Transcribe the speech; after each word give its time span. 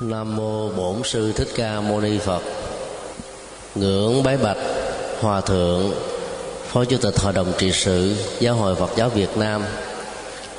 Nam 0.00 0.36
mô 0.36 0.68
Bổn 0.68 1.02
sư 1.04 1.32
Thích 1.32 1.48
Ca 1.56 1.80
Mâu 1.80 2.00
Ni 2.00 2.18
Phật. 2.18 2.42
Ngưỡng 3.74 4.22
bái 4.22 4.36
bạch 4.36 4.56
Hòa 5.20 5.40
thượng 5.40 5.92
Phó 6.66 6.84
Chủ 6.84 6.96
tịch 6.96 7.18
Hội 7.18 7.32
đồng 7.32 7.52
trị 7.58 7.72
sự 7.72 8.14
Giáo 8.40 8.54
hội 8.54 8.74
Phật 8.74 8.90
giáo 8.96 9.08
Việt 9.08 9.36
Nam, 9.36 9.64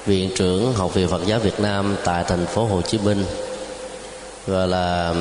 Viện 0.05 0.29
trưởng 0.35 0.73
Học 0.73 0.93
viện 0.93 1.07
Phật 1.07 1.21
giáo 1.25 1.39
Việt 1.39 1.59
Nam 1.59 1.95
tại 2.03 2.23
thành 2.27 2.45
phố 2.45 2.65
Hồ 2.65 2.81
Chí 2.81 2.97
Minh 2.97 3.25
và 4.47 4.65
là 4.65 5.13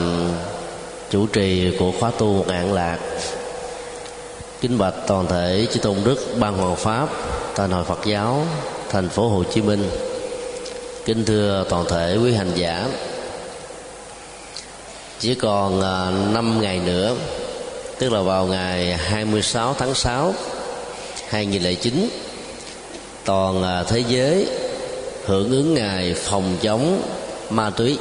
chủ 1.10 1.26
trì 1.26 1.76
của 1.78 1.92
khóa 2.00 2.10
tu 2.18 2.44
ngạn 2.48 2.74
lạc. 2.74 2.98
Kính 4.60 4.78
bạch 4.78 4.94
toàn 5.06 5.26
thể 5.26 5.66
chư 5.72 5.80
tôn 5.80 5.96
đức 6.04 6.18
ban 6.38 6.58
hoàng 6.58 6.76
pháp 6.76 7.08
tại 7.56 7.68
hội 7.68 7.84
Phật 7.84 8.00
giáo 8.06 8.46
thành 8.90 9.08
phố 9.08 9.28
Hồ 9.28 9.44
Chí 9.44 9.62
Minh. 9.62 9.90
Kính 11.04 11.24
thưa 11.24 11.64
toàn 11.68 11.84
thể 11.88 12.18
quý 12.22 12.34
hành 12.34 12.50
giả 12.54 12.88
chỉ 15.18 15.34
còn 15.34 15.80
à, 15.80 16.10
5 16.32 16.60
ngày 16.60 16.80
nữa 16.86 17.14
tức 17.98 18.12
là 18.12 18.20
vào 18.20 18.46
ngày 18.46 18.96
26 18.96 19.74
tháng 19.78 19.94
6 19.94 20.34
2009 21.28 22.08
toàn 23.24 23.62
à, 23.62 23.82
thế 23.82 24.04
giới 24.08 24.46
hưởng 25.26 25.50
ứng 25.50 25.74
ngày 25.74 26.14
phòng 26.14 26.56
chống 26.62 27.02
ma 27.50 27.70
túy. 27.70 27.98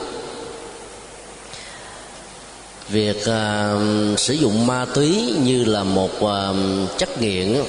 Việc 2.90 3.18
uh, 3.18 4.20
sử 4.20 4.34
dụng 4.34 4.68
ma 4.68 4.86
túy 4.94 5.34
như 5.44 5.64
là 5.64 5.84
một 5.84 6.12
uh, 6.20 6.56
chất 6.98 7.22
nghiện 7.22 7.64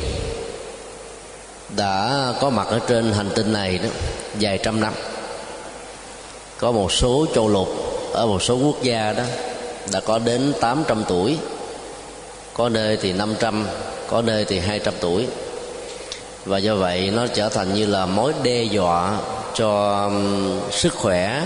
đã 1.77 2.33
có 2.41 2.51
mặt 2.51 2.67
ở 2.69 2.79
trên 2.89 3.13
hành 3.13 3.31
tinh 3.35 3.53
này 3.53 3.79
đó 3.79 3.89
vài 4.41 4.59
trăm 4.59 4.81
năm. 4.81 4.93
Có 6.59 6.73
một 6.73 6.93
số 6.93 7.27
châu 7.35 7.49
lục 7.49 7.86
ở 8.17 8.27
một 8.27 8.43
số 8.43 8.57
quốc 8.57 8.83
gia 8.83 9.13
đó, 9.13 9.23
đã 9.93 10.01
có 10.01 10.19
đến 10.19 10.53
800 10.61 11.05
tuổi. 11.09 11.39
Có 12.55 12.69
nơi 12.69 12.97
thì 12.97 13.13
500 13.13 13.67
có 14.09 14.23
nơi 14.23 14.45
thì 14.45 14.59
200 14.59 14.95
tuổi. 15.01 15.27
Và 16.45 16.59
do 16.59 16.75
vậy, 16.75 17.11
nó 17.11 17.27
trở 17.27 17.49
thành 17.49 17.75
như 17.75 17.87
là 17.87 18.07
mối 18.07 18.33
đe 18.43 18.63
dọa 18.63 19.19
cho 19.55 20.11
sức 20.71 20.95
khỏe, 20.95 21.43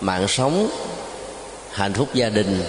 mạng 0.00 0.28
sống, 0.28 0.68
hạnh 1.70 1.92
phúc 1.92 2.08
gia 2.14 2.28
đình 2.28 2.62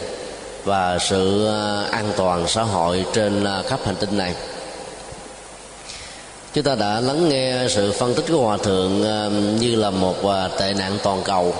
và 0.64 1.00
sự 1.00 1.46
ờ, 1.46 1.88
an 1.92 2.12
toàn 2.18 2.48
xã 2.48 2.64
hội 2.64 3.06
trên 3.14 3.44
ờ, 3.44 3.64
khắp 3.68 3.80
hành 3.86 3.96
tinh 3.96 4.18
này. 4.18 4.34
Chúng 6.54 6.64
ta 6.64 6.76
đã 6.76 7.00
lắng 7.00 7.30
nghe 7.30 7.68
sự 7.70 7.92
phân 7.92 8.14
tích 8.14 8.26
của 8.28 8.46
hòa 8.46 8.58
thượng 8.58 9.02
như 9.60 9.76
là 9.76 9.90
một 9.90 10.24
ờ, 10.24 10.50
tệ 10.60 10.74
nạn 10.74 10.98
toàn 11.04 11.22
cầu 11.24 11.54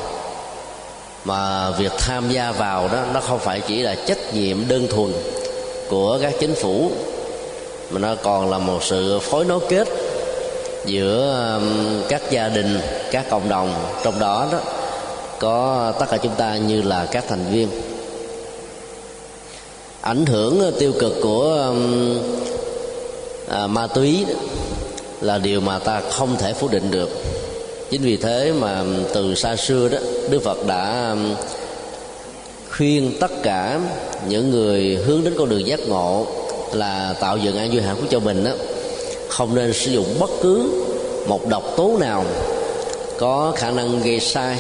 mà 1.28 1.72
việc 1.72 1.92
tham 1.98 2.30
gia 2.30 2.52
vào 2.52 2.88
đó 2.88 3.04
nó 3.14 3.20
không 3.20 3.40
phải 3.40 3.62
chỉ 3.68 3.82
là 3.82 3.96
trách 3.96 4.34
nhiệm 4.34 4.68
đơn 4.68 4.88
thuần 4.88 5.12
của 5.90 6.20
các 6.22 6.34
chính 6.40 6.56
phủ 6.56 6.92
mà 7.90 8.00
nó 8.00 8.16
còn 8.16 8.50
là 8.50 8.58
một 8.58 8.84
sự 8.84 9.20
phối 9.20 9.46
nối 9.46 9.60
kết 9.70 9.88
giữa 10.86 11.44
um, 11.56 12.02
các 12.10 12.22
gia 12.32 12.50
đình 12.50 12.80
các 13.12 13.30
cộng 13.30 13.50
đồng. 13.50 13.74
Trong 14.04 14.20
đó 14.20 14.48
đó 14.52 14.60
có 15.40 15.94
tất 16.00 16.06
cả 16.10 16.18
chúng 16.18 16.36
ta 16.36 16.58
như 16.58 16.82
là 16.82 17.06
các 17.12 17.26
thành 17.28 17.46
viên. 17.52 17.70
Ảnh 20.02 20.26
hưởng 20.26 20.72
tiêu 20.80 20.94
cực 21.00 21.14
của 21.22 21.66
um, 21.68 22.20
à, 23.50 23.68
ma 23.68 23.88
túy 23.88 24.26
là 25.22 25.38
điều 25.38 25.62
mà 25.62 25.80
ta 25.80 26.02
không 26.12 26.36
thể 26.36 26.54
phủ 26.54 26.68
định 26.68 26.92
được 26.92 27.10
chính 27.92 28.02
vì 28.02 28.18
thế 28.18 28.52
mà 28.60 28.84
từ 29.14 29.36
xa 29.36 29.56
xưa 29.56 29.90
đó, 29.90 29.98
đức 30.30 30.44
phật 30.44 30.66
đã 30.66 31.10
um, 31.12 31.36
khuyên 32.70 33.14
tất 33.20 33.44
cả 33.44 33.80
những 34.30 34.50
người 34.50 34.96
hướng 35.06 35.24
đến 35.24 35.34
con 35.38 35.50
đường 35.50 35.68
giác 35.68 35.80
ngộ 35.88 36.26
là 36.74 37.16
tạo 37.20 37.38
dựng 37.38 37.58
an 37.58 37.70
vui 37.72 37.82
hạnh 37.82 37.96
phúc 37.96 38.06
cho 38.10 38.20
mình 38.20 38.44
đó, 38.44 38.52
không 39.30 39.56
nên 39.56 39.74
sử 39.74 39.92
dụng 39.92 40.06
bất 40.20 40.30
cứ 40.42 40.70
một 41.28 41.48
độc 41.48 41.64
tố 41.78 41.98
nào 42.00 42.26
có 43.18 43.54
khả 43.56 43.72
năng 43.72 44.02
gây 44.04 44.20
sai, 44.20 44.58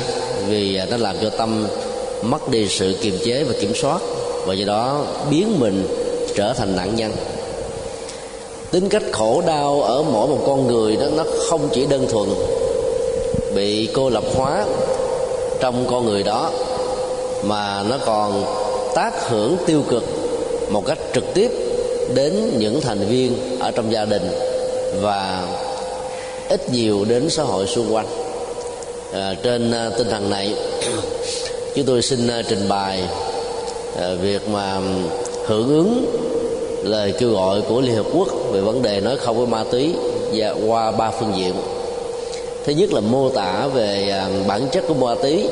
vì 0.47 0.80
nó 0.90 0.97
làm 0.97 1.16
cho 1.22 1.30
tâm 1.30 1.68
mất 2.22 2.50
đi 2.50 2.68
sự 2.68 2.96
kiềm 3.01 3.18
chế 3.25 3.44
và 3.44 3.53
kiểm 3.62 3.75
soát 3.75 4.01
và 4.46 4.53
do 4.53 4.66
đó 4.66 5.06
biến 5.30 5.59
mình 5.59 5.88
trở 6.35 6.53
thành 6.53 6.75
nạn 6.75 6.96
nhân. 6.96 7.12
Tính 8.72 8.90
cách 8.90 9.03
khổ 9.12 9.44
đau 9.47 9.81
ở 9.81 10.03
mỗi 10.03 10.28
một 10.28 10.44
con 10.46 10.68
người 10.68 10.96
đó, 10.96 11.06
nó 11.18 11.24
không 11.50 11.69
chỉ 11.74 11.85
đơn 11.85 12.07
thuần 12.09 12.30
bị 13.57 13.90
cô 13.94 14.09
lập 14.09 14.23
hóa 14.35 14.66
trong 15.59 15.85
con 15.90 16.06
người 16.06 16.23
đó 16.23 16.51
mà 17.44 17.84
nó 17.90 17.97
còn 18.06 18.44
tác 18.95 19.29
hưởng 19.29 19.57
tiêu 19.66 19.84
cực 19.90 20.03
một 20.69 20.85
cách 20.85 20.97
trực 21.13 21.34
tiếp 21.34 21.51
đến 22.13 22.51
những 22.57 22.81
thành 22.81 23.00
viên 23.00 23.59
ở 23.59 23.72
trong 23.72 23.91
gia 23.91 24.06
đình 24.06 24.31
và 25.01 25.47
ít 26.50 26.69
nhiều 26.69 27.06
đến 27.06 27.29
xã 27.29 27.44
hội 27.44 27.68
xung 27.68 27.94
quanh. 27.94 28.06
À, 29.13 29.34
trên 29.44 29.72
à, 29.72 29.89
tinh 29.97 30.07
thần 30.09 30.29
này 30.29 30.53
chúng 31.75 31.85
tôi 31.85 32.01
xin 32.01 32.28
à, 32.28 32.41
trình 32.50 32.69
bày 32.69 33.03
à, 34.00 34.09
việc 34.22 34.50
mà 34.50 34.79
hưởng 35.45 35.69
ứng 35.69 36.06
lời 36.84 37.13
kêu 37.19 37.31
gọi 37.31 37.62
của 37.62 37.81
liên 37.81 37.95
hợp 37.95 38.06
quốc 38.13 38.28
về 38.51 38.62
vấn 38.62 38.81
đề 38.81 39.01
nói 39.01 39.18
không 39.18 39.38
với 39.38 39.47
ma 39.47 39.63
túy 39.72 39.94
và 40.34 40.53
qua 40.68 40.91
ba 40.91 41.12
phương 41.12 41.34
diện 41.38 41.53
thứ 42.67 42.73
nhất 42.73 42.94
là 42.94 43.01
mô 43.01 43.29
tả 43.29 43.67
về 43.73 44.09
à, 44.09 44.29
bản 44.47 44.67
chất 44.72 44.83
của 44.88 44.94
ma 44.94 45.16
túy. 45.22 45.47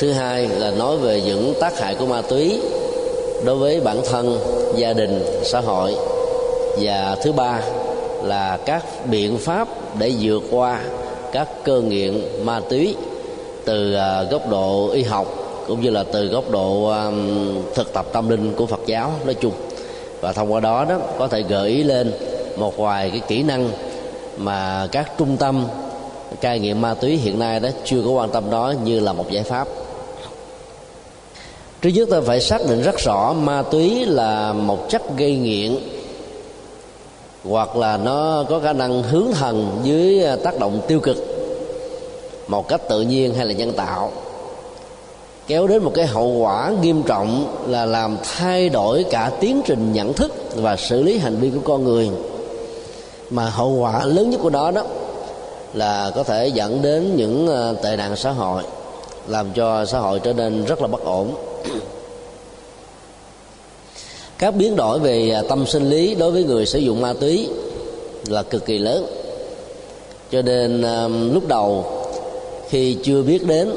Thứ 0.00 0.12
hai 0.12 0.48
là 0.48 0.70
nói 0.70 0.96
về 0.96 1.20
những 1.26 1.54
tác 1.60 1.78
hại 1.78 1.94
của 1.94 2.06
ma 2.06 2.22
túy 2.22 2.60
đối 3.44 3.56
với 3.56 3.80
bản 3.80 4.00
thân, 4.10 4.38
gia 4.76 4.92
đình, 4.92 5.24
xã 5.42 5.60
hội. 5.60 5.94
Và 6.80 7.16
thứ 7.22 7.32
ba 7.32 7.60
là 8.22 8.58
các 8.66 8.84
biện 9.10 9.38
pháp 9.38 9.68
để 9.98 10.12
vượt 10.20 10.42
qua 10.50 10.80
các 11.32 11.48
cơ 11.64 11.80
nghiện 11.80 12.20
ma 12.44 12.60
túy 12.60 12.96
từ 13.64 13.94
à, 13.94 14.22
góc 14.22 14.50
độ 14.50 14.90
y 14.92 15.02
học 15.02 15.26
cũng 15.66 15.80
như 15.80 15.90
là 15.90 16.04
từ 16.12 16.26
góc 16.26 16.50
độ 16.50 16.88
à, 16.88 17.10
thực 17.74 17.92
tập 17.92 18.06
tâm 18.12 18.28
linh 18.28 18.52
của 18.52 18.66
Phật 18.66 18.80
giáo 18.86 19.12
nói 19.24 19.34
chung. 19.34 19.52
Và 20.20 20.32
thông 20.32 20.52
qua 20.52 20.60
đó 20.60 20.84
đó, 20.88 20.98
có 21.18 21.28
thể 21.28 21.42
gợi 21.42 21.68
ý 21.68 21.82
lên 21.82 22.12
một 22.56 22.76
vài 22.76 23.10
cái 23.10 23.20
kỹ 23.28 23.42
năng 23.42 23.70
mà 24.36 24.88
các 24.92 25.12
trung 25.18 25.36
tâm 25.36 25.66
cai 26.40 26.58
nghiện 26.58 26.80
ma 26.80 26.94
túy 26.94 27.16
hiện 27.16 27.38
nay 27.38 27.60
đó 27.60 27.68
chưa 27.84 28.02
có 28.04 28.10
quan 28.10 28.30
tâm 28.30 28.50
đó 28.50 28.74
như 28.84 29.00
là 29.00 29.12
một 29.12 29.30
giải 29.30 29.42
pháp. 29.42 29.68
Trước 31.82 31.90
nhất 31.90 32.08
ta 32.10 32.20
phải 32.26 32.40
xác 32.40 32.60
định 32.68 32.82
rất 32.82 32.98
rõ 32.98 33.32
ma 33.32 33.62
túy 33.62 34.04
là 34.06 34.52
một 34.52 34.88
chất 34.88 35.16
gây 35.16 35.36
nghiện 35.36 35.76
hoặc 37.44 37.76
là 37.76 37.96
nó 37.96 38.44
có 38.48 38.60
khả 38.60 38.72
năng 38.72 39.02
hướng 39.02 39.32
thần 39.32 39.80
dưới 39.82 40.24
à, 40.24 40.36
tác 40.36 40.58
động 40.58 40.80
tiêu 40.88 41.00
cực 41.00 41.16
một 42.48 42.68
cách 42.68 42.80
tự 42.88 43.00
nhiên 43.00 43.34
hay 43.34 43.46
là 43.46 43.52
nhân 43.52 43.72
tạo, 43.72 44.12
kéo 45.46 45.66
đến 45.66 45.84
một 45.84 45.92
cái 45.94 46.06
hậu 46.06 46.28
quả 46.28 46.72
nghiêm 46.82 47.02
trọng 47.02 47.56
là 47.66 47.86
làm 47.86 48.16
thay 48.22 48.68
đổi 48.68 49.04
cả 49.10 49.30
tiến 49.40 49.62
trình 49.66 49.92
nhận 49.92 50.12
thức 50.12 50.34
và 50.56 50.76
xử 50.76 51.02
lý 51.02 51.18
hành 51.18 51.36
vi 51.36 51.50
của 51.50 51.60
con 51.64 51.84
người 51.84 52.10
mà 53.34 53.50
hậu 53.50 53.70
quả 53.70 54.04
lớn 54.04 54.30
nhất 54.30 54.40
của 54.42 54.50
đó 54.50 54.70
đó 54.70 54.82
là 55.74 56.10
có 56.14 56.22
thể 56.22 56.48
dẫn 56.48 56.82
đến 56.82 57.16
những 57.16 57.46
ờ, 57.46 57.76
tệ 57.82 57.96
nạn 57.96 58.16
xã 58.16 58.30
hội, 58.30 58.62
làm 59.28 59.52
cho 59.52 59.84
xã 59.84 59.98
hội 59.98 60.20
trở 60.20 60.32
nên 60.32 60.64
rất 60.64 60.82
là 60.82 60.86
bất 60.86 61.04
ổn. 61.04 61.34
Các 64.38 64.56
biến 64.56 64.76
đổi 64.76 64.98
về 64.98 65.30
ờ, 65.30 65.42
tâm 65.48 65.66
sinh 65.66 65.90
lý 65.90 66.14
đối 66.14 66.30
với 66.30 66.44
người 66.44 66.66
sử 66.66 66.78
dụng 66.78 67.00
ma 67.00 67.12
túy 67.20 67.48
là 68.26 68.42
cực 68.42 68.66
kỳ 68.66 68.78
lớn. 68.78 69.06
Cho 70.30 70.42
nên 70.42 70.82
lúc 71.32 71.48
đầu 71.48 71.84
khi 72.68 72.96
chưa 73.02 73.22
biết 73.22 73.46
đến 73.46 73.70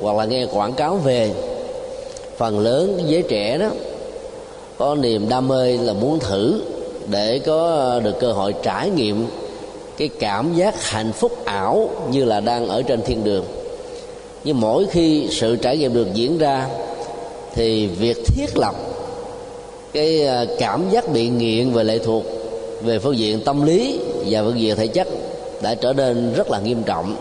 hoặc 0.00 0.16
là 0.16 0.24
nghe 0.24 0.46
quảng 0.46 0.72
cáo 0.72 0.96
về, 0.96 1.32
phần 2.36 2.58
lớn 2.58 3.00
giới 3.06 3.22
trẻ 3.22 3.58
đó 3.58 3.68
có 4.78 4.94
niềm 4.94 5.28
đam 5.28 5.48
mê 5.48 5.76
là 5.76 5.92
muốn 5.92 6.18
thử 6.18 6.60
để 7.08 7.38
có 7.38 7.66
ờ, 7.66 8.00
được 8.00 8.20
cơ 8.20 8.32
hội 8.32 8.54
trải 8.62 8.90
nghiệm 8.90 9.26
cái 9.96 10.08
cảm 10.08 10.54
giác 10.54 10.82
hạnh 10.82 11.12
phúc 11.12 11.44
ảo 11.44 11.90
như 12.10 12.24
là 12.24 12.40
đang 12.40 12.68
ở 12.68 12.82
trên 12.82 13.02
thiên 13.02 13.24
đường. 13.24 13.44
Nhưng 14.44 14.60
mỗi 14.60 14.86
khi 14.90 15.28
sự 15.30 15.56
trải 15.56 15.78
nghiệm 15.78 15.94
được 15.94 16.14
diễn 16.14 16.38
ra 16.38 16.66
thì 17.54 17.86
việc 17.86 18.16
thiết 18.26 18.56
lập 18.56 18.74
cái 19.92 20.26
ờ, 20.26 20.46
cảm 20.58 20.90
giác 20.90 21.12
bị 21.12 21.28
nghiện 21.28 21.72
về 21.72 21.84
lệ 21.84 21.98
thuộc 21.98 22.24
về 22.82 22.98
phương 22.98 23.18
diện 23.18 23.40
tâm 23.44 23.62
lý 23.62 24.00
và 24.26 24.42
phương 24.42 24.60
diện 24.60 24.76
thể 24.76 24.86
chất 24.86 25.08
đã 25.62 25.74
trở 25.74 25.92
nên 25.92 26.32
rất 26.32 26.50
là 26.50 26.58
nghiêm 26.58 26.82
trọng. 26.82 27.16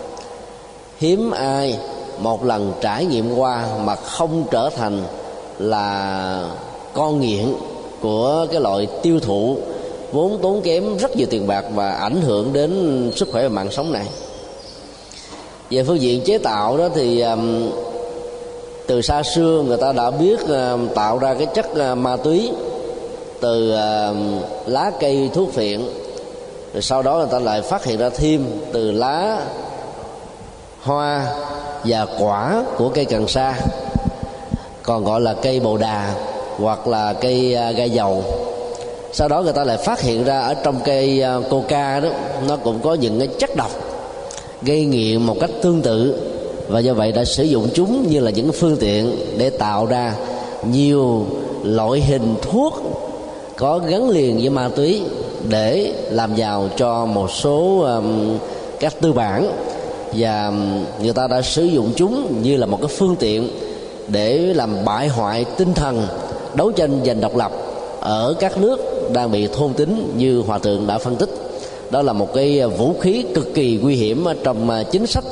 Hiếm 1.00 1.32
ai 1.32 1.78
một 2.20 2.46
lần 2.46 2.74
trải 2.82 3.06
nghiệm 3.06 3.36
qua 3.36 3.68
mà 3.84 3.96
không 3.96 4.44
trở 4.52 4.70
thành 4.70 5.04
là 5.60 6.50
con 6.94 7.22
nghiện 7.22 7.46
của 8.02 8.48
cái 8.52 8.62
loại 8.62 8.88
tiêu 9.04 9.20
thụ 9.20 9.58
vốn 10.16 10.40
tốn 10.42 10.62
kém 10.62 10.98
rất 10.98 11.16
nhiều 11.16 11.28
tiền 11.30 11.48
bạc 11.48 11.66
và 11.74 11.92
ảnh 11.92 12.22
hưởng 12.22 12.54
đến 12.54 13.12
sức 13.16 13.30
khỏe 13.32 13.44
và 13.44 13.50
mạng 13.50 13.72
sống 13.72 13.92
này. 13.92 14.06
Về 15.70 15.84
phương 15.84 16.02
diện 16.02 16.22
chế 16.22 16.38
tạo 16.38 16.78
đó 16.78 16.90
thì 16.96 17.22
um, 17.22 17.72
từ 18.88 19.02
xa 19.02 19.24
xưa 19.24 19.64
người 19.68 19.78
ta 19.78 19.92
đã 19.92 20.12
biết 20.12 20.40
uh, 20.44 20.96
tạo 20.96 21.18
ra 21.18 21.34
cái 21.34 21.48
chất 21.56 21.66
uh, 21.72 21.98
ma 21.98 22.18
túy 22.18 22.52
từ 23.40 23.74
uh, 23.74 24.16
lá 24.68 24.92
cây 25.00 25.30
thuốc 25.34 25.54
phiện 25.54 25.82
rồi 26.74 26.82
sau 26.82 27.02
đó 27.02 27.18
người 27.18 27.28
ta 27.32 27.40
lại 27.40 27.62
phát 27.62 27.86
hiện 27.86 28.00
ra 28.00 28.10
thêm 28.10 28.46
từ 28.74 28.92
lá 28.92 29.42
hoa 30.82 31.26
và 31.84 32.08
quả 32.20 32.64
của 32.78 32.90
cây 32.90 33.06
cần 33.06 33.28
sa 33.28 33.56
còn 34.84 35.04
gọi 35.04 35.22
là 35.22 35.34
cây 35.34 35.60
bồ 35.60 35.78
đà 35.78 36.14
hoặc 36.58 36.88
là 36.88 37.14
cây 37.14 37.58
uh, 37.70 37.76
gai 37.76 37.90
dầu 37.90 38.24
sau 39.18 39.28
đó 39.28 39.42
người 39.42 39.54
ta 39.54 39.64
lại 39.64 39.78
phát 39.78 40.02
hiện 40.02 40.24
ra 40.24 40.40
ở 40.40 40.54
trong 40.54 40.80
cây 40.86 41.22
à, 41.22 41.38
coca 41.50 42.00
đó 42.00 42.10
nó 42.48 42.56
cũng 42.56 42.80
có 42.84 42.94
những 42.94 43.20
cái 43.20 43.28
chất 43.28 43.56
độc 43.56 43.72
gây 44.62 44.86
nghiện 44.86 45.22
một 45.22 45.36
cách 45.40 45.50
tương 45.62 45.82
tự. 45.82 46.16
Và 46.68 46.80
do 46.80 46.94
vậy 46.94 47.12
đã 47.12 47.26
sử 47.26 47.44
dụng 47.44 47.68
chúng 47.74 48.08
như 48.10 48.20
là 48.20 48.32
những 48.32 48.52
phương 48.52 48.78
tiện 48.80 49.16
để 49.38 49.50
tạo 49.50 49.86
ra 49.86 50.16
nhiều 50.72 51.26
loại 51.64 52.02
hình 52.02 52.36
thuốc 52.42 52.74
có 53.56 53.80
gắn 53.88 54.10
liền 54.10 54.38
với 54.38 54.50
ma 54.50 54.70
túy 54.76 55.02
để 55.50 55.94
làm 56.10 56.36
giàu 56.36 56.70
cho 56.78 57.06
một 57.06 57.32
số 57.32 57.80
um, 57.80 58.38
các 58.80 58.94
tư 59.02 59.14
bản. 59.14 59.52
Và 60.14 60.52
người 61.02 61.14
ta 61.14 61.28
đã 61.28 61.42
sử 61.42 61.64
dụng 61.64 61.92
chúng 61.96 62.42
như 62.44 62.58
là 62.58 62.66
một 62.66 62.78
cái 62.82 62.90
phương 62.98 63.16
tiện 63.20 63.50
để 64.08 64.38
làm 64.38 64.86
bại 64.86 65.08
hoại 65.08 65.46
tinh 65.58 65.74
thần 65.74 66.08
đấu 66.54 66.72
tranh 66.72 67.00
giành 67.06 67.22
độc 67.22 67.36
lập 67.36 67.52
ở 68.00 68.36
các 68.40 68.58
nước 68.58 68.95
đang 69.14 69.32
bị 69.32 69.48
thôn 69.48 69.74
tính 69.74 70.14
như 70.18 70.42
hòa 70.48 70.60
thượng 70.60 70.88
đã 70.88 70.98
phân 70.98 71.16
tích. 71.16 71.30
Đó 71.90 72.02
là 72.02 72.14
một 72.14 72.34
cái 72.34 72.62
vũ 72.78 72.96
khí 73.02 73.26
cực 73.36 73.54
kỳ 73.54 73.80
nguy 73.82 73.96
hiểm 73.96 74.26
trong 74.44 74.70
à, 74.70 74.84
chính 74.84 75.08
sách 75.08 75.24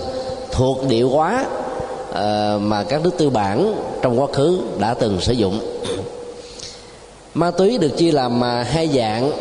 thuộc 0.52 0.78
địa 0.90 1.04
hóa 1.04 1.46
à, 2.14 2.58
mà 2.62 2.84
các 2.84 3.04
nước 3.04 3.12
tư 3.18 3.30
bản 3.30 3.76
trong 4.02 4.22
quá 4.22 4.28
khứ 4.34 4.60
đã 4.80 4.94
từng 4.94 5.22
sử 5.22 5.34
dụng. 5.34 5.60
Ma 7.34 7.52
túy 7.52 7.78
được 7.78 7.98
chia 7.98 8.12
làm 8.12 8.44
à, 8.44 8.64
hai 8.70 8.88
dạng. 8.88 9.32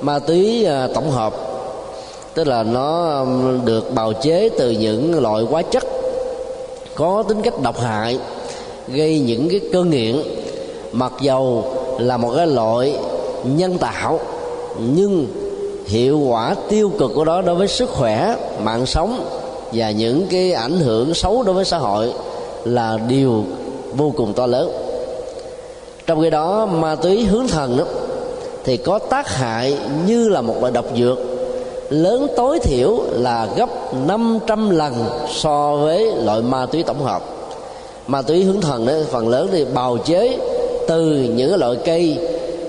Ma 0.00 0.18
túy 0.18 0.66
tổng 0.94 1.10
hợp, 1.10 1.34
tức 2.34 2.46
là 2.46 2.62
nó 2.62 3.24
được 3.64 3.94
bào 3.94 4.12
chế 4.12 4.48
từ 4.58 4.70
những 4.70 5.22
loại 5.22 5.44
hóa 5.50 5.62
chất 5.62 5.84
có 6.94 7.22
tính 7.28 7.42
cách 7.42 7.54
độc 7.62 7.80
hại, 7.80 8.18
gây 8.88 9.18
những 9.18 9.48
cái 9.48 9.60
cơn 9.72 9.90
nghiện. 9.90 10.22
Mặc 10.92 11.12
dầu 11.20 11.64
là 11.98 12.16
một 12.16 12.32
cái 12.36 12.46
loại 12.46 12.94
nhân 13.44 13.78
tạo, 13.78 14.20
nhưng 14.94 15.26
hiệu 15.86 16.18
quả 16.18 16.54
tiêu 16.68 16.92
cực 16.98 17.10
của 17.14 17.24
đó 17.24 17.42
đối 17.42 17.54
với 17.54 17.68
sức 17.68 17.90
khỏe, 17.90 18.36
mạng 18.62 18.86
sống 18.86 19.24
và 19.72 19.90
những 19.90 20.26
cái 20.30 20.52
ảnh 20.52 20.78
hưởng 20.80 21.14
xấu 21.14 21.42
đối 21.42 21.54
với 21.54 21.64
xã 21.64 21.78
hội 21.78 22.12
là 22.64 22.98
điều 23.08 23.44
vô 23.96 24.12
cùng 24.16 24.32
to 24.32 24.46
lớn. 24.46 24.70
Trong 26.06 26.22
khi 26.22 26.30
đó, 26.30 26.66
ma 26.66 26.94
túy 26.94 27.24
hướng 27.24 27.48
thần 27.48 27.76
đó 27.78 27.84
thì 28.64 28.76
có 28.76 28.98
tác 28.98 29.28
hại 29.28 29.78
như 30.06 30.28
là 30.28 30.40
một 30.40 30.54
loại 30.60 30.72
độc 30.72 30.84
dược 30.96 31.18
lớn 31.90 32.26
tối 32.36 32.58
thiểu 32.58 32.98
là 33.10 33.48
gấp 33.56 33.94
500 34.06 34.70
lần 34.70 34.94
so 35.30 35.76
với 35.76 36.12
loại 36.24 36.42
ma 36.42 36.66
túy 36.66 36.82
tổng 36.82 37.02
hợp. 37.02 37.22
Ma 38.06 38.22
túy 38.22 38.44
hướng 38.44 38.60
thần 38.60 38.86
đó 38.86 38.92
phần 39.10 39.28
lớn 39.28 39.48
thì 39.52 39.64
bào 39.64 39.98
chế 39.98 40.38
từ 40.88 41.02
những 41.34 41.54
loại 41.54 41.76
cây 41.84 42.18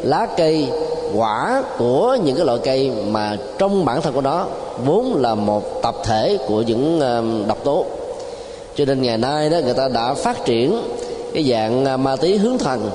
lá 0.03 0.27
cây, 0.37 0.67
quả 1.15 1.63
của 1.77 2.17
những 2.23 2.35
cái 2.35 2.45
loại 2.45 2.59
cây 2.63 2.91
mà 3.07 3.37
trong 3.57 3.85
bản 3.85 4.01
thân 4.01 4.13
của 4.13 4.21
nó 4.21 4.45
vốn 4.85 5.15
là 5.15 5.35
một 5.35 5.81
tập 5.81 5.95
thể 6.03 6.37
của 6.47 6.61
những 6.61 6.99
ờ, 6.99 7.23
độc 7.47 7.63
tố. 7.63 7.85
Cho 8.75 8.85
nên 8.85 9.01
ngày 9.01 9.17
nay 9.17 9.49
đó 9.49 9.57
người 9.63 9.73
ta 9.73 9.87
đã 9.87 10.13
phát 10.13 10.45
triển 10.45 10.81
cái 11.33 11.43
dạng 11.43 11.85
ờ, 11.85 11.97
ma 11.97 12.15
túy 12.15 12.37
hướng 12.37 12.57
thần 12.57 12.89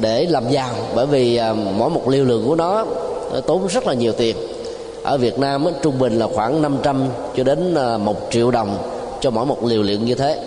để 0.00 0.26
làm 0.30 0.50
giàu. 0.50 0.70
Bởi 0.94 1.06
vì 1.06 1.36
ờ, 1.36 1.54
mỗi 1.54 1.90
một 1.90 2.08
liều 2.08 2.24
lượng 2.24 2.44
của 2.46 2.54
nó 2.54 2.86
tốn 3.46 3.66
rất 3.66 3.86
là 3.86 3.94
nhiều 3.94 4.12
tiền. 4.12 4.36
Ở 5.02 5.18
Việt 5.18 5.38
Nam 5.38 5.66
trung 5.82 5.98
bình 5.98 6.18
là 6.18 6.26
khoảng 6.34 6.62
500 6.62 7.06
cho 7.36 7.44
đến 7.44 7.74
một 8.04 8.16
triệu 8.30 8.50
đồng 8.50 8.78
cho 9.20 9.30
mỗi 9.30 9.46
một 9.46 9.64
liều 9.64 9.82
lượng 9.82 10.04
như 10.04 10.14
thế. 10.14 10.38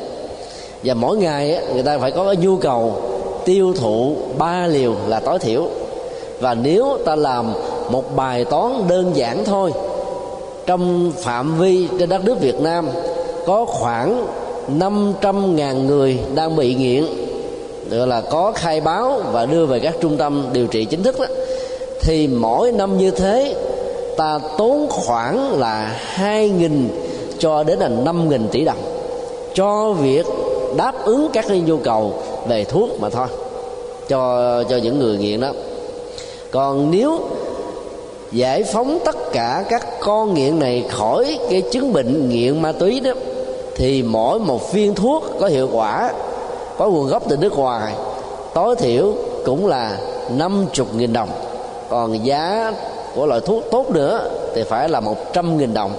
Và 0.84 0.94
mỗi 0.94 1.18
ngày 1.18 1.60
người 1.74 1.84
ta 1.84 1.98
phải 1.98 2.12
có 2.12 2.26
cái 2.26 2.36
nhu 2.36 2.58
cầu 2.58 3.02
tiêu 3.46 3.74
thụ 3.74 4.16
ba 4.38 4.68
liều 4.68 4.96
là 5.08 5.20
tối 5.20 5.40
thiểu 5.40 5.68
và 6.44 6.54
nếu 6.54 6.98
ta 7.06 7.16
làm 7.16 7.54
một 7.90 8.16
bài 8.16 8.46
toán 8.46 8.88
đơn 8.88 9.12
giản 9.16 9.46
thôi, 9.46 9.72
trong 10.66 11.12
phạm 11.18 11.60
vi 11.60 11.88
trên 12.00 12.10
đất 12.10 12.26
nước 12.26 12.40
Việt 12.40 12.62
Nam, 12.62 12.88
có 13.46 13.66
khoảng 13.66 14.28
500.000 14.80 15.86
người 15.86 16.20
đang 16.36 16.56
bị 16.56 16.76
nghiện 16.76 17.06
được 17.90 18.06
là 18.06 18.22
có 18.22 18.52
khai 18.56 18.82
báo 18.82 19.22
và 19.32 19.46
đưa 19.46 19.66
về 19.66 19.80
các 19.80 19.96
trung 20.02 20.18
tâm 20.18 20.46
điều 20.54 20.68
trị 20.68 20.86
chính 20.86 21.04
thức 21.04 21.20
đó, 21.20 21.26
thì 22.02 22.28
mỗi 22.28 22.72
năm 22.72 22.98
như 22.98 23.12
thế, 23.12 23.56
ta 24.18 24.40
tốn 24.58 24.88
khoảng 24.90 25.60
là 25.60 26.00
2.000 26.16 26.88
cho 27.40 27.64
đến 27.64 27.80
là 27.80 27.90
5.000 27.90 28.48
tỷ 28.52 28.66
đồng 28.66 28.78
cho 29.54 29.94
việc 29.94 30.26
đáp 30.78 30.94
ứng 31.04 31.28
các 31.34 31.46
cái 31.48 31.60
nhu 31.60 31.78
cầu 31.78 32.14
về 32.48 32.64
thuốc 32.64 32.90
mà 33.00 33.10
thôi, 33.10 33.28
cho 34.10 34.64
cho 34.70 34.78
những 34.78 35.00
người 35.00 35.18
nghiện 35.18 35.40
đó 35.40 35.52
còn 36.54 36.92
nếu 36.92 37.20
giải 38.32 38.64
phóng 38.64 39.00
tất 39.06 39.16
cả 39.32 39.64
các 39.70 39.88
con 40.00 40.34
nghiện 40.34 40.60
này 40.60 40.86
khỏi 40.90 41.40
cái 41.50 41.62
chứng 41.72 41.94
bệnh 41.94 42.30
nghiện 42.30 42.62
ma 42.62 42.72
túy 42.72 43.00
đó, 43.00 43.12
thì 43.76 44.04
mỗi 44.04 44.40
một 44.40 44.74
viên 44.74 44.96
thuốc 44.96 45.24
có 45.40 45.48
hiệu 45.48 45.70
quả, 45.74 46.14
có 46.78 46.90
nguồn 46.90 47.08
gốc 47.08 47.24
từ 47.30 47.38
nước 47.38 47.54
ngoài, 47.54 47.94
tối 48.54 48.76
thiểu 48.76 49.14
cũng 49.46 49.68
là 49.68 49.98
50 50.30 50.86
nghìn 50.96 51.14
đồng. 51.14 51.30
Còn 51.90 52.26
giá 52.26 52.74
của 53.16 53.26
loại 53.26 53.42
thuốc 53.42 53.64
tốt 53.72 53.92
nữa 53.92 54.30
thì 54.56 54.64
phải 54.64 54.90
là 54.90 55.00
100 55.00 55.58
nghìn 55.58 55.74
đồng. 55.74 55.92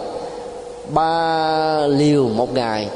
Ba 0.88 1.86
liều 1.86 2.28
một 2.28 2.54
ngày, 2.54 2.88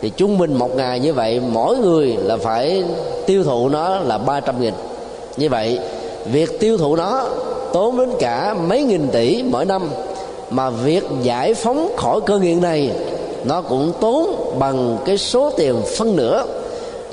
thì 0.00 0.10
trung 0.10 0.38
bình 0.38 0.54
một 0.54 0.76
ngày 0.76 1.00
như 1.00 1.12
vậy, 1.12 1.40
mỗi 1.52 1.76
người 1.76 2.16
là 2.22 2.36
phải 2.36 2.84
tiêu 3.26 3.44
thụ 3.44 3.68
nó 3.68 3.98
là 3.98 4.18
300 4.18 4.60
nghìn. 4.60 4.74
Như 5.36 5.48
vậy 5.48 5.78
việc 6.32 6.60
tiêu 6.60 6.78
thụ 6.78 6.96
nó 6.96 7.24
tốn 7.72 7.98
đến 7.98 8.10
cả 8.18 8.54
mấy 8.54 8.82
nghìn 8.82 9.08
tỷ 9.08 9.42
mỗi 9.42 9.64
năm, 9.64 9.90
mà 10.50 10.70
việc 10.70 11.04
giải 11.22 11.54
phóng 11.54 11.92
khỏi 11.96 12.20
cơn 12.26 12.42
nghiện 12.42 12.60
này 12.60 12.90
nó 13.44 13.62
cũng 13.62 13.92
tốn 14.00 14.54
bằng 14.58 14.98
cái 15.04 15.18
số 15.18 15.50
tiền 15.50 15.74
phân 15.98 16.16
nửa. 16.16 16.44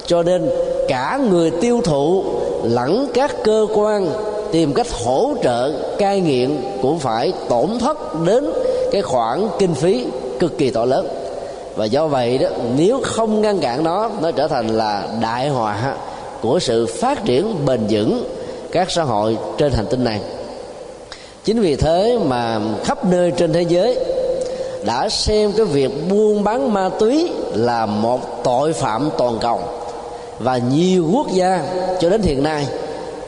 Cho 0.06 0.24
nên 0.24 0.50
cả 0.88 1.20
người 1.30 1.52
tiêu 1.52 1.82
thụ 1.84 2.24
lẫn 2.64 3.08
các 3.14 3.36
cơ 3.44 3.68
quan 3.74 4.10
tìm 4.52 4.74
cách 4.74 4.88
hỗ 5.06 5.34
trợ 5.44 5.72
cai 5.98 6.22
nghiện 6.22 6.58
cũng 6.82 7.00
phải 7.00 7.34
tổn 7.50 7.80
thất 7.80 8.24
đến 8.26 8.52
cái 8.92 9.02
khoản 9.02 9.48
kinh 9.60 9.74
phí 9.74 10.06
cực 10.40 10.58
kỳ 10.58 10.70
to 10.70 10.86
lớn. 10.86 11.08
Và 11.76 11.86
do 11.86 12.08
vậy 12.08 12.38
đó, 12.38 12.48
nếu 12.78 13.00
không 13.04 13.42
ngăn 13.42 13.60
cản 13.60 13.84
nó 13.84 14.10
nó 14.22 14.32
trở 14.32 14.48
thành 14.48 14.68
là 14.68 15.08
đại 15.22 15.50
họa 15.50 15.96
của 16.42 16.60
sự 16.60 16.86
phát 16.86 17.26
triển 17.26 17.66
bền 17.66 17.80
vững 17.90 18.24
các 18.74 18.92
xã 18.92 19.04
hội 19.04 19.38
trên 19.58 19.72
hành 19.72 19.86
tinh 19.86 20.04
này. 20.04 20.20
Chính 21.44 21.62
vì 21.62 21.76
thế 21.76 22.18
mà 22.26 22.60
khắp 22.84 23.06
nơi 23.06 23.32
trên 23.32 23.54
thế 23.54 23.62
giới 23.62 24.00
đã 24.86 25.10
xem 25.10 25.52
cái 25.58 25.66
việc 25.66 25.92
buôn 26.10 26.44
bán 26.44 26.74
ma 26.74 26.90
túy 27.00 27.32
là 27.54 27.86
một 27.86 28.44
tội 28.44 28.74
phạm 28.74 29.10
toàn 29.18 29.38
cầu 29.42 29.60
và 30.40 30.58
nhiều 30.58 31.08
quốc 31.14 31.28
gia 31.32 31.64
cho 32.00 32.10
đến 32.10 32.22
hiện 32.22 32.44
nay, 32.44 32.68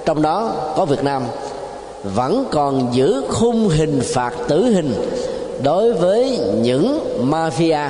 trong 0.06 0.22
đó 0.22 0.54
có 0.76 0.86
Việt 0.86 1.04
Nam, 1.04 1.24
vẫn 2.04 2.46
còn 2.52 2.88
giữ 2.92 3.24
khung 3.30 3.70
hình 3.70 4.02
phạt 4.14 4.34
tử 4.48 4.64
hình 4.64 4.94
đối 5.64 5.94
với 5.94 6.40
những 6.62 7.00
mafia 7.30 7.90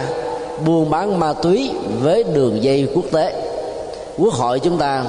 buôn 0.66 0.90
bán 0.90 1.20
ma 1.20 1.34
túy 1.34 1.72
với 2.02 2.24
đường 2.24 2.64
dây 2.64 2.88
quốc 2.96 3.06
tế. 3.12 3.34
Quốc 4.18 4.34
hội 4.34 4.60
chúng 4.60 4.78
ta 4.78 5.04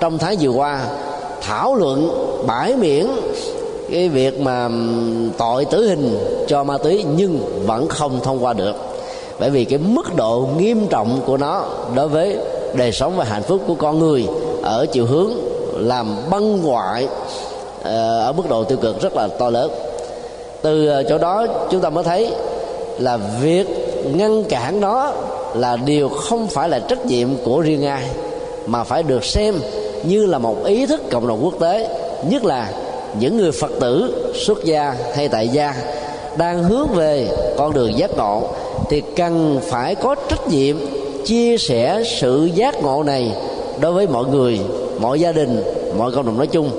trong 0.00 0.18
tháng 0.18 0.36
vừa 0.40 0.50
qua 0.50 0.80
thảo 1.42 1.74
luận, 1.74 2.08
bãi 2.46 2.76
miễn 2.76 3.06
cái 3.90 4.08
việc 4.08 4.40
mà 4.40 4.68
tội 5.38 5.64
tử 5.64 5.88
hình 5.88 6.18
cho 6.46 6.64
ma 6.64 6.78
túy 6.78 7.04
nhưng 7.16 7.38
vẫn 7.66 7.88
không 7.88 8.20
thông 8.22 8.44
qua 8.44 8.52
được. 8.52 8.76
Bởi 9.40 9.50
vì 9.50 9.64
cái 9.64 9.78
mức 9.78 10.16
độ 10.16 10.48
nghiêm 10.58 10.86
trọng 10.86 11.20
của 11.26 11.36
nó 11.36 11.64
đối 11.94 12.08
với 12.08 12.36
đời 12.74 12.92
sống 12.92 13.16
và 13.16 13.24
hạnh 13.24 13.42
phúc 13.42 13.60
của 13.66 13.74
con 13.74 13.98
người 13.98 14.26
ở 14.62 14.86
chiều 14.92 15.06
hướng 15.06 15.30
làm 15.74 16.16
băng 16.30 16.58
hoại 16.58 17.08
ờ, 17.82 18.20
ở 18.20 18.32
mức 18.32 18.42
độ 18.48 18.64
tiêu 18.64 18.78
cực 18.82 19.02
rất 19.02 19.16
là 19.16 19.28
to 19.38 19.50
lớn. 19.50 19.70
Từ 20.62 20.86
ờ, 20.88 21.02
chỗ 21.02 21.18
đó 21.18 21.46
chúng 21.70 21.80
ta 21.80 21.90
mới 21.90 22.04
thấy 22.04 22.30
là 22.98 23.18
việc 23.40 23.66
ngăn 24.14 24.44
cản 24.44 24.80
nó 24.80 25.12
là 25.54 25.76
điều 25.76 26.08
không 26.08 26.46
phải 26.46 26.68
là 26.68 26.78
trách 26.78 27.06
nhiệm 27.06 27.28
của 27.44 27.60
riêng 27.60 27.86
ai, 27.86 28.04
mà 28.66 28.84
phải 28.84 29.02
được 29.02 29.24
xem 29.24 29.54
như 30.04 30.26
là 30.26 30.38
một 30.38 30.64
ý 30.64 30.86
thức 30.86 31.00
cộng 31.10 31.26
đồng 31.26 31.44
quốc 31.44 31.54
tế, 31.60 31.88
nhất 32.28 32.44
là 32.44 32.72
những 33.20 33.36
người 33.36 33.52
phật 33.52 33.70
tử, 33.80 34.24
xuất 34.46 34.64
gia 34.64 34.94
hay 35.14 35.28
tại 35.28 35.48
gia, 35.48 35.74
đang 36.36 36.64
hướng 36.64 36.88
về 36.88 37.28
con 37.56 37.74
đường 37.74 37.98
giác 37.98 38.10
ngộ, 38.16 38.42
thì 38.90 39.02
cần 39.16 39.60
phải 39.62 39.94
có 39.94 40.14
trách 40.28 40.48
nhiệm 40.48 40.76
chia 41.24 41.58
sẻ 41.58 42.02
sự 42.20 42.50
giác 42.54 42.82
ngộ 42.82 43.02
này 43.02 43.32
đối 43.80 43.92
với 43.92 44.06
mọi 44.06 44.24
người, 44.24 44.60
mọi 45.00 45.20
gia 45.20 45.32
đình, 45.32 45.62
mọi 45.98 46.10
cộng 46.12 46.26
đồng 46.26 46.36
nói 46.36 46.46
chung. 46.46 46.70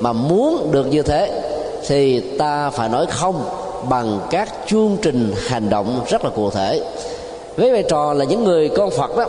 Mà 0.00 0.12
muốn 0.12 0.68
được 0.72 0.86
như 0.86 1.02
thế 1.02 1.42
thì 1.86 2.20
ta 2.20 2.70
phải 2.70 2.88
nói 2.88 3.06
không 3.10 3.44
bằng 3.88 4.20
các 4.30 4.48
chương 4.66 4.96
trình 5.02 5.32
hành 5.46 5.70
động 5.70 6.00
rất 6.08 6.24
là 6.24 6.30
cụ 6.30 6.50
thể. 6.50 6.80
Với 7.56 7.72
vai 7.72 7.82
trò 7.82 8.12
là 8.12 8.24
những 8.24 8.44
người 8.44 8.68
con 8.68 8.90
phật 8.90 9.16
đó 9.16 9.26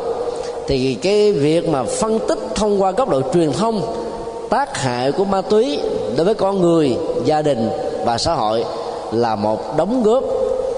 thì 0.67 0.97
cái 1.01 1.31
việc 1.31 1.67
mà 1.67 1.83
phân 1.83 2.19
tích 2.19 2.39
thông 2.55 2.81
qua 2.81 2.91
góc 2.91 3.09
độ 3.09 3.21
truyền 3.33 3.51
thông, 3.51 3.81
tác 4.49 4.77
hại 4.77 5.11
của 5.11 5.25
ma 5.25 5.41
túy 5.41 5.79
đối 6.15 6.25
với 6.25 6.33
con 6.33 6.61
người, 6.61 6.97
gia 7.25 7.41
đình 7.41 7.69
và 8.05 8.17
xã 8.17 8.33
hội 8.33 8.65
là 9.11 9.35
một 9.35 9.77
đóng 9.77 10.03
góp 10.03 10.23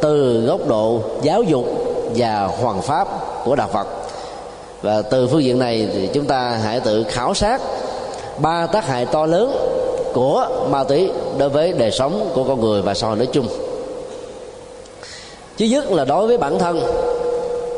từ 0.02 0.42
góc 0.48 0.68
độ 0.68 1.00
giáo 1.22 1.44
dục 1.44 1.66
và 2.16 2.50
hoàn 2.62 2.82
pháp 2.82 3.08
của 3.46 3.56
đạo 3.56 3.70
phật. 3.74 3.88
Và 4.82 5.02
từ 5.02 5.28
phương 5.28 5.44
diện 5.44 5.60
này 5.60 5.88
thì 5.94 6.10
chúng 6.14 6.26
ta 6.26 6.60
hãy 6.64 6.80
tự 6.80 7.04
khảo 7.04 7.34
sát 7.34 7.62
ba 8.38 8.68
tác 8.68 8.88
hại 8.88 9.06
to 9.06 9.26
lớn 9.26 9.56
của 10.14 10.48
ma 10.70 10.84
túy 10.84 11.10
đối 11.38 11.50
với 11.50 11.74
đời 11.74 11.92
sống 11.92 12.30
của 12.34 12.44
con 12.44 12.62
người 12.62 12.82
và 12.82 12.94
xã 12.94 13.08
hội 13.08 13.16
nói 13.16 13.28
chung. 13.32 13.48
Thứ 15.58 15.66
nhất 15.66 15.92
là 15.92 16.06
đối 16.06 16.28
với 16.28 16.38
bản 16.38 16.60
thân 16.60 16.82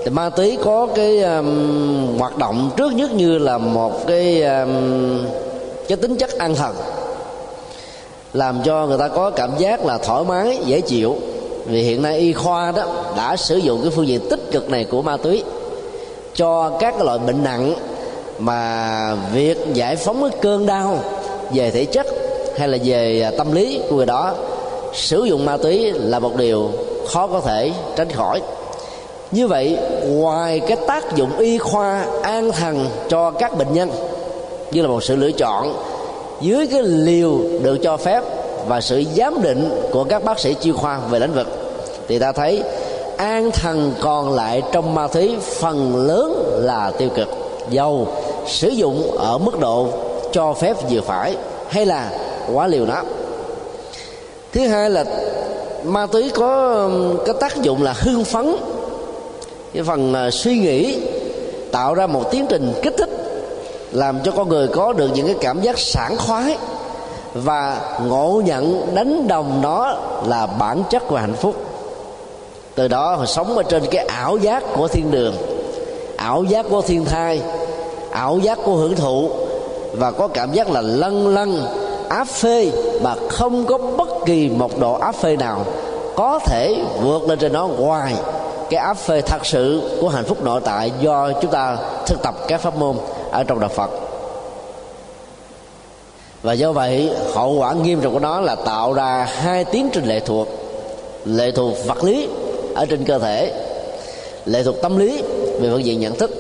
thì 0.08 0.12
ma 0.12 0.30
túy 0.30 0.58
có 0.64 0.88
cái 0.96 1.24
um, 1.24 2.18
hoạt 2.20 2.38
động 2.38 2.72
trước 2.78 2.94
nhất 2.94 3.14
như 3.14 3.38
là 3.38 3.58
một 3.58 4.08
cái 4.08 4.44
um, 4.44 5.26
cái 5.88 5.98
tính 5.98 6.16
chất 6.16 6.38
an 6.38 6.56
thần 6.56 6.76
làm 8.34 8.62
cho 8.64 8.88
người 8.88 8.98
ta 8.98 9.08
có 9.08 9.30
cảm 9.30 9.52
giác 9.58 9.86
là 9.86 9.98
thoải 9.98 10.24
mái 10.24 10.60
dễ 10.66 10.82
chịu. 10.82 11.16
Vì 11.66 11.82
hiện 11.82 12.02
nay 12.02 12.18
y 12.18 12.34
khoa 12.34 12.72
đó 12.72 12.84
đã 13.18 13.36
sử 13.36 13.58
dụng 13.58 13.82
cái 13.82 13.92
phương 13.96 14.08
diện 14.08 14.30
tích 14.30 14.52
cực 14.52 14.70
này 14.70 14.84
của 14.84 15.02
ma 15.02 15.18
túy 15.18 15.44
cho 16.36 16.70
các 16.80 16.94
cái 16.98 17.06
loại 17.06 17.20
bệnh 17.20 17.44
nặng 17.44 17.74
mà 18.40 19.16
việc 19.34 19.58
giải 19.74 19.96
phóng 19.96 20.22
cái 20.22 20.40
cơn 20.42 20.66
đau 20.66 21.00
về 21.54 21.72
thể 21.72 21.86
chất 21.86 22.08
hay 22.58 22.68
là 22.68 22.78
về 22.84 23.22
à, 23.22 23.32
tâm 23.38 23.52
lý 23.52 23.82
của 23.90 23.96
người 23.96 24.06
đó 24.06 24.34
sử 24.94 25.24
dụng 25.24 25.46
ma 25.46 25.58
túy 25.58 25.92
là 25.92 26.20
một 26.20 26.36
điều 26.36 26.72
khó 27.08 27.28
có 27.28 27.42
thể 27.42 27.72
tránh 27.96 28.12
khỏi 28.12 28.42
như 29.32 29.48
vậy, 29.48 29.78
ngoài 30.08 30.60
cái 30.60 30.78
tác 30.88 31.16
dụng 31.16 31.38
y 31.38 31.58
khoa 31.58 32.06
an 32.24 32.52
thần 32.52 32.90
cho 33.10 33.32
các 33.32 33.58
bệnh 33.58 33.74
nhân, 33.74 33.92
như 34.72 34.82
là 34.82 34.88
một 34.88 35.04
sự 35.04 35.16
lựa 35.16 35.32
chọn 35.32 35.74
dưới 36.42 36.68
cái 36.68 36.82
liều 36.82 37.40
được 37.62 37.78
cho 37.84 37.98
phép 37.98 38.24
và 38.68 38.82
sự 38.82 39.04
giám 39.16 39.42
định 39.42 39.70
của 39.92 40.04
các 40.04 40.24
bác 40.24 40.40
sĩ 40.40 40.56
chuyên 40.62 40.74
khoa 40.74 41.00
về 41.10 41.20
lĩnh 41.20 41.34
vực, 41.34 41.48
thì 42.08 42.20
ta 42.20 42.32
thấy 42.32 42.64
an 43.18 43.52
thần 43.52 43.94
còn 44.02 44.34
lại 44.34 44.62
trong 44.72 44.96
ma 44.96 45.08
túy 45.08 45.36
phần 45.42 46.08
lớn 46.08 46.60
là 46.64 46.92
tiêu 46.98 47.10
cực, 47.16 47.28
dầu 47.70 48.08
sử 48.48 48.70
dụng 48.70 49.18
ở 49.18 49.38
mức 49.38 49.60
độ 49.60 49.88
cho 50.32 50.54
phép 50.54 50.76
vừa 50.90 51.02
phải 51.02 51.36
hay 51.70 51.86
là 51.86 52.12
quá 52.54 52.68
liều 52.68 52.86
nó 52.86 53.02
thứ 54.54 54.68
hai 54.68 54.90
là 54.90 55.06
ma 55.84 56.06
túy 56.06 56.30
có 56.30 56.90
cái 57.26 57.36
tác 57.40 57.62
dụng 57.62 57.84
là 57.84 57.94
hưng 57.98 58.24
phấn 58.24 58.56
cái 59.78 59.84
phần 59.84 60.14
à, 60.14 60.32
suy 60.32 60.58
nghĩ 60.58 60.98
tạo 61.72 61.94
ra 61.94 62.08
một 62.08 62.32
tiến 62.32 62.46
trình 62.50 62.74
kích 62.82 62.94
thích, 62.98 63.10
làm 63.92 64.20
cho 64.24 64.32
con 64.32 64.50
người 64.50 64.68
có 64.68 64.94
được 64.94 65.10
những 65.16 65.26
cái 65.26 65.36
cảm 65.42 65.62
giác 65.62 65.80
sảng 65.80 66.18
khoái 66.18 66.58
và 67.34 67.82
ngộ 68.08 68.42
nhận 68.46 68.96
đánh 68.96 69.28
đồng 69.28 69.60
nó 69.62 69.98
là 70.26 70.46
bản 70.46 70.84
chất 70.90 71.08
của 71.08 71.16
hạnh 71.16 71.34
phúc. 71.34 71.56
Từ 72.76 72.88
đó, 72.88 73.16
họ 73.16 73.26
sống 73.26 73.58
ở 73.58 73.64
trên 73.64 73.84
cái 73.92 74.06
ảo 74.06 74.38
giác 74.38 74.64
của 74.76 74.88
thiên 74.88 75.12
đường, 75.12 75.36
ảo 76.18 76.44
giác 76.44 76.66
của 76.70 76.82
thiên 76.82 77.06
thai, 77.06 77.42
ảo 78.12 78.40
giác 78.40 78.60
của 78.66 78.76
hưởng 78.76 78.96
thụ 78.96 79.30
và 79.94 80.12
có 80.12 80.28
cảm 80.28 80.54
giác 80.54 80.72
là 80.72 80.82
lân 80.82 81.28
lân 81.28 81.66
áp 82.10 82.28
phê 82.28 82.72
mà 83.02 83.16
không 83.30 83.66
có 83.66 83.78
bất 83.78 84.10
kỳ 84.26 84.50
một 84.50 84.80
độ 84.80 84.94
áp 84.94 85.16
phê 85.16 85.36
nào 85.36 85.66
có 86.16 86.40
thể 86.46 86.76
vượt 87.02 87.30
lên 87.30 87.40
trên 87.40 87.54
nó 87.54 87.68
ngoài 87.68 88.16
cái 88.70 88.80
áp 88.80 88.94
phê 88.94 89.22
thật 89.22 89.46
sự 89.46 89.82
của 90.02 90.10
hạnh 90.10 90.26
phúc 90.26 90.44
nội 90.44 90.62
tại 90.66 90.92
do 91.02 91.32
chúng 91.42 91.52
ta 91.52 91.78
thực 92.06 92.22
tập 92.22 92.36
các 92.48 92.62
pháp 92.62 92.76
môn 92.76 92.96
ở 93.32 93.44
trong 93.44 93.60
đạo 93.60 93.70
Phật. 93.70 93.90
Và 96.42 96.54
do 96.54 96.72
vậy 96.72 97.12
hậu 97.34 97.54
quả 97.54 97.74
nghiêm 97.74 98.02
trọng 98.02 98.14
của 98.14 98.20
nó 98.20 98.42
là 98.42 98.56
tạo 98.56 98.94
ra 98.94 99.28
hai 99.32 99.66
tiến 99.66 99.90
trình 99.94 100.06
lệ 100.06 100.20
thuộc 100.20 100.48
lệ 101.26 101.52
thuộc 101.52 101.86
vật 101.86 102.04
lý 102.04 102.28
ở 102.76 102.86
trên 102.86 103.06
cơ 103.06 103.20
thể 103.20 103.54
lệ 104.46 104.64
thuộc 104.64 104.82
tâm 104.82 104.98
lý 104.98 105.22
về 105.60 105.70
phương 105.72 105.86
diện 105.86 106.00
nhận 106.00 106.16
thức. 106.16 106.32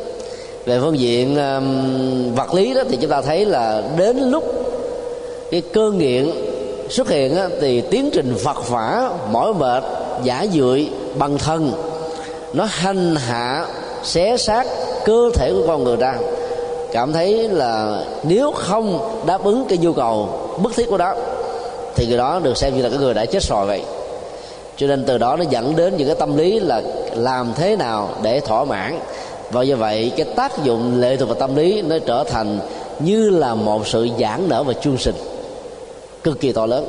Về 0.65 0.79
phương 0.79 0.99
diện 0.99 1.35
um, 1.35 2.35
vật 2.35 2.53
lý 2.53 2.73
đó 2.73 2.81
thì 2.89 2.97
chúng 3.01 3.11
ta 3.11 3.21
thấy 3.21 3.45
là 3.45 3.83
đến 3.97 4.17
lúc 4.17 4.43
cái 5.51 5.61
cơn 5.73 5.97
nghiện 5.97 6.31
xuất 6.89 7.09
hiện 7.09 7.35
á, 7.35 7.49
thì 7.61 7.81
tiến 7.81 8.09
trình 8.13 8.35
vật 8.43 8.69
vả 8.69 9.09
mỏi 9.31 9.53
mệt 9.53 9.83
giả 10.23 10.45
dưỡi 10.53 10.87
bằng 11.17 11.37
thân 11.37 11.71
nó 12.53 12.65
hành 12.69 13.15
hạ, 13.15 13.65
xé 14.03 14.37
xác 14.37 14.67
cơ 15.05 15.29
thể 15.33 15.51
của 15.53 15.63
con 15.67 15.83
người 15.83 15.95
ra. 15.95 16.15
Cảm 16.91 17.13
thấy 17.13 17.49
là 17.49 18.03
nếu 18.23 18.51
không 18.51 18.99
đáp 19.25 19.43
ứng 19.43 19.65
cái 19.69 19.77
nhu 19.77 19.93
cầu 19.93 20.29
bức 20.63 20.75
thiết 20.75 20.89
của 20.89 20.97
đó 20.97 21.15
thì 21.95 22.07
người 22.07 22.17
đó 22.17 22.39
được 22.43 22.57
xem 22.57 22.75
như 22.75 22.81
là 22.81 22.89
cái 22.89 22.97
người 22.97 23.13
đã 23.13 23.25
chết 23.25 23.43
rồi 23.43 23.67
vậy. 23.67 23.81
Cho 24.77 24.87
nên 24.87 25.05
từ 25.05 25.17
đó 25.17 25.35
nó 25.35 25.43
dẫn 25.49 25.75
đến 25.75 25.97
những 25.97 26.07
cái 26.07 26.15
tâm 26.15 26.37
lý 26.37 26.59
là 26.59 26.81
làm 27.15 27.53
thế 27.55 27.75
nào 27.75 28.09
để 28.21 28.39
thỏa 28.39 28.65
mãn. 28.65 28.99
Và 29.51 29.63
do 29.63 29.75
vậy, 29.75 30.11
cái 30.17 30.25
tác 30.35 30.63
dụng 30.63 30.99
lệ 30.99 31.17
thuộc 31.17 31.29
vào 31.29 31.37
tâm 31.39 31.55
lý 31.55 31.81
nó 31.81 31.95
trở 32.05 32.23
thành 32.23 32.59
như 32.99 33.29
là 33.29 33.55
một 33.55 33.87
sự 33.87 34.07
giãn 34.19 34.49
nở 34.49 34.63
và 34.63 34.73
chuông 34.73 34.97
sinh. 34.97 35.15
Cực 36.23 36.39
kỳ 36.39 36.51
to 36.51 36.65
lớn 36.65 36.85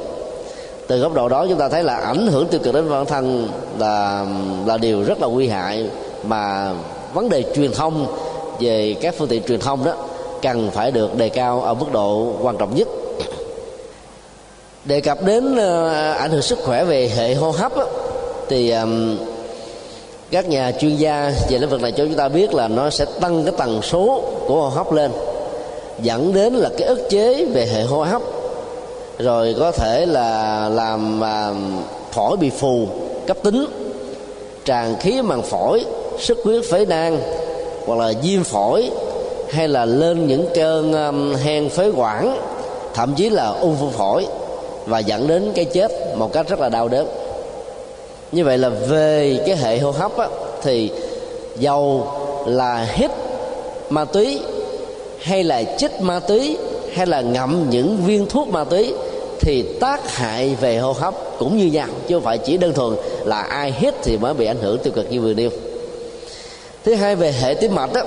từ 0.89 0.99
góc 0.99 1.15
độ 1.15 1.29
đó 1.29 1.47
chúng 1.49 1.59
ta 1.59 1.69
thấy 1.69 1.85
là 1.85 1.97
ảnh 1.97 2.27
hưởng 2.27 2.47
tiêu 2.47 2.61
cực 2.65 2.75
đến 2.75 2.91
bản 2.91 3.07
thân 3.07 3.49
là 3.79 4.27
là 4.67 4.77
điều 4.77 5.03
rất 5.03 5.21
là 5.21 5.27
nguy 5.27 5.49
hại. 5.49 5.87
Mà 6.23 6.73
vấn 7.15 7.29
đề 7.29 7.45
truyền 7.57 7.73
thông 7.73 8.07
về 8.61 8.97
các 9.01 9.15
phương 9.19 9.29
tiện 9.29 9.43
truyền 9.43 9.61
thông 9.61 9.85
đó 9.85 9.93
cần 10.43 10.71
phải 10.71 10.91
được 10.91 11.17
đề 11.17 11.29
cao 11.29 11.63
ở 11.63 11.75
mức 11.75 11.87
độ 11.93 12.33
quan 12.43 12.57
trọng 12.57 12.75
nhất. 12.77 12.89
Đề 14.85 15.01
cập 15.01 15.23
đến 15.23 15.57
ờ, 15.57 16.13
ảnh 16.13 16.31
hưởng 16.31 16.43
sức 16.43 16.59
khỏe 16.65 16.85
về 16.85 17.11
hệ 17.17 17.35
hô 17.35 17.51
hấp 17.51 17.77
đó, 17.77 17.87
thì 18.49 18.75
các 20.31 20.49
nhà 20.49 20.73
chuyên 20.81 20.97
gia 20.97 21.33
về 21.51 21.59
lĩnh 21.59 21.71
vực 21.71 21.83
này 21.83 21.93
cho 21.93 22.05
chúng 22.05 22.15
ta 22.15 22.29
biết 22.29 22.55
là 22.55 22.69
nó 22.69 22.91
sẽ 22.91 23.05
tăng 23.21 23.45
cái 23.45 23.55
tần 23.59 23.83
số 23.83 24.23
của 24.47 24.55
hô 24.55 24.69
hấp 24.69 24.93
lên 24.93 25.11
dẫn 26.03 26.35
đến 26.35 26.55
là 26.55 26.71
cái 26.79 26.89
ức 26.89 27.11
chế 27.11 27.45
về 27.45 27.67
hệ 27.67 27.83
hô 27.83 28.03
hấp 28.03 28.23
rồi 29.19 29.55
có 29.59 29.73
thể 29.73 30.07
là 30.07 30.69
làm 30.69 31.25
à, 31.25 31.53
phổi 32.13 32.37
bị 32.37 32.51
phù 32.51 32.87
cấp 33.27 33.37
tính 33.43 33.67
tràn 34.65 34.97
khí 35.01 35.23
màng 35.23 35.43
phổi 35.43 35.85
xuất 36.19 36.39
huyết 36.45 36.65
phế 36.71 36.85
nang 36.85 37.19
hoặc 37.87 37.99
là 37.99 38.13
viêm 38.23 38.45
phổi 38.45 38.91
hay 39.51 39.69
là 39.69 39.85
lên 39.85 40.27
những 40.27 40.47
cơn 40.55 40.93
um, 40.93 41.35
hen 41.35 41.69
phế 41.69 41.91
quản 41.97 42.39
thậm 42.95 43.15
chí 43.15 43.31
là 43.31 43.47
ung 43.47 43.77
thư 43.81 43.87
phổi 43.89 44.27
và 44.87 44.99
dẫn 44.99 45.27
đến 45.27 45.53
cái 45.55 45.65
chết 45.65 45.91
một 46.17 46.33
cách 46.33 46.49
rất 46.49 46.61
là 46.61 46.69
đau 46.69 46.89
đớn. 46.89 47.09
Như 48.33 48.45
vậy 48.45 48.59
là 48.59 48.69
về 48.69 49.41
cái 49.47 49.57
hệ 49.57 49.79
hô 49.79 49.91
hấp 49.91 50.17
á, 50.19 50.29
thì 50.63 50.91
dầu 51.59 52.07
là 52.47 52.87
hít 52.93 53.11
ma 53.91 54.05
túy 54.05 54.41
hay 55.19 55.45
là 55.45 55.63
chích 55.79 56.01
ma 56.01 56.21
túy 56.21 56.57
hay 56.95 57.07
là 57.07 57.21
ngậm 57.21 57.71
những 57.71 57.97
viên 58.07 58.27
thuốc 58.27 58.49
ma 58.49 58.65
túy 58.65 58.95
thì 59.41 59.63
tác 59.63 60.17
hại 60.17 60.57
về 60.61 60.79
hô 60.79 60.93
hấp 60.93 61.15
cũng 61.39 61.59
như 61.59 61.67
nhau 61.67 61.87
chứ 62.09 62.15
không 62.15 62.25
phải 62.25 62.39
chỉ 62.39 62.57
đơn 62.57 62.75
thuần 62.75 62.97
là 63.25 63.41
ai 63.41 63.75
hít 63.79 63.95
thì 64.03 64.17
mới 64.17 64.35
bị 64.35 64.47
ảnh 64.47 64.61
hưởng 64.63 64.79
tiêu 64.79 64.93
cực 64.97 65.13
như 65.13 65.21
vừa 65.21 65.35
nêu. 65.35 65.51
Thứ 66.85 66.95
hai 66.95 67.17
về 67.17 67.33
hệ 67.33 67.55
tim 67.55 67.75
mạch 67.75 67.93
đó, 67.93 68.03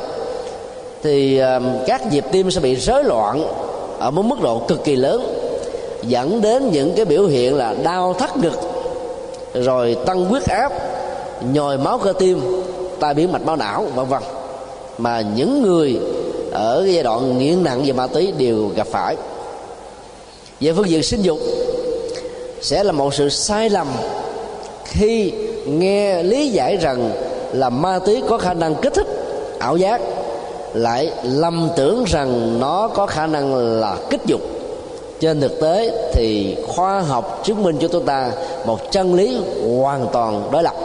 thì 1.04 1.42
các 1.88 2.12
nhịp 2.12 2.26
tim 2.32 2.52
sẽ 2.52 2.60
bị 2.60 2.76
rối 2.76 3.04
loạn 3.04 3.44
ở 4.00 4.12
một 4.12 4.22
mức 4.22 4.42
độ 4.42 4.62
cực 4.68 4.84
kỳ 4.84 4.96
lớn 4.96 5.34
dẫn 6.04 6.42
đến 6.42 6.72
những 6.72 6.94
cái 6.96 7.06
biểu 7.06 7.26
hiện 7.26 7.56
là 7.56 7.76
đau 7.84 8.14
thắt 8.14 8.38
ngực 8.38 8.60
rồi 9.54 9.98
tăng 10.06 10.26
huyết 10.26 10.44
áp 10.44 10.74
nhồi 11.54 11.78
máu 11.78 11.98
cơ 11.98 12.14
tim 12.20 12.42
tai 13.00 13.14
biến 13.14 13.32
mạch 13.32 13.46
máu 13.46 13.56
não 13.56 13.86
vân 13.96 14.06
vân. 14.06 14.22
Mà 14.98 15.24
những 15.36 15.62
người 15.62 16.00
ở 16.52 16.86
giai 16.88 17.04
đoạn 17.04 17.38
nghiện 17.40 17.64
nặng 17.64 17.84
về 17.86 17.94
ma 17.94 18.08
túy 18.08 18.34
đều 18.38 18.70
gặp 18.76 18.88
phải 18.88 19.16
về 20.62 20.74
phương 20.74 20.90
diện 20.90 21.04
sinh 21.04 21.22
dục, 21.22 21.40
sẽ 22.62 22.84
là 22.84 22.92
một 22.92 23.14
sự 23.14 23.30
sai 23.30 23.70
lầm 23.70 23.88
khi 24.84 25.34
nghe 25.66 26.24
lý 26.24 26.50
giải 26.50 26.78
rằng 26.78 27.12
là 27.54 27.70
ma 27.70 28.00
túy 28.00 28.22
có 28.30 28.38
khả 28.38 28.54
năng 28.54 28.76
kích 28.76 28.94
thích 28.94 29.08
ảo 29.60 29.78
giác, 29.78 30.02
lại 30.74 31.12
lầm 31.24 31.70
tưởng 31.76 32.04
rằng 32.08 32.60
nó 32.60 32.88
có 32.88 33.06
khả 33.06 33.28
năng 33.28 33.56
là 33.56 33.98
kích 34.10 34.22
dục. 34.26 34.42
Trên 35.20 35.42
thực 35.42 35.62
tế 35.62 35.92
thì 36.14 36.58
khoa 36.68 37.02
học 37.02 37.42
chứng 37.44 37.64
minh 37.64 37.78
cho 37.82 37.88
chúng 37.88 38.06
ta 38.06 38.32
một 38.66 38.92
chân 38.92 39.14
lý 39.14 39.38
hoàn 39.80 40.08
toàn 40.14 40.50
đối 40.52 40.64
lập. 40.64 40.76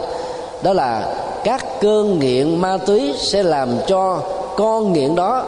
Đó 0.63 0.73
là 0.73 1.15
các 1.43 1.65
cơn 1.81 2.19
nghiện 2.19 2.61
ma 2.61 2.77
túy 2.77 3.13
sẽ 3.17 3.43
làm 3.43 3.69
cho 3.87 4.21
con 4.57 4.93
nghiện 4.93 5.15
đó 5.15 5.45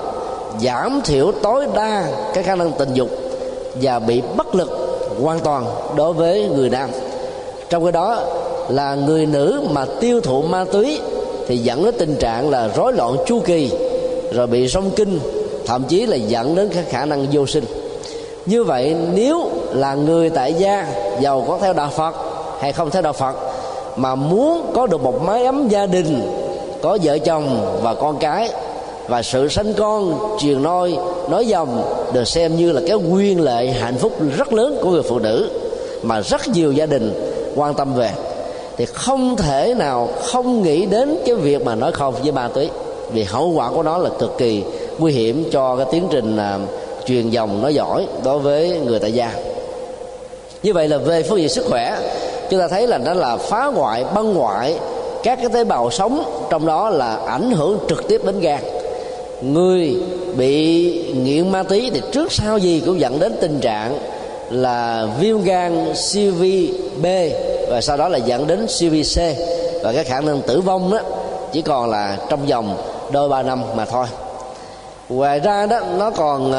giảm 0.61 1.01
thiểu 1.05 1.31
tối 1.31 1.65
đa 1.75 2.05
cái 2.33 2.43
khả 2.43 2.55
năng 2.55 2.71
tình 2.71 2.93
dục 2.93 3.09
và 3.81 3.99
bị 3.99 4.21
bất 4.37 4.55
lực 4.55 4.69
hoàn 5.23 5.39
toàn 5.39 5.65
đối 5.95 6.13
với 6.13 6.49
người 6.55 6.69
nam. 6.69 6.89
Trong 7.69 7.83
cái 7.83 7.91
đó 7.91 8.19
là 8.69 8.95
người 8.95 9.25
nữ 9.25 9.61
mà 9.71 9.85
tiêu 9.99 10.21
thụ 10.21 10.41
ma 10.41 10.65
túy 10.71 10.99
thì 11.47 11.57
dẫn 11.57 11.85
đến 11.85 11.95
tình 11.99 12.15
trạng 12.15 12.49
là 12.49 12.69
rối 12.75 12.93
loạn 12.93 13.15
chu 13.25 13.39
kỳ, 13.39 13.71
rồi 14.33 14.47
bị 14.47 14.67
rong 14.67 14.91
kinh, 14.91 15.19
thậm 15.65 15.83
chí 15.83 16.05
là 16.05 16.15
dẫn 16.15 16.55
đến 16.55 16.69
cái 16.73 16.83
khả 16.83 17.05
năng 17.05 17.27
vô 17.31 17.45
sinh. 17.45 17.63
Như 18.45 18.63
vậy, 18.63 18.95
nếu 19.13 19.49
là 19.71 19.95
người 19.95 20.29
tại 20.29 20.53
gia 20.53 20.87
giàu 21.19 21.45
có 21.47 21.57
theo 21.61 21.73
đạo 21.73 21.89
phật 21.95 22.15
hay 22.59 22.73
không 22.73 22.89
theo 22.89 23.01
đạo 23.01 23.13
phật, 23.13 23.35
mà 23.95 24.15
muốn 24.15 24.71
có 24.75 24.87
được 24.87 25.03
một 25.03 25.21
mái 25.21 25.45
ấm 25.45 25.67
gia 25.67 25.85
đình, 25.85 26.21
có 26.81 26.97
vợ 27.03 27.17
chồng 27.17 27.77
và 27.83 27.93
con 27.93 28.17
cái 28.17 28.49
và 29.09 29.21
sự 29.21 29.47
sanh 29.47 29.73
con 29.73 30.19
truyền 30.39 30.63
nôi 30.63 30.97
nói 31.29 31.45
dòng 31.45 31.83
được 32.13 32.27
xem 32.27 32.55
như 32.55 32.71
là 32.71 32.81
cái 32.87 32.95
quyền 32.95 33.41
lệ 33.41 33.67
hạnh 33.67 33.97
phúc 33.97 34.11
rất 34.37 34.53
lớn 34.53 34.77
của 34.81 34.89
người 34.89 35.01
phụ 35.01 35.19
nữ 35.19 35.49
mà 36.03 36.21
rất 36.21 36.47
nhiều 36.47 36.71
gia 36.71 36.85
đình 36.85 37.13
quan 37.55 37.73
tâm 37.73 37.93
về. 37.93 38.11
Thì 38.77 38.85
không 38.85 39.35
thể 39.35 39.73
nào 39.77 40.09
không 40.23 40.61
nghĩ 40.61 40.85
đến 40.85 41.17
cái 41.25 41.35
việc 41.35 41.65
mà 41.65 41.75
nói 41.75 41.91
không 41.91 42.13
với 42.23 42.31
ma 42.31 42.47
túy 42.47 42.69
vì 43.11 43.23
hậu 43.23 43.49
quả 43.49 43.69
của 43.69 43.83
nó 43.83 43.97
là 43.97 44.09
cực 44.19 44.37
kỳ 44.37 44.63
nguy 44.99 45.11
hiểm 45.11 45.49
cho 45.51 45.75
cái 45.75 45.85
tiến 45.91 46.07
trình 46.11 46.37
à, 46.37 46.59
truyền 47.05 47.29
dòng 47.29 47.61
nói 47.61 47.73
giỏi 47.73 48.07
đối 48.23 48.39
với 48.39 48.79
người 48.85 48.99
tại 48.99 49.11
gia. 49.11 49.31
Như 50.63 50.73
vậy 50.73 50.87
là 50.87 50.97
về 50.97 51.23
phương 51.23 51.39
diện 51.39 51.49
sức 51.49 51.65
khỏe 51.69 51.97
chúng 52.49 52.59
ta 52.59 52.67
thấy 52.67 52.87
là 52.87 52.97
nó 52.97 53.13
là 53.13 53.37
phá 53.37 53.65
hoại 53.65 54.05
băng 54.15 54.35
hoại 54.35 54.75
các 55.23 55.39
cái 55.41 55.49
tế 55.53 55.63
bào 55.63 55.91
sống 55.91 56.23
trong 56.49 56.65
đó 56.65 56.89
là 56.89 57.15
ảnh 57.15 57.51
hưởng 57.51 57.79
trực 57.89 58.07
tiếp 58.07 58.21
đến 58.25 58.39
gan 58.39 58.59
người 59.41 59.97
bị 60.37 60.93
nghiện 61.13 61.51
ma 61.51 61.63
túy 61.63 61.91
thì 61.93 62.01
trước 62.11 62.31
sau 62.31 62.57
gì 62.57 62.81
cũng 62.85 62.99
dẫn 62.99 63.19
đến 63.19 63.35
tình 63.41 63.59
trạng 63.59 63.97
là 64.49 65.07
viêm 65.19 65.43
gan 65.43 65.95
siêu 65.95 66.33
vi 66.33 66.73
B 67.01 67.05
và 67.69 67.81
sau 67.81 67.97
đó 67.97 68.09
là 68.09 68.17
dẫn 68.17 68.47
đến 68.47 68.67
siêu 68.67 68.91
vi 68.91 69.03
C 69.03 69.17
và 69.83 69.93
cái 69.93 70.03
khả 70.03 70.21
năng 70.21 70.41
tử 70.41 70.61
vong 70.61 70.91
đó 70.91 70.99
chỉ 71.51 71.61
còn 71.61 71.89
là 71.89 72.17
trong 72.29 72.45
vòng 72.45 72.77
đôi 73.11 73.29
ba 73.29 73.43
năm 73.43 73.61
mà 73.75 73.85
thôi. 73.85 74.05
Ngoài 75.09 75.39
ra 75.39 75.65
đó, 75.65 75.79
nó 75.97 76.11
còn 76.11 76.51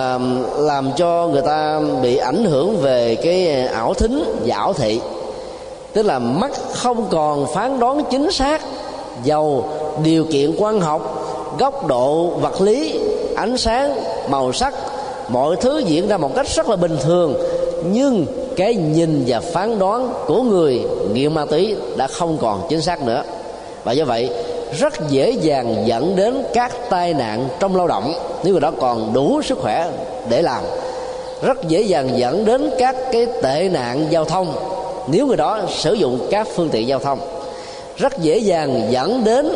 làm 0.58 0.90
cho 0.96 1.28
người 1.32 1.42
ta 1.42 1.80
bị 2.02 2.16
ảnh 2.16 2.44
hưởng 2.44 2.76
về 2.76 3.16
cái 3.22 3.62
ờ, 3.62 3.66
ảo 3.75 3.94
thính 3.94 4.25
và 4.46 4.56
ảo 4.56 4.72
thị. 4.72 5.00
Tức 5.92 6.06
là 6.06 6.18
mắt 6.18 6.50
không 6.75 7.06
còn 7.10 7.46
phán 7.54 7.80
đoán 7.80 8.02
chính 8.10 8.32
xác 8.32 8.62
dầu 9.25 9.68
điều 10.02 10.25
kiện 10.25 10.54
quan 10.58 10.80
học 10.80 11.19
góc 11.59 11.87
độ 11.87 12.26
vật 12.26 12.61
lý, 12.61 13.00
ánh 13.37 13.57
sáng, 13.57 13.95
màu 14.28 14.52
sắc, 14.52 14.75
mọi 15.28 15.57
thứ 15.57 15.78
diễn 15.78 16.09
ra 16.09 16.16
một 16.16 16.35
cách 16.35 16.47
rất 16.49 16.69
là 16.69 16.76
bình 16.76 16.97
thường. 17.02 17.35
Nhưng 17.92 18.26
cái 18.57 18.75
nhìn 18.75 19.25
và 19.26 19.40
phán 19.40 19.78
đoán 19.78 20.12
của 20.26 20.42
người 20.42 20.83
nghiện 21.12 21.35
ma 21.35 21.45
túy 21.45 21.76
đã 21.97 22.07
không 22.07 22.38
còn 22.40 22.62
chính 22.69 22.80
xác 22.80 23.02
nữa. 23.02 23.23
Và 23.85 23.92
do 23.92 24.04
vậy, 24.04 24.30
rất 24.78 25.11
dễ 25.11 25.30
dàng 25.30 25.83
dẫn 25.87 26.16
đến 26.16 26.42
các 26.54 26.73
tai 26.90 27.14
nạn 27.14 27.49
trong 27.61 27.76
lao 27.76 27.87
động 27.87 28.12
nếu 28.45 28.52
người 28.52 28.61
đó 28.61 28.73
còn 28.80 29.12
đủ 29.12 29.42
sức 29.42 29.59
khỏe 29.59 29.90
để 30.28 30.42
làm. 30.42 30.62
Rất 31.42 31.69
dễ 31.69 31.83
dàng 31.83 32.19
dẫn 32.19 32.45
đến 32.45 32.71
các 32.78 32.97
cái 33.12 33.26
tệ 33.42 33.69
nạn 33.73 34.07
giao 34.11 34.25
thông 34.25 34.54
nếu 35.07 35.26
người 35.26 35.37
đó 35.37 35.61
sử 35.69 35.95
dụng 35.95 36.19
các 36.30 36.49
phương 36.54 36.69
tiện 36.69 36.88
giao 36.88 36.99
thông. 36.99 37.19
Rất 37.97 38.19
dễ 38.19 38.38
dàng 38.38 38.88
dẫn 38.90 39.25
đến 39.25 39.52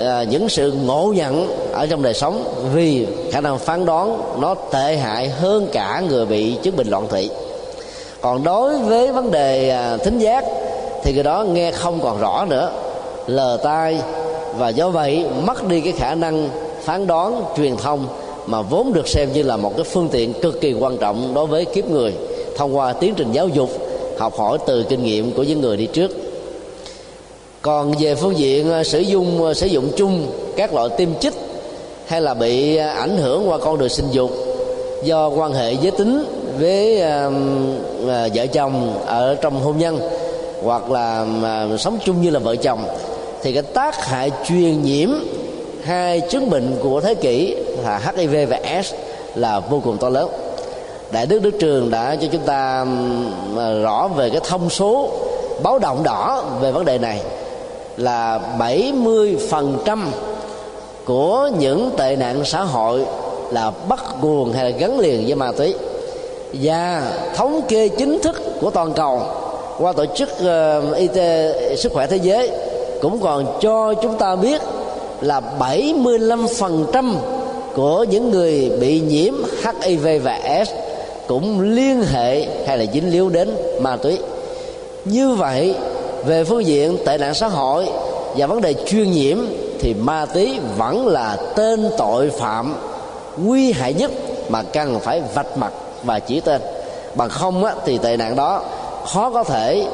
à, 0.00 0.22
những 0.22 0.48
sự 0.48 0.72
ngộ 0.72 1.12
nhận 1.16 1.48
ở 1.72 1.86
trong 1.86 2.02
đời 2.02 2.14
sống 2.14 2.44
vì 2.74 3.06
khả 3.32 3.40
năng 3.40 3.58
phán 3.58 3.86
đoán 3.86 4.20
nó 4.40 4.54
tệ 4.54 4.96
hại 4.96 5.28
hơn 5.28 5.68
cả 5.72 6.02
người 6.08 6.26
bị 6.26 6.56
chứng 6.62 6.76
bệnh 6.76 6.88
loạn 6.88 7.06
thị. 7.10 7.30
Còn 8.20 8.44
đối 8.44 8.78
với 8.78 9.12
vấn 9.12 9.30
đề 9.30 9.70
à, 9.70 9.96
thính 9.96 10.18
giác 10.18 10.44
thì 11.02 11.12
người 11.14 11.22
đó 11.22 11.44
nghe 11.44 11.70
không 11.70 12.00
còn 12.02 12.20
rõ 12.20 12.46
nữa 12.50 12.70
lờ 13.26 13.58
tai 13.62 13.98
và 14.56 14.68
do 14.68 14.88
vậy 14.88 15.24
mất 15.44 15.68
đi 15.68 15.80
cái 15.80 15.92
khả 15.92 16.14
năng 16.14 16.48
phán 16.82 17.06
đoán 17.06 17.42
truyền 17.56 17.76
thông 17.76 18.06
mà 18.46 18.62
vốn 18.62 18.92
được 18.92 19.08
xem 19.08 19.32
như 19.32 19.42
là 19.42 19.56
một 19.56 19.76
cái 19.76 19.84
phương 19.84 20.08
tiện 20.08 20.32
cực 20.32 20.60
kỳ 20.60 20.72
quan 20.72 20.98
trọng 20.98 21.34
đối 21.34 21.46
với 21.46 21.64
kiếp 21.64 21.90
người 21.90 22.14
thông 22.56 22.76
qua 22.76 22.92
tiến 22.92 23.14
trình 23.16 23.32
giáo 23.32 23.48
dục 23.48 23.70
học 24.18 24.38
hỏi 24.38 24.58
từ 24.66 24.82
kinh 24.82 25.04
nghiệm 25.04 25.32
của 25.32 25.42
những 25.42 25.60
người 25.60 25.76
đi 25.76 25.86
trước 25.86 26.27
còn 27.62 27.92
về 27.98 28.14
phương 28.14 28.38
diện 28.38 28.72
à, 28.72 28.84
sử 28.84 29.00
dụng 29.00 29.46
à, 29.46 29.54
sử 29.54 29.66
dụng 29.66 29.90
chung 29.96 30.26
các 30.56 30.74
loại 30.74 30.88
tiêm 30.96 31.08
chích 31.20 31.34
hay 32.06 32.20
là 32.20 32.34
bị 32.34 32.76
à, 32.76 32.90
ảnh 32.90 33.16
hưởng 33.16 33.48
qua 33.48 33.58
con 33.58 33.78
đường 33.78 33.88
sinh 33.88 34.10
dục 34.10 34.30
do 35.02 35.28
quan 35.28 35.52
hệ 35.52 35.72
giới 35.72 35.90
tính 35.90 36.24
với 36.58 37.02
uh, 37.26 37.32
vợ 38.34 38.46
chồng 38.52 39.04
ở 39.06 39.34
trong 39.34 39.60
hôn 39.60 39.78
nhân 39.78 40.00
hoặc 40.62 40.90
là 40.90 41.26
uh, 41.74 41.80
sống 41.80 41.98
chung 42.04 42.22
như 42.22 42.30
là 42.30 42.38
vợ 42.38 42.56
chồng 42.56 42.84
thì 43.42 43.52
cái 43.52 43.62
tác 43.62 44.04
hại 44.04 44.30
truyền 44.48 44.82
nhiễm 44.82 45.08
hai 45.82 46.20
chứng 46.20 46.50
bệnh 46.50 46.76
của 46.82 47.00
thế 47.00 47.14
kỷ 47.14 47.56
là 47.84 48.12
HIV 48.16 48.36
và 48.50 48.82
S 48.82 48.94
là 49.34 49.60
vô 49.60 49.80
cùng 49.84 49.98
to 49.98 50.08
lớn. 50.08 50.30
Đại 51.12 51.26
đức 51.26 51.42
đức 51.42 51.54
trường 51.60 51.90
đã 51.90 52.16
cho 52.16 52.28
chúng 52.32 52.42
ta 52.42 52.86
rõ 53.82 54.08
về 54.16 54.30
cái 54.30 54.40
thông 54.44 54.70
số 54.70 55.10
báo 55.62 55.78
động 55.78 56.02
đỏ 56.02 56.44
về 56.60 56.72
vấn 56.72 56.84
đề 56.84 56.98
này 56.98 57.20
là 57.98 58.40
70% 58.58 60.06
của 61.04 61.50
những 61.58 61.90
tệ 61.96 62.16
nạn 62.16 62.44
xã 62.44 62.60
hội 62.60 63.04
là 63.50 63.72
bắt 63.88 64.04
nguồn 64.22 64.52
hay 64.52 64.72
là 64.72 64.78
gắn 64.78 64.98
liền 64.98 65.26
với 65.26 65.34
ma 65.34 65.52
túy. 65.52 65.74
Và 66.52 67.12
thống 67.34 67.60
kê 67.68 67.88
chính 67.88 68.18
thức 68.18 68.42
của 68.60 68.70
toàn 68.70 68.92
cầu 68.92 69.22
qua 69.78 69.92
tổ 69.92 70.04
chức 70.06 70.28
uh, 70.28 70.96
y 70.96 71.08
tế 71.08 71.54
sức 71.76 71.92
khỏe 71.92 72.06
thế 72.06 72.16
giới 72.16 72.50
cũng 73.00 73.20
còn 73.20 73.58
cho 73.60 73.94
chúng 73.94 74.18
ta 74.18 74.36
biết 74.36 74.60
là 75.20 75.40
75% 75.58 77.14
của 77.74 78.04
những 78.10 78.30
người 78.30 78.70
bị 78.80 79.00
nhiễm 79.00 79.34
HIV 79.82 80.06
và 80.22 80.64
S 80.66 80.70
cũng 81.26 81.60
liên 81.60 82.02
hệ 82.02 82.46
hay 82.66 82.78
là 82.78 82.84
dính 82.92 83.12
líu 83.12 83.28
đến 83.28 83.50
ma 83.80 83.96
túy. 83.96 84.18
Như 85.04 85.34
vậy 85.34 85.74
về 86.24 86.44
phương 86.44 86.66
diện 86.66 86.98
tệ 87.04 87.18
nạn 87.18 87.34
xã 87.34 87.48
hội 87.48 87.86
và 88.36 88.46
vấn 88.46 88.60
đề 88.60 88.74
chuyên 88.86 89.10
nhiễm 89.10 89.38
thì 89.80 89.94
ma 89.94 90.26
túy 90.26 90.60
vẫn 90.76 91.06
là 91.06 91.36
tên 91.56 91.90
tội 91.98 92.30
phạm 92.30 92.74
nguy 93.36 93.72
hại 93.72 93.92
nhất 93.92 94.10
mà 94.48 94.62
cần 94.62 95.00
phải 95.00 95.22
vạch 95.34 95.58
mặt 95.58 95.72
và 96.04 96.18
chỉ 96.18 96.40
tên. 96.40 96.60
Bằng 97.14 97.28
không 97.28 97.64
á, 97.64 97.74
thì 97.84 97.98
tệ 97.98 98.16
nạn 98.16 98.36
đó 98.36 98.62
khó 99.06 99.30
có 99.30 99.44
thể 99.44 99.86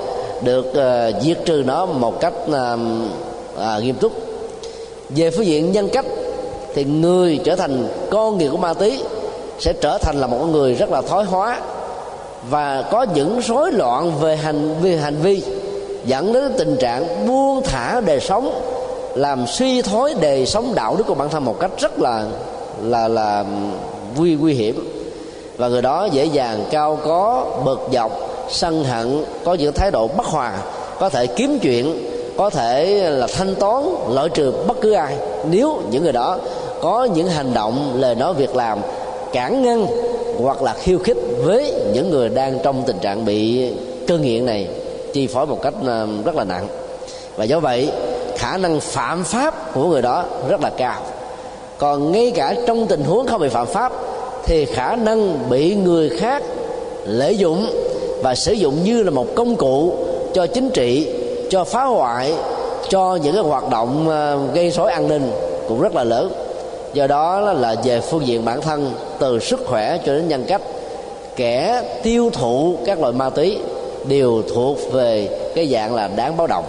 được 0.43 0.67
uh, 0.67 1.23
diệt 1.23 1.39
trừ 1.45 1.63
nó 1.67 1.87
một 1.87 2.21
cách 2.21 2.33
uh, 2.51 2.81
uh, 3.57 3.83
nghiêm 3.83 3.95
túc. 3.95 4.13
Về 5.11 5.31
phương 5.31 5.47
diện 5.47 5.73
nhân 5.73 5.89
cách 5.93 6.07
thì 6.75 6.85
người 6.85 7.41
trở 7.45 7.57
thành 7.57 7.89
con 8.11 8.39
người 8.39 8.49
của 8.49 8.57
ma 8.57 8.75
túy 8.75 9.03
sẽ 9.59 9.73
trở 9.73 9.99
thành 9.99 10.17
là 10.21 10.27
một 10.27 10.37
con 10.41 10.53
người 10.53 10.75
rất 10.75 10.91
là 10.91 11.03
thói 11.03 11.25
hóa 11.25 11.61
và 12.51 12.85
có 12.91 13.07
những 13.15 13.41
rối 13.41 13.73
loạn 13.73 14.13
về 14.21 14.37
hành 14.37 14.75
vi 14.83 14.97
hành 14.97 15.17
vi 15.23 15.43
dẫn 16.07 16.33
đến 16.33 16.53
tình 16.59 16.77
trạng 16.77 17.27
buông 17.27 17.62
thả 17.62 18.01
đời 18.01 18.21
sống, 18.21 18.61
làm 19.14 19.47
suy 19.47 19.83
thoái 19.83 20.14
đời 20.21 20.47
sống 20.47 20.75
đạo 20.75 20.97
đức 20.97 21.05
của 21.07 21.14
bản 21.14 21.29
thân 21.29 21.45
một 21.45 21.61
cách 21.61 21.71
rất 21.79 22.01
là 22.01 22.25
là 22.83 23.09
là 23.09 23.45
nguy 24.17 24.35
nguy 24.35 24.55
hiểm. 24.55 24.88
Và 25.57 25.69
người 25.69 25.83
đó 25.83 26.09
dễ 26.12 26.25
dàng 26.25 26.64
cao 26.71 26.99
có, 27.05 27.47
bực 27.64 27.81
dọc, 27.93 28.12
sân 28.51 28.85
hận, 28.85 29.25
có 29.45 29.55
những 29.55 29.73
thái 29.73 29.90
độ 29.90 30.09
bất 30.09 30.27
hòa, 30.27 30.53
có 31.01 31.09
thể 31.09 31.27
kiếm 31.27 31.59
chuyện, 31.62 32.07
có 32.37 32.51
thể 32.51 32.87
là 33.11 33.27
thanh 33.27 33.55
toán, 33.55 33.85
loại 34.11 34.29
trừ 34.29 34.53
bất 34.67 34.81
cứ 34.81 34.93
ai. 34.93 35.17
Nếu 35.51 35.77
những 35.90 36.03
người 36.03 36.12
đó 36.12 36.38
có 36.81 37.09
những 37.14 37.29
hành 37.29 37.55
động, 37.55 37.93
lời 37.97 38.14
nói 38.14 38.35
việc 38.35 38.57
làm 38.57 38.79
cản 39.33 39.62
ngăn 39.62 39.87
hoặc 40.43 40.62
là 40.62 40.73
khiêu 40.73 40.99
khích 40.99 41.17
với 41.45 41.73
những 41.93 42.11
người 42.11 42.29
đang 42.29 42.59
trong 42.62 42.83
tình 42.87 42.99
trạng 42.99 43.25
bị 43.25 43.71
cơn 44.07 44.23
nghiện 44.23 44.47
này 44.47 44.69
chi 45.14 45.27
phối 45.27 45.46
một 45.46 45.62
cách 45.62 45.74
ờ, 45.87 46.09
rất 46.24 46.37
là 46.37 46.44
nặng. 46.44 46.66
Và 47.37 47.44
do 47.44 47.61
vậy, 47.61 47.90
khả 48.37 48.57
năng 48.57 48.81
phạm 48.81 49.24
pháp 49.24 49.74
của 49.74 49.87
người 49.87 50.03
đó 50.03 50.24
rất 50.48 50.61
là 50.61 50.70
cao. 50.70 51.00
Còn 51.79 52.12
ngay 52.12 52.31
cả 52.31 52.55
trong 52.66 52.87
tình 52.87 53.05
huống 53.05 53.27
không 53.27 53.40
bị 53.40 53.48
phạm 53.48 53.66
pháp, 53.66 53.92
thì 54.44 54.64
khả 54.64 54.96
năng 54.96 55.50
bị 55.50 55.74
người 55.74 56.09
khác 56.09 56.42
lợi 57.05 57.37
dụng 57.37 57.66
và 58.22 58.35
sử 58.35 58.53
dụng 58.53 58.85
như 58.85 59.03
là 59.03 59.11
một 59.11 59.27
công 59.35 59.57
cụ 59.57 59.94
cho 60.35 60.46
chính 60.46 60.70
trị, 60.70 61.14
cho 61.50 61.64
phá 61.64 61.85
hoại, 61.85 62.35
cho 62.88 63.18
những 63.22 63.35
cái 63.35 63.44
hoạt 63.44 63.70
động 63.70 64.09
ờ, 64.09 64.38
gây 64.55 64.70
rối 64.70 64.92
an 64.92 65.09
ninh 65.09 65.31
cũng 65.68 65.81
rất 65.81 65.94
là 65.94 66.05
lớn. 66.05 66.33
Do 66.94 67.07
đó 67.07 67.40
là 67.40 67.77
về 67.85 68.00
phương 68.00 68.27
diện 68.27 68.44
bản 68.44 68.61
thân, 68.61 68.92
từ 69.18 69.38
sức 69.38 69.61
khỏe 69.66 69.98
cho 70.07 70.12
đến 70.12 70.29
nhân 70.29 70.44
cách, 70.48 70.62
kẻ 71.37 71.83
tiêu 72.03 72.31
thụ 72.33 72.77
các 72.87 73.00
loại 73.00 73.12
ma 73.12 73.31
túy 73.31 73.59
đều 74.09 74.43
thuộc 74.55 74.79
về 74.93 75.29
cái 75.55 75.69
dạng 75.69 75.95
là 75.95 76.09
đáng 76.09 76.37
báo 76.37 76.47
động. 76.47 76.64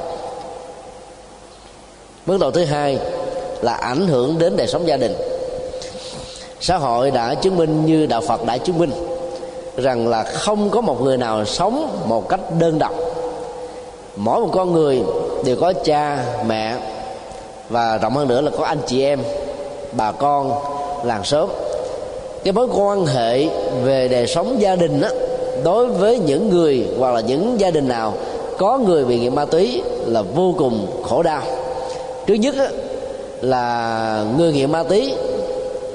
Mức 2.26 2.38
độ 2.40 2.52
thứ 2.52 2.66
hai 2.66 3.00
là 3.62 3.74
ảnh 3.74 4.08
hưởng 4.08 4.40
đến 4.40 4.58
đời 4.58 4.68
sống 4.68 4.88
gia 4.88 4.98
đình. 4.98 5.16
Xã 6.62 6.78
hội 6.78 7.12
đã 7.12 7.34
chứng 7.34 7.58
minh 7.58 7.86
như 7.86 8.06
đạo 8.06 8.22
phật 8.22 8.46
đã 8.46 8.58
chứng 8.58 8.80
minh 8.80 8.92
rằng 9.78 10.08
là 10.08 10.24
không 10.24 10.70
có 10.70 10.82
một 10.82 11.02
người 11.02 11.18
nào 11.18 11.46
sống 11.46 12.04
một 12.06 12.30
cách 12.30 12.40
đơn 12.60 12.80
độc. 12.80 12.94
Mỗi 14.16 14.42
một 14.42 14.50
con 14.54 14.74
người 14.74 15.02
đều 15.46 15.56
có 15.62 15.74
cha 15.84 16.26
mẹ 16.48 16.76
và 17.70 17.98
rộng 17.98 18.16
hơn 18.16 18.28
nữa 18.28 18.42
là 18.42 18.52
có 18.58 18.66
anh 18.66 18.80
chị 18.88 19.04
em 19.04 19.20
bà 19.92 20.12
con 20.12 20.52
làng 21.04 21.24
xóm. 21.24 21.50
Cái 22.44 22.54
mối 22.54 22.68
quan 22.76 23.06
hệ 23.06 23.48
về 23.84 24.08
đời 24.08 24.28
sống 24.28 24.62
gia 24.62 24.76
đình 24.76 25.02
đó, 25.02 25.08
đối 25.64 25.88
với 25.88 26.20
những 26.20 26.50
người 26.50 26.86
hoặc 27.00 27.12
là 27.12 27.22
những 27.22 27.60
gia 27.60 27.72
đình 27.72 27.88
nào 27.88 28.14
có 28.58 28.78
người 28.78 29.06
bị 29.06 29.20
nghiện 29.20 29.36
ma 29.36 29.46
túy 29.46 29.82
là 30.06 30.22
vô 30.22 30.54
cùng 30.58 30.88
khổ 31.04 31.24
đau. 31.24 31.42
Thứ 32.28 32.34
nhất 32.34 32.56
là 33.42 34.26
người 34.38 34.54
nghiện 34.54 34.72
ma 34.72 34.84
túy 34.84 35.14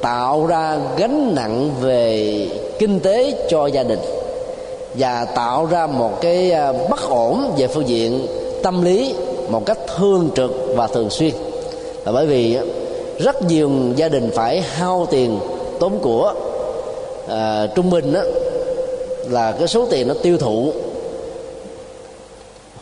tạo 0.03 0.47
ra 0.47 0.79
gánh 0.97 1.35
nặng 1.35 1.71
về 1.81 2.47
kinh 2.79 3.01
tế 3.01 3.35
cho 3.49 3.67
gia 3.67 3.83
đình 3.83 3.99
và 4.95 5.25
tạo 5.25 5.67
ra 5.67 5.87
một 5.87 6.21
cái 6.21 6.51
à, 6.51 6.73
bất 6.91 7.09
ổn 7.11 7.53
về 7.57 7.67
phương 7.67 7.89
diện 7.89 8.27
tâm 8.63 8.85
lý 8.85 9.15
một 9.49 9.67
cách 9.67 9.79
thường 9.97 10.29
trực 10.37 10.51
và 10.77 10.87
thường 10.87 11.11
xuyên. 11.11 11.33
Là 12.07 12.13
bởi 12.13 12.27
vì 12.27 12.59
rất 13.19 13.43
nhiều 13.43 13.71
gia 13.97 14.09
đình 14.09 14.31
phải 14.35 14.61
hao 14.61 15.07
tiền 15.11 15.39
tốn 15.81 15.99
của 16.03 16.35
à, 17.29 17.67
trung 17.75 17.91
bình 17.91 18.13
đó 18.13 18.21
là 19.31 19.53
cái 19.53 19.69
số 19.69 19.87
tiền 19.91 20.09
nó 20.09 20.15
tiêu 20.23 20.39
thụ 20.39 20.73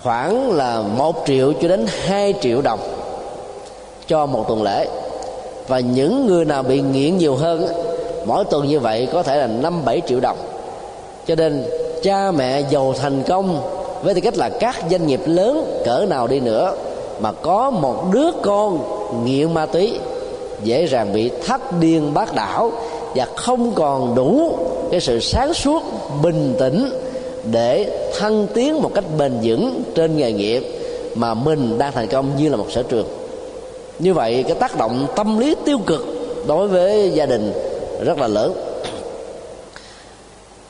khoảng 0.02 0.52
là 0.52 0.82
một 0.96 1.16
triệu 1.26 1.52
cho 1.52 1.68
đến 1.68 1.86
2 1.88 2.34
triệu 2.40 2.60
đồng 2.60 2.80
cho 4.06 4.26
một 4.26 4.44
tuần 4.48 4.62
lễ. 4.62 4.86
Và 5.68 5.80
những 5.80 6.26
người 6.26 6.44
nào 6.44 6.62
bị 6.62 6.80
nghiện 6.80 7.18
nhiều 7.18 7.36
hơn 7.36 7.66
mỗi 8.26 8.44
tuần 8.44 8.68
như 8.68 8.80
vậy 8.80 9.08
có 9.12 9.22
thể 9.22 9.36
là 9.38 9.46
năm 9.46 9.84
bảy 9.84 10.00
triệu 10.06 10.20
đồng. 10.20 10.36
Cho 11.26 11.34
nên 11.34 11.64
cha 12.02 12.30
mẹ 12.30 12.62
giàu 12.70 12.94
thành 12.98 13.22
công, 13.22 13.60
với 14.02 14.14
tư 14.14 14.20
cách 14.20 14.36
là 14.36 14.48
các 14.48 14.76
doanh 14.90 15.06
nghiệp 15.06 15.20
lớn 15.26 15.82
cỡ 15.84 16.06
nào 16.08 16.26
đi 16.26 16.40
nữa, 16.40 16.74
mà 17.20 17.32
có 17.32 17.70
một 17.70 18.04
đứa 18.12 18.30
con 18.42 18.80
nghiện 19.24 19.54
ma 19.54 19.66
túy, 19.66 19.98
dễ 20.62 20.86
dàng 20.86 21.12
bị 21.12 21.30
thất 21.46 21.80
điên 21.80 22.14
bác 22.14 22.34
đảo 22.34 22.72
và 23.14 23.26
không 23.36 23.74
còn 23.74 24.14
đủ 24.14 24.58
cái 24.90 25.00
sự 25.00 25.20
sáng 25.20 25.54
suốt 25.54 25.82
bình 26.22 26.54
tĩnh 26.58 26.90
để 27.44 27.90
thăng 28.18 28.46
tiến 28.54 28.82
một 28.82 28.90
cách 28.94 29.04
bền 29.18 29.32
vững 29.42 29.82
trên 29.94 30.16
nghề 30.16 30.32
nghiệp 30.32 30.62
mà 31.14 31.34
mình 31.34 31.78
đang 31.78 31.92
thành 31.92 32.08
công 32.08 32.36
như 32.36 32.48
là 32.48 32.56
một 32.56 32.66
sở 32.70 32.82
trường. 32.82 33.06
Như 33.98 34.14
vậy 34.14 34.44
cái 34.48 34.54
tác 34.54 34.78
động 34.78 35.06
tâm 35.16 35.38
lý 35.38 35.54
tiêu 35.64 35.78
cực 35.86 36.06
đối 36.46 36.68
với 36.68 37.10
gia 37.10 37.26
đình 37.26 37.52
rất 38.04 38.18
là 38.18 38.28
lớn. 38.28 38.54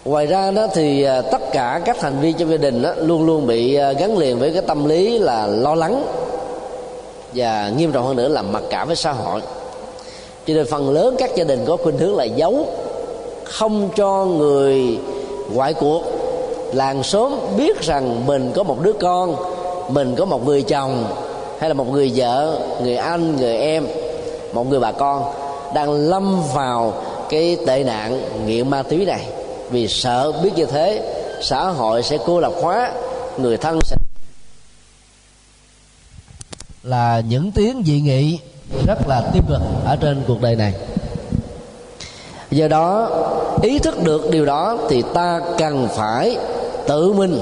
Ngoài 0.04 0.26
ra 0.26 0.50
đó 0.50 0.66
thì 0.74 1.02
à, 1.02 1.22
tất 1.22 1.40
cả 1.52 1.80
các 1.84 1.96
thành 2.00 2.20
viên 2.20 2.36
trong 2.36 2.50
gia 2.50 2.56
đình 2.56 2.82
đó, 2.82 2.92
luôn 2.96 3.26
luôn 3.26 3.46
bị 3.46 3.74
à, 3.74 3.92
gắn 3.92 4.18
liền 4.18 4.38
với 4.38 4.52
cái 4.52 4.62
tâm 4.62 4.84
lý 4.84 5.18
là 5.18 5.46
lo 5.46 5.74
lắng 5.74 6.06
và 7.34 7.72
nghiêm 7.76 7.92
trọng 7.92 8.06
hơn 8.06 8.16
nữa 8.16 8.28
là 8.28 8.42
mặc 8.42 8.62
cảm 8.70 8.86
với 8.86 8.96
xã 8.96 9.12
hội 9.12 9.40
cho 10.48 10.54
nên 10.54 10.66
phần 10.66 10.90
lớn 10.90 11.16
các 11.18 11.30
gia 11.36 11.44
đình 11.44 11.64
có 11.66 11.76
khuynh 11.76 11.98
hướng 11.98 12.16
là 12.16 12.24
giấu, 12.24 12.66
không 13.44 13.90
cho 13.96 14.24
người 14.24 14.98
ngoại 15.52 15.74
cuộc. 15.74 16.02
Làng 16.72 17.02
xóm 17.02 17.32
biết 17.56 17.82
rằng 17.82 18.26
mình 18.26 18.52
có 18.54 18.62
một 18.62 18.82
đứa 18.82 18.92
con, 18.92 19.36
mình 19.88 20.14
có 20.16 20.24
một 20.24 20.46
người 20.46 20.62
chồng, 20.62 21.04
hay 21.58 21.70
là 21.70 21.74
một 21.74 21.92
người 21.92 22.12
vợ, 22.14 22.60
người 22.82 22.96
anh, 22.96 23.36
người 23.36 23.56
em, 23.56 23.86
một 24.52 24.70
người 24.70 24.80
bà 24.80 24.92
con 24.92 25.32
đang 25.74 25.92
lâm 25.92 26.42
vào 26.54 27.02
cái 27.28 27.56
tệ 27.66 27.84
nạn 27.84 28.22
nghiện 28.46 28.70
ma 28.70 28.82
túy 28.82 29.04
này. 29.04 29.26
Vì 29.70 29.88
sợ 29.88 30.32
biết 30.42 30.50
như 30.56 30.64
thế, 30.64 31.14
xã 31.42 31.68
hội 31.68 32.02
sẽ 32.02 32.18
cô 32.26 32.40
lập 32.40 32.52
hóa, 32.62 32.92
người 33.38 33.56
thân 33.56 33.78
sẽ 33.84 33.96
là 36.82 37.22
những 37.28 37.52
tiếng 37.52 37.82
dị 37.86 38.00
nghị 38.00 38.38
rất 38.86 39.08
là 39.08 39.22
tiêu 39.32 39.42
cực 39.48 39.60
ở 39.84 39.96
trên 39.96 40.22
cuộc 40.28 40.42
đời 40.42 40.56
này. 40.56 40.72
Do 42.50 42.68
đó, 42.68 43.10
ý 43.62 43.78
thức 43.78 44.02
được 44.02 44.30
điều 44.30 44.44
đó 44.44 44.78
thì 44.88 45.02
ta 45.14 45.40
cần 45.58 45.88
phải 45.96 46.36
tự 46.86 47.12
mình 47.12 47.40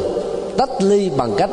tách 0.59 0.83
ly 0.83 1.11
bằng 1.11 1.35
cách 1.37 1.51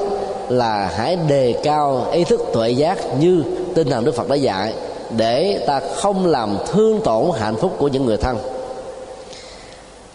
là 0.50 0.92
hãy 0.96 1.16
đề 1.28 1.56
cao 1.64 2.08
ý 2.12 2.24
thức 2.24 2.42
tuệ 2.54 2.70
giác 2.70 2.98
như 3.20 3.44
tinh 3.76 3.90
thần 3.90 4.06
đức 4.06 4.16
phật 4.16 4.30
đã 4.30 4.36
dạy 4.36 4.74
để 5.18 5.64
ta 5.68 5.82
không 5.96 6.26
làm 6.26 6.58
thương 6.72 7.02
tổn 7.02 7.26
hạnh 7.40 7.56
phúc 7.56 7.76
của 7.78 7.88
những 7.88 8.06
người 8.06 8.18
thân. 8.18 8.38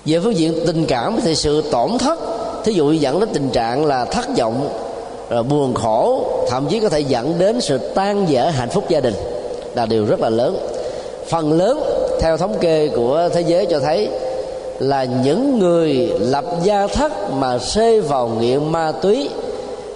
Về 0.04 0.20
phương 0.20 0.36
diện 0.36 0.54
tình 0.66 0.86
cảm 0.86 1.20
thì 1.22 1.34
sự 1.34 1.62
tổn 1.70 1.98
thất, 1.98 2.18
thí 2.64 2.72
dụ 2.72 2.92
dẫn 2.92 3.20
đến 3.20 3.28
tình 3.32 3.50
trạng 3.50 3.86
là 3.86 4.04
thất 4.04 4.26
vọng, 4.38 4.68
rồi 5.30 5.42
buồn 5.42 5.74
khổ, 5.74 6.24
thậm 6.50 6.66
chí 6.70 6.80
có 6.80 6.88
thể 6.88 7.00
dẫn 7.00 7.38
đến 7.38 7.60
sự 7.60 7.78
tan 7.78 8.26
vỡ 8.30 8.50
hạnh 8.50 8.70
phúc 8.70 8.84
gia 8.88 9.00
đình 9.00 9.14
là 9.78 9.86
điều 9.86 10.04
rất 10.04 10.20
là 10.20 10.30
lớn. 10.30 10.58
Phần 11.28 11.52
lớn, 11.52 11.80
theo 12.20 12.36
thống 12.36 12.58
kê 12.60 12.88
của 12.96 13.28
thế 13.34 13.40
giới 13.40 13.66
cho 13.66 13.80
thấy 13.80 14.08
là 14.78 15.04
những 15.04 15.58
người 15.58 16.12
lập 16.20 16.44
gia 16.62 16.86
thất 16.86 17.12
mà 17.32 17.58
xê 17.58 18.00
vào 18.00 18.28
nghiện 18.28 18.72
ma 18.72 18.92
túy 18.92 19.28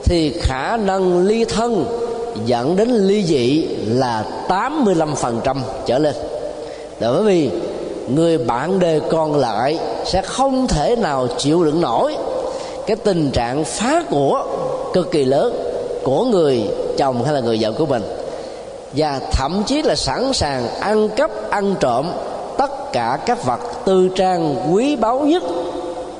thì 0.04 0.32
khả 0.40 0.76
năng 0.76 1.26
ly 1.26 1.44
thân 1.44 1.84
dẫn 2.46 2.76
đến 2.76 2.88
ly 2.88 3.24
dị 3.24 3.66
là 3.86 4.24
85% 4.48 5.56
trở 5.86 5.98
lên. 5.98 6.14
Bởi 7.00 7.22
vì 7.22 7.50
người 8.14 8.38
bạn 8.38 8.78
đời 8.78 9.00
còn 9.10 9.36
lại 9.36 9.78
sẽ 10.04 10.22
không 10.22 10.66
thể 10.66 10.96
nào 10.96 11.26
chịu 11.38 11.64
đựng 11.64 11.80
nổi 11.80 12.16
cái 12.86 12.96
tình 12.96 13.30
trạng 13.30 13.64
phá 13.64 14.04
của 14.10 14.44
cực 14.92 15.10
kỳ 15.10 15.24
lớn 15.24 15.54
của 16.02 16.24
người 16.24 16.62
chồng 16.96 17.24
hay 17.24 17.34
là 17.34 17.40
người 17.40 17.58
vợ 17.60 17.72
của 17.78 17.86
mình 17.86 18.02
và 18.96 19.20
thậm 19.32 19.62
chí 19.66 19.82
là 19.82 19.94
sẵn 19.94 20.32
sàng 20.32 20.68
ăn 20.80 21.08
cắp, 21.08 21.30
ăn 21.50 21.74
trộm 21.80 22.12
tất 22.58 22.92
cả 22.92 23.18
các 23.26 23.44
vật 23.44 23.60
tư 23.84 24.08
trang 24.16 24.56
quý 24.72 24.96
báu 24.96 25.20
nhất 25.20 25.42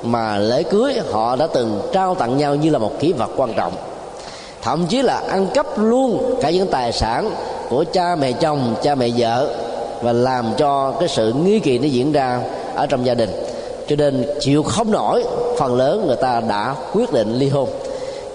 mà 0.02 0.38
lễ 0.38 0.62
cưới 0.62 0.94
họ 1.11 1.37
đã 1.37 1.46
từng 1.46 1.80
trao 1.92 2.14
tặng 2.14 2.38
nhau 2.38 2.54
như 2.54 2.70
là 2.70 2.78
một 2.78 2.92
kỷ 3.00 3.12
vật 3.12 3.30
quan 3.37 3.54
trọng. 3.54 3.72
Thậm 4.62 4.87
chí 4.87 5.02
là 5.02 5.22
ăn 5.28 5.46
cắp 5.54 5.66
luôn 5.78 6.35
cả 6.40 6.50
những 6.50 6.68
tài 6.68 6.92
sản 6.92 7.30
của 7.68 7.85
cha 7.92 8.16
mẹ 8.16 8.32
chồng, 8.32 8.74
cha 8.82 8.94
mẹ 8.94 9.08
vợ 9.16 9.54
và 10.02 10.12
làm 10.12 10.46
cho 10.56 10.90
cái 11.00 11.08
sự 11.08 11.32
nghi 11.44 11.58
kỳ 11.58 11.78
nó 11.78 11.87
diễn 11.87 12.12
ra 12.12 12.40
ở 12.74 12.87
trong 12.87 13.06
gia 13.06 13.14
đình. 13.14 13.30
Cho 13.88 13.96
nên 13.96 14.26
chịu 14.40 14.62
không 14.62 14.90
nổi, 14.90 15.24
phần 15.58 15.74
lớn 15.74 16.04
người 16.06 16.16
ta 16.16 16.40
đã 16.48 16.74
quyết 16.92 17.12
định 17.12 17.35
ly 17.35 17.48
hôn. 17.48 17.68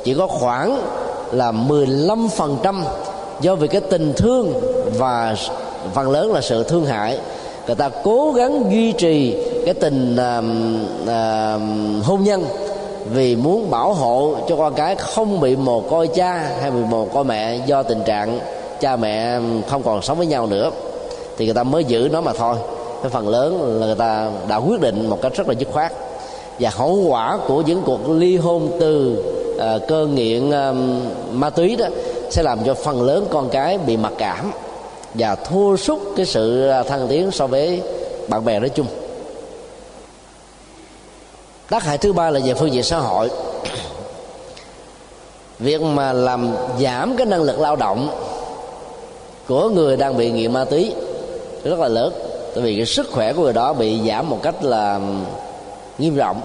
Chỉ 0.04 0.14
có 0.14 0.28
khoảng 0.28 0.82
là 1.32 1.52
15% 1.52 2.84
do 3.42 3.56
vì 3.56 3.68
cái 3.68 3.82
tình 3.82 4.14
thương 4.18 4.54
và 4.98 5.36
phần 5.94 6.12
lớn 6.12 6.34
là 6.34 6.42
sự 6.42 6.64
thương 6.64 6.86
hại 6.86 7.18
người 7.68 7.76
ta 7.76 7.90
cố 8.04 8.32
gắng 8.32 8.72
duy 8.72 8.92
trì 8.92 9.36
cái 9.66 9.74
tình 9.74 10.16
uh, 10.16 10.44
uh, 11.04 12.06
hôn 12.06 12.24
nhân 12.24 12.46
vì 13.14 13.36
muốn 13.36 13.70
bảo 13.70 13.94
hộ 13.94 14.36
cho 14.50 14.56
con 14.56 14.74
cái 14.74 14.96
không 14.96 15.40
bị 15.40 15.56
mồ 15.56 15.80
côi 15.80 16.08
cha 16.08 16.50
hay 16.62 16.72
bị 16.72 16.80
mồ 16.90 17.06
côi 17.06 17.24
mẹ 17.24 17.60
do 17.66 17.84
tình 17.84 18.02
trạng 18.06 18.40
cha 18.80 18.96
mẹ 18.96 19.40
không 19.70 19.84
còn 19.84 20.02
sống 20.02 20.18
với 20.18 20.28
nhau 20.28 20.48
nữa. 20.48 20.72
Thì 21.38 21.46
người 21.46 21.54
ta 21.54 21.64
mới 21.64 21.84
giữ 21.84 22.10
nó 22.12 22.22
mà 22.22 22.34
thôi. 22.34 22.56
Cái 23.02 23.10
phần 23.10 23.30
lớn 23.30 23.80
là 23.80 23.86
người 23.86 23.96
ta 23.96 24.30
đã 24.48 24.56
quyết 24.56 24.82
định 24.82 25.10
một 25.10 25.22
cách 25.22 25.34
rất 25.36 25.48
là 25.48 25.54
dứt 25.54 25.70
khoát. 25.72 25.94
Và 26.60 26.70
hậu 26.74 26.96
quả 26.96 27.40
của 27.48 27.62
những 27.62 27.82
cuộc 27.86 28.10
ly 28.10 28.38
hôn 28.38 28.70
từ 28.80 29.24
uh, 29.56 29.88
cơ 29.88 30.06
nghiện 30.06 30.50
uh, 30.50 30.76
ma 31.32 31.50
túy 31.50 31.76
đó 31.76 31.86
sẽ 32.30 32.44
làm 32.44 32.60
cho 32.66 32.74
phần 32.74 33.02
lớn 33.02 33.28
con 33.32 33.50
cái 33.50 33.78
bị 33.78 33.98
mặc 33.98 34.14
cảm 34.18 34.52
và 35.14 35.36
thua 35.36 35.76
sút 35.76 36.00
cái 36.18 36.26
sự 36.26 36.72
thăng 36.88 37.08
tiến 37.08 37.32
so 37.32 37.48
với 37.48 37.82
bạn 38.28 38.46
bè 38.46 38.60
nói 38.60 38.70
chung. 38.70 38.88
Tác 41.70 41.84
hại 41.84 41.98
thứ 41.98 42.14
ba 42.14 42.30
là 42.30 42.40
về 42.46 42.54
phương 42.54 42.74
diện 42.74 42.84
xã 42.84 42.98
hội. 42.98 43.30
Việc 45.60 45.82
mà 45.82 46.14
làm 46.14 46.56
giảm 46.80 47.18
cái 47.18 47.26
năng 47.26 47.44
lực 47.44 47.60
lao 47.60 47.76
động 47.76 48.10
của 49.48 49.70
người 49.70 49.98
đang 49.98 50.18
bị 50.18 50.32
nghiện 50.32 50.54
ma 50.54 50.66
túy 50.66 50.94
rất 51.64 51.80
là 51.80 51.88
lớn, 51.88 52.14
tại 52.56 52.64
vì 52.64 52.76
cái 52.76 52.86
sức 52.86 53.12
khỏe 53.12 53.34
của 53.34 53.42
người 53.44 53.54
đó 53.54 53.74
bị 53.74 54.00
giảm 54.08 54.30
một 54.30 54.40
cách 54.44 54.64
là 54.64 55.00
nghiêm 55.98 56.18
trọng 56.18 56.42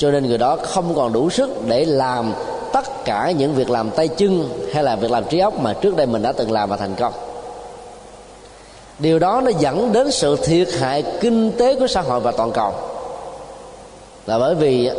cho 0.00 0.10
nên 0.10 0.26
người 0.26 0.38
đó 0.38 0.56
không 0.62 0.94
còn 0.94 1.12
đủ 1.12 1.30
sức 1.30 1.50
để 1.68 1.84
làm 1.84 2.32
tất 2.72 3.04
cả 3.04 3.30
những 3.30 3.54
việc 3.54 3.70
làm 3.70 3.90
tay 3.90 4.08
chân 4.08 4.48
hay 4.72 4.82
là 4.82 4.96
việc 4.96 5.10
làm 5.10 5.24
trí 5.24 5.38
óc 5.38 5.60
mà 5.60 5.72
trước 5.72 5.96
đây 5.96 6.06
mình 6.06 6.22
đã 6.22 6.32
từng 6.32 6.52
làm 6.52 6.68
và 6.68 6.76
thành 6.76 6.94
công. 6.94 7.12
Điều 8.98 9.18
đó 9.18 9.40
nó 9.44 9.50
dẫn 9.58 9.92
đến 9.92 10.10
sự 10.10 10.36
thiệt 10.36 10.68
hại 10.78 11.04
kinh 11.20 11.52
tế 11.52 11.74
của 11.74 11.86
xã 11.86 12.00
hội 12.00 12.20
và 12.20 12.32
toàn 12.32 12.52
cầu. 12.52 12.72
Là 14.26 14.38
bởi 14.38 14.54
vì 14.54 14.90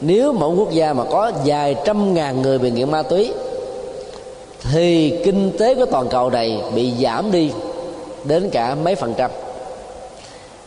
nếu 0.00 0.32
mỗi 0.32 0.54
quốc 0.56 0.70
gia 0.70 0.92
mà 0.92 1.04
có 1.10 1.32
vài 1.44 1.76
trăm 1.84 2.14
ngàn 2.14 2.42
người 2.42 2.58
bị 2.58 2.70
nghiện 2.70 2.90
ma 2.90 3.02
túy, 3.02 3.32
thì 4.72 5.20
kinh 5.24 5.52
tế 5.58 5.74
của 5.74 5.86
toàn 5.86 6.08
cầu 6.08 6.30
này 6.30 6.62
bị 6.74 6.92
giảm 7.02 7.30
đi 7.30 7.50
đến 8.24 8.50
cả 8.50 8.74
mấy 8.74 8.94
phần 8.94 9.14
trăm. 9.16 9.30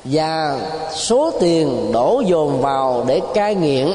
Và 0.03 0.59
số 0.93 1.31
tiền 1.39 1.91
đổ 1.91 2.23
dồn 2.25 2.61
vào 2.61 3.03
để 3.07 3.21
cai 3.33 3.55
nghiện 3.55 3.91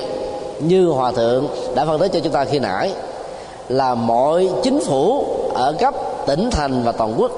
như 0.61 0.87
hòa 0.87 1.13
thượng 1.13 1.49
đã 1.75 1.85
phân 1.85 2.01
tích 2.01 2.13
cho 2.13 2.21
chúng 2.21 2.33
ta 2.33 2.45
khi 2.45 2.59
nãy, 2.59 2.93
là 3.69 3.95
mọi 3.95 4.49
chính 4.63 4.81
phủ 4.81 5.25
ở 5.55 5.73
cấp 5.73 5.95
tỉnh 6.27 6.51
thành 6.51 6.83
và 6.85 6.93
toàn 6.93 7.15
quốc 7.17 7.31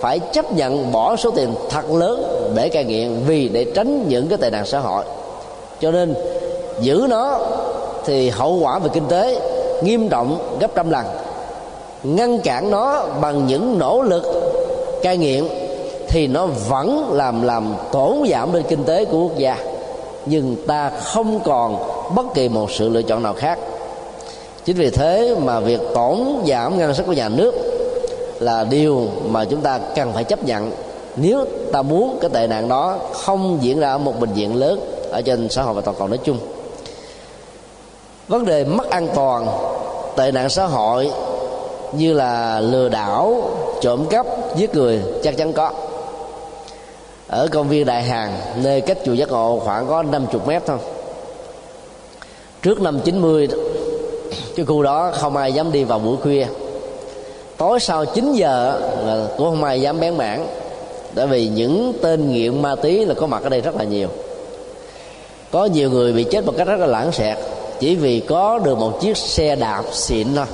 phải 0.00 0.18
chấp 0.18 0.52
nhận 0.52 0.92
bỏ 0.92 1.16
số 1.16 1.30
tiền 1.30 1.54
thật 1.70 1.90
lớn 1.90 2.24
để 2.54 2.68
cai 2.68 2.84
nghiện 2.84 3.22
vì 3.26 3.48
để 3.48 3.66
tránh 3.74 4.08
những 4.08 4.28
cái 4.28 4.38
tệ 4.38 4.50
nạn 4.50 4.66
xã 4.66 4.78
hội. 4.78 5.04
Cho 5.80 5.90
nên, 5.90 6.14
giữ 6.80 7.06
nó 7.08 7.38
thì 8.04 8.30
hậu 8.30 8.58
quả 8.62 8.78
về 8.78 8.90
kinh 8.92 9.08
tế 9.08 9.40
nghiêm 9.82 10.08
trọng 10.08 10.56
gấp 10.60 10.74
trăm 10.74 10.90
lần. 10.90 11.04
Ngăn 12.02 12.40
cản 12.40 12.70
nó 12.70 13.04
bằng 13.20 13.46
những 13.46 13.78
nỗ 13.78 14.02
lực 14.02 14.24
cai 15.02 15.16
nghiện 15.16 15.44
thì 16.08 16.26
nó 16.26 16.46
vẫn 16.68 17.10
làm 17.12 17.42
làm 17.42 17.74
tổn 17.92 18.12
giảm 18.30 18.52
lên 18.52 18.62
kinh 18.68 18.84
tế 18.84 19.04
của 19.04 19.18
quốc 19.18 19.36
gia 19.38 19.56
nhưng 20.26 20.56
ta 20.66 20.90
không 20.90 21.40
còn 21.44 21.78
bất 22.14 22.34
kỳ 22.34 22.48
một 22.48 22.70
sự 22.70 22.88
lựa 22.88 23.02
chọn 23.02 23.22
nào 23.22 23.34
khác. 23.34 23.58
Chính 24.64 24.76
vì 24.76 24.90
thế 24.90 25.34
mà 25.42 25.60
việc 25.60 25.80
tổn 25.94 26.18
giảm 26.46 26.78
ngân 26.78 26.94
sách 26.94 27.06
của 27.06 27.12
nhà 27.12 27.28
nước 27.28 27.54
là 28.40 28.64
điều 28.64 29.06
mà 29.28 29.44
chúng 29.44 29.60
ta 29.60 29.78
cần 29.94 30.12
phải 30.12 30.24
chấp 30.24 30.44
nhận. 30.44 30.70
Nếu 31.16 31.44
ta 31.72 31.82
muốn 31.82 32.18
cái 32.20 32.30
tệ 32.34 32.46
nạn 32.46 32.68
đó 32.68 32.98
không 33.12 33.58
diễn 33.60 33.80
ra 33.80 33.92
ở 33.92 33.98
một 33.98 34.20
bệnh 34.20 34.32
viện 34.32 34.56
lớn 34.56 34.80
ở 35.10 35.22
trên 35.22 35.48
xã 35.48 35.62
hội 35.62 35.74
và 35.74 35.80
toàn 35.80 35.96
cầu 35.98 36.08
nói 36.08 36.18
chung. 36.24 36.38
Vấn 38.28 38.44
đề 38.44 38.64
mất 38.64 38.90
an 38.90 39.08
toàn, 39.14 39.46
tệ 40.16 40.32
nạn 40.32 40.48
xã 40.48 40.64
hội 40.64 41.10
như 41.92 42.12
là 42.12 42.60
lừa 42.60 42.88
đảo, 42.88 43.42
trộm 43.80 44.06
cắp, 44.10 44.26
giết 44.56 44.74
người 44.74 45.02
chắc 45.22 45.36
chắn 45.36 45.52
có 45.52 45.72
ở 47.26 47.48
công 47.52 47.68
viên 47.68 47.86
đại 47.86 48.02
hàng 48.02 48.38
nơi 48.62 48.80
cách 48.80 48.98
chùa 49.04 49.12
giác 49.12 49.28
ngộ 49.28 49.60
khoảng 49.64 49.88
có 49.88 50.02
50 50.02 50.40
mét 50.46 50.62
thôi. 50.66 50.78
Trước 52.62 52.80
năm 52.80 53.00
90 53.04 53.48
cái 54.56 54.66
khu 54.66 54.82
đó 54.82 55.10
không 55.14 55.36
ai 55.36 55.52
dám 55.52 55.72
đi 55.72 55.84
vào 55.84 55.98
buổi 55.98 56.16
khuya. 56.16 56.46
Tối 57.56 57.80
sau 57.80 58.04
9 58.04 58.32
giờ 58.32 58.80
là 59.04 59.26
cũng 59.36 59.50
không 59.50 59.64
ai 59.64 59.80
dám 59.80 60.00
bén 60.00 60.16
mảng 60.16 60.46
tại 61.14 61.26
vì 61.26 61.48
những 61.48 61.92
tên 62.02 62.32
nghiện 62.32 62.62
ma 62.62 62.74
túy 62.74 63.06
là 63.06 63.14
có 63.14 63.26
mặt 63.26 63.42
ở 63.42 63.48
đây 63.48 63.60
rất 63.60 63.76
là 63.76 63.84
nhiều. 63.84 64.08
Có 65.50 65.64
nhiều 65.64 65.90
người 65.90 66.12
bị 66.12 66.24
chết 66.24 66.46
một 66.46 66.52
cách 66.56 66.66
rất 66.66 66.80
là 66.80 66.86
lãng 66.86 67.12
xẹt 67.12 67.38
chỉ 67.80 67.94
vì 67.94 68.20
có 68.20 68.58
được 68.58 68.78
một 68.78 69.00
chiếc 69.00 69.16
xe 69.16 69.56
đạp 69.56 69.82
xịn 69.92 70.26
thôi. 70.34 70.46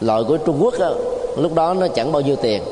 Loại 0.00 0.22
của 0.28 0.36
trung 0.36 0.58
quốc 0.60 0.74
đó, 0.78 0.94
lúc 1.36 1.54
đó 1.54 1.74
nó 1.74 1.88
chẳng 1.88 2.12
bao 2.12 2.22
nhiêu 2.22 2.36
tiền 2.36 2.62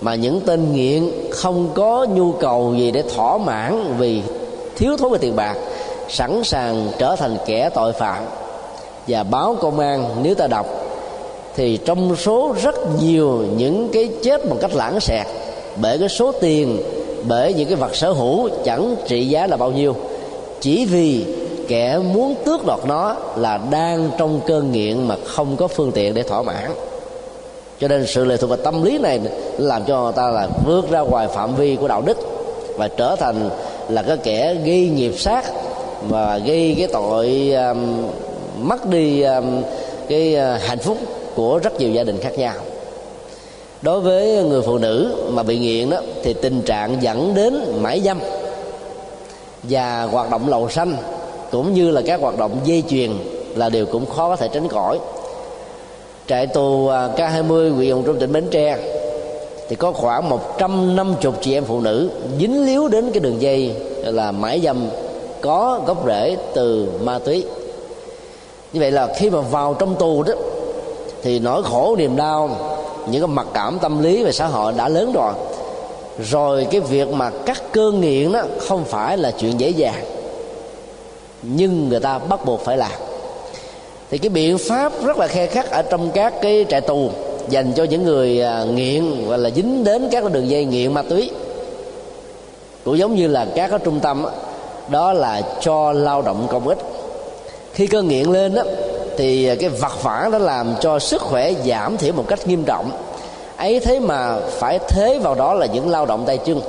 mà 0.00 0.14
những 0.14 0.40
tên 0.40 0.72
nghiện 0.72 1.10
không 1.30 1.68
có 1.74 2.06
nhu 2.10 2.32
cầu 2.32 2.74
gì 2.78 2.90
để 2.90 3.02
thỏa 3.14 3.38
mãn 3.38 3.94
vì 3.98 4.22
thiếu 4.76 4.96
thốn 4.96 5.12
về 5.12 5.18
tiền 5.18 5.36
bạc, 5.36 5.56
sẵn 6.08 6.44
sàng 6.44 6.88
trở 6.98 7.16
thành 7.16 7.36
kẻ 7.46 7.70
tội 7.74 7.92
phạm. 7.92 8.24
Và 9.08 9.22
báo 9.22 9.56
công 9.60 9.78
an 9.78 10.04
nếu 10.22 10.34
ta 10.34 10.46
đọc, 10.46 10.66
thì 11.56 11.76
trong 11.76 12.16
số 12.16 12.54
rất 12.62 12.74
nhiều 13.02 13.44
những 13.56 13.88
cái 13.92 14.08
chết 14.22 14.46
một 14.46 14.56
cách 14.60 14.74
lãng 14.74 15.00
xẹt, 15.00 15.26
bởi 15.82 15.98
cái 15.98 16.08
số 16.08 16.32
tiền, 16.32 16.82
bởi 17.28 17.54
những 17.54 17.68
cái 17.68 17.76
vật 17.76 17.96
sở 17.96 18.12
hữu 18.12 18.48
chẳng 18.64 18.94
trị 19.08 19.28
giá 19.28 19.46
là 19.46 19.56
bao 19.56 19.70
nhiêu, 19.70 19.94
chỉ 20.60 20.84
vì 20.84 21.24
kẻ 21.68 21.98
muốn 21.98 22.34
tước 22.44 22.66
đoạt 22.66 22.80
nó 22.86 23.16
là 23.36 23.60
đang 23.70 24.10
trong 24.18 24.40
cơn 24.46 24.72
nghiện 24.72 25.08
mà 25.08 25.16
không 25.26 25.56
có 25.56 25.68
phương 25.68 25.92
tiện 25.92 26.14
để 26.14 26.22
thỏa 26.22 26.42
mãn 26.42 26.70
cho 27.80 27.88
nên 27.88 28.06
sự 28.06 28.24
lệ 28.24 28.36
thuộc 28.36 28.50
vào 28.50 28.58
tâm 28.64 28.82
lý 28.82 28.98
này 28.98 29.20
làm 29.58 29.84
cho 29.84 30.02
người 30.02 30.12
ta 30.12 30.30
là 30.30 30.48
vượt 30.66 30.90
ra 30.90 31.00
ngoài 31.00 31.28
phạm 31.28 31.56
vi 31.56 31.76
của 31.76 31.88
đạo 31.88 32.02
đức 32.02 32.18
và 32.76 32.88
trở 32.88 33.16
thành 33.16 33.50
là 33.88 34.02
cái 34.02 34.16
kẻ 34.16 34.54
gây 34.54 34.88
nghiệp 34.88 35.12
sát 35.18 35.44
và 36.08 36.38
gây 36.38 36.74
cái 36.78 36.88
tội 36.92 37.52
um, 37.52 38.06
mất 38.68 38.86
đi 38.90 39.22
um, 39.22 39.62
cái 40.08 40.36
uh, 40.36 40.62
hạnh 40.62 40.78
phúc 40.78 40.98
của 41.34 41.60
rất 41.62 41.80
nhiều 41.80 41.90
gia 41.90 42.04
đình 42.04 42.18
khác 42.20 42.38
nhau. 42.38 42.54
Đối 43.82 44.00
với 44.00 44.44
người 44.44 44.62
phụ 44.62 44.78
nữ 44.78 45.14
mà 45.28 45.42
bị 45.42 45.58
nghiện 45.58 45.90
đó 45.90 46.00
thì 46.24 46.34
tình 46.34 46.62
trạng 46.62 47.02
dẫn 47.02 47.34
đến 47.34 47.60
mãi 47.80 48.00
dâm 48.00 48.18
và 49.62 50.02
hoạt 50.02 50.30
động 50.30 50.48
lầu 50.48 50.68
xanh 50.68 50.96
cũng 51.50 51.74
như 51.74 51.90
là 51.90 52.02
các 52.06 52.20
hoạt 52.20 52.38
động 52.38 52.60
dây 52.64 52.82
chuyền 52.88 53.10
là 53.54 53.68
điều 53.68 53.86
cũng 53.86 54.06
khó 54.06 54.28
có 54.28 54.36
thể 54.36 54.48
tránh 54.52 54.68
khỏi 54.68 54.98
trại 56.28 56.46
tù 56.46 56.88
K20 56.88 57.74
huyện 57.74 57.90
Hồng 57.90 58.02
Trung 58.06 58.18
tỉnh 58.18 58.32
Bến 58.32 58.48
Tre, 58.50 58.76
thì 59.68 59.76
có 59.76 59.92
khoảng 59.92 60.28
150 60.28 61.32
chị 61.40 61.54
em 61.54 61.64
phụ 61.64 61.80
nữ 61.80 62.10
dính 62.40 62.66
líu 62.66 62.88
đến 62.88 63.10
cái 63.12 63.20
đường 63.20 63.42
dây 63.42 63.74
là 64.04 64.32
mãi 64.32 64.60
dâm 64.60 64.88
có 65.40 65.80
gốc 65.86 66.06
rễ 66.06 66.36
từ 66.54 66.88
ma 67.02 67.18
túy. 67.18 67.44
Như 68.72 68.80
vậy 68.80 68.90
là 68.90 69.08
khi 69.16 69.30
mà 69.30 69.40
vào 69.40 69.74
trong 69.74 69.94
tù 69.96 70.22
đó, 70.22 70.32
thì 71.22 71.38
nỗi 71.38 71.62
khổ 71.62 71.96
niềm 71.98 72.16
đau, 72.16 72.50
những 73.10 73.22
cái 73.22 73.28
mặc 73.28 73.46
cảm 73.54 73.78
tâm 73.78 74.02
lý 74.02 74.24
về 74.24 74.32
xã 74.32 74.46
hội 74.46 74.72
đã 74.76 74.88
lớn 74.88 75.12
rồi. 75.12 75.32
Rồi 76.30 76.66
cái 76.70 76.80
việc 76.80 77.08
mà 77.08 77.30
cắt 77.46 77.62
cơn 77.72 78.00
nghiện 78.00 78.32
đó 78.32 78.42
không 78.58 78.84
phải 78.84 79.16
là 79.16 79.30
chuyện 79.30 79.60
dễ 79.60 79.68
dàng, 79.68 80.04
nhưng 81.42 81.88
người 81.88 82.00
ta 82.00 82.18
bắt 82.18 82.44
buộc 82.44 82.60
phải 82.60 82.76
làm 82.76 82.90
thì 84.10 84.18
cái 84.18 84.28
biện 84.28 84.58
pháp 84.58 84.92
rất 85.04 85.18
là 85.18 85.26
khe 85.26 85.46
khắc 85.46 85.70
ở 85.70 85.82
trong 85.82 86.10
các 86.10 86.34
cái 86.42 86.66
trại 86.68 86.80
tù 86.80 87.10
dành 87.48 87.72
cho 87.72 87.84
những 87.84 88.04
người 88.04 88.42
à, 88.42 88.64
nghiện 88.64 89.04
và 89.26 89.36
là 89.36 89.50
dính 89.50 89.84
đến 89.84 90.08
các 90.12 90.32
đường 90.32 90.50
dây 90.50 90.64
nghiện 90.64 90.94
ma 90.94 91.02
túy. 91.02 91.30
Cũng 92.84 92.98
giống 92.98 93.14
như 93.14 93.26
là 93.26 93.46
các 93.54 93.70
cái 93.70 93.78
trung 93.84 94.00
tâm 94.00 94.26
đó, 94.88 95.12
là 95.12 95.42
cho 95.60 95.92
lao 95.92 96.22
động 96.22 96.46
công 96.50 96.68
ích. 96.68 96.78
Khi 97.72 97.86
cơn 97.86 98.08
nghiện 98.08 98.26
lên 98.26 98.54
đó, 98.54 98.62
thì 99.16 99.56
cái 99.56 99.68
vật 99.68 100.02
vả 100.02 100.28
nó 100.32 100.38
làm 100.38 100.74
cho 100.80 100.98
sức 100.98 101.22
khỏe 101.22 101.52
giảm 101.66 101.96
thiểu 101.96 102.12
một 102.12 102.24
cách 102.28 102.46
nghiêm 102.46 102.64
trọng. 102.64 102.90
Ấy 103.56 103.80
thế 103.80 104.00
mà 104.00 104.36
phải 104.50 104.78
thế 104.88 105.18
vào 105.22 105.34
đó 105.34 105.54
là 105.54 105.66
những 105.66 105.88
lao 105.88 106.06
động 106.06 106.24
tay 106.26 106.38
chân. 106.38 106.60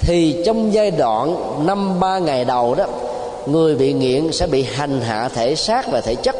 Thì 0.00 0.42
trong 0.46 0.74
giai 0.74 0.90
đoạn 0.90 1.36
năm 1.66 2.00
ba 2.00 2.18
ngày 2.18 2.44
đầu 2.44 2.74
đó 2.74 2.86
người 3.46 3.74
bị 3.74 3.92
nghiện 3.92 4.32
sẽ 4.32 4.46
bị 4.46 4.62
hành 4.62 5.00
hạ 5.00 5.28
thể 5.34 5.54
xác 5.54 5.92
và 5.92 6.00
thể 6.00 6.14
chất 6.14 6.36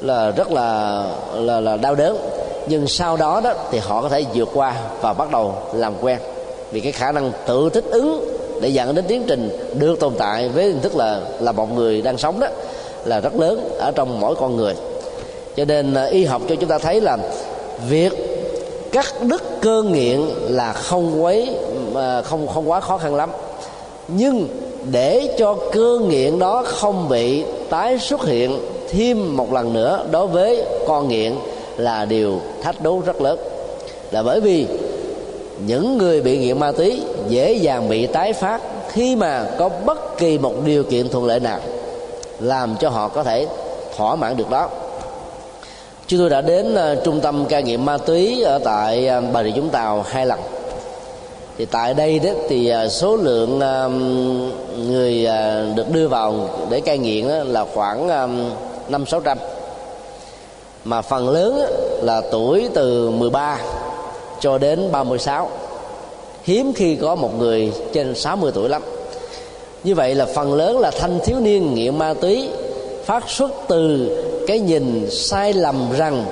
là 0.00 0.30
rất 0.30 0.52
là 0.52 1.04
là, 1.34 1.60
là 1.60 1.76
đau 1.76 1.94
đớn. 1.94 2.18
Nhưng 2.66 2.86
sau 2.86 3.16
đó 3.16 3.40
đó 3.44 3.54
thì 3.70 3.78
họ 3.78 4.02
có 4.02 4.08
thể 4.08 4.24
vượt 4.34 4.48
qua 4.54 4.74
và 5.00 5.12
bắt 5.12 5.30
đầu 5.32 5.54
làm 5.72 5.94
quen. 6.00 6.18
Vì 6.70 6.80
cái 6.80 6.92
khả 6.92 7.12
năng 7.12 7.32
tự 7.46 7.70
thích 7.70 7.84
ứng 7.90 8.34
để 8.60 8.68
dẫn 8.68 8.94
đến 8.94 9.04
tiến 9.08 9.24
trình 9.28 9.50
được 9.78 10.00
tồn 10.00 10.14
tại 10.18 10.48
với 10.48 10.64
hình 10.64 10.80
thức 10.80 10.96
là 10.96 11.20
là 11.40 11.52
một 11.52 11.74
người 11.74 12.02
đang 12.02 12.18
sống 12.18 12.40
đó 12.40 12.46
là 13.04 13.20
rất 13.20 13.34
lớn 13.34 13.68
ở 13.78 13.90
trong 13.90 14.20
mỗi 14.20 14.34
con 14.34 14.56
người. 14.56 14.74
Cho 15.56 15.64
nên 15.64 15.94
à, 15.94 16.04
y 16.04 16.24
học 16.24 16.42
cho 16.48 16.54
chúng 16.54 16.68
ta 16.68 16.78
thấy 16.78 17.00
là 17.00 17.16
việc 17.88 18.12
cắt 18.92 19.14
đứt 19.22 19.42
cơn 19.60 19.92
nghiện 19.92 20.20
là 20.48 20.72
không 20.72 21.22
quấy 21.22 21.56
à, 21.94 22.22
không 22.22 22.48
không 22.48 22.70
quá 22.70 22.80
khó 22.80 22.98
khăn 22.98 23.14
lắm. 23.14 23.30
Nhưng 24.08 24.48
để 24.90 25.36
cho 25.38 25.56
cơn 25.72 26.08
nghiện 26.08 26.38
đó 26.38 26.62
không 26.66 27.08
bị 27.08 27.44
tái 27.70 27.98
xuất 27.98 28.24
hiện 28.24 28.58
thêm 28.90 29.36
một 29.36 29.52
lần 29.52 29.72
nữa 29.72 30.06
đối 30.10 30.26
với 30.26 30.64
con 30.86 31.08
nghiện 31.08 31.34
là 31.76 32.04
điều 32.04 32.40
thách 32.62 32.82
đố 32.82 33.00
rất 33.06 33.20
lớn. 33.20 33.38
Là 34.10 34.22
bởi 34.22 34.40
vì 34.40 34.66
những 35.66 35.98
người 35.98 36.20
bị 36.20 36.38
nghiện 36.38 36.60
ma 36.60 36.72
túy 36.72 37.02
dễ 37.28 37.52
dàng 37.52 37.88
bị 37.88 38.06
tái 38.06 38.32
phát 38.32 38.60
khi 38.88 39.16
mà 39.16 39.46
có 39.58 39.68
bất 39.68 40.18
kỳ 40.18 40.38
một 40.38 40.54
điều 40.64 40.82
kiện 40.82 41.08
thuận 41.08 41.26
lợi 41.26 41.40
nào 41.40 41.60
làm 42.40 42.76
cho 42.80 42.88
họ 42.88 43.08
có 43.08 43.22
thể 43.22 43.46
thỏa 43.96 44.16
mãn 44.16 44.36
được 44.36 44.50
đó. 44.50 44.68
Chúng 46.06 46.20
tôi 46.20 46.30
đã 46.30 46.40
đến 46.40 46.74
uh, 46.74 47.04
trung 47.04 47.20
tâm 47.20 47.44
cai 47.44 47.62
nghiện 47.62 47.84
ma 47.84 47.98
túy 47.98 48.42
ở 48.42 48.58
tại 48.58 49.10
uh, 49.18 49.24
bà 49.32 49.42
rịa 49.44 49.50
vũng 49.50 49.68
tàu 49.68 50.04
hai 50.08 50.26
lần. 50.26 50.38
Thì 51.58 51.64
tại 51.66 51.94
đây 51.94 52.18
đó 52.18 52.30
thì 52.48 52.72
uh, 52.84 52.92
số 52.92 53.16
lượng 53.16 53.58
người 54.88 55.26
được 55.74 55.92
đưa 55.92 56.08
vào 56.08 56.48
để 56.70 56.80
cai 56.80 56.98
nghiện 56.98 57.24
là 57.26 57.64
khoảng 57.74 58.08
năm 58.88 59.06
sáu 59.06 59.20
trăm. 59.20 59.38
Mà 60.84 61.02
phần 61.02 61.28
lớn 61.28 61.62
là 62.02 62.22
tuổi 62.30 62.68
từ 62.74 63.10
13 63.10 63.58
cho 64.40 64.58
đến 64.58 64.92
36 64.92 65.50
hiếm 66.44 66.72
khi 66.72 66.96
có 66.96 67.14
một 67.14 67.38
người 67.38 67.72
trên 67.92 68.14
60 68.14 68.52
tuổi 68.54 68.68
lắm. 68.68 68.82
Như 69.84 69.94
vậy 69.94 70.14
là 70.14 70.26
phần 70.34 70.54
lớn 70.54 70.78
là 70.78 70.90
thanh 70.90 71.18
thiếu 71.24 71.40
niên 71.40 71.74
nghiện 71.74 71.98
ma 71.98 72.14
túy, 72.14 72.48
phát 73.04 73.30
xuất 73.30 73.50
từ 73.68 74.08
cái 74.46 74.60
nhìn 74.60 75.10
sai 75.10 75.52
lầm 75.52 75.88
rằng 75.96 76.24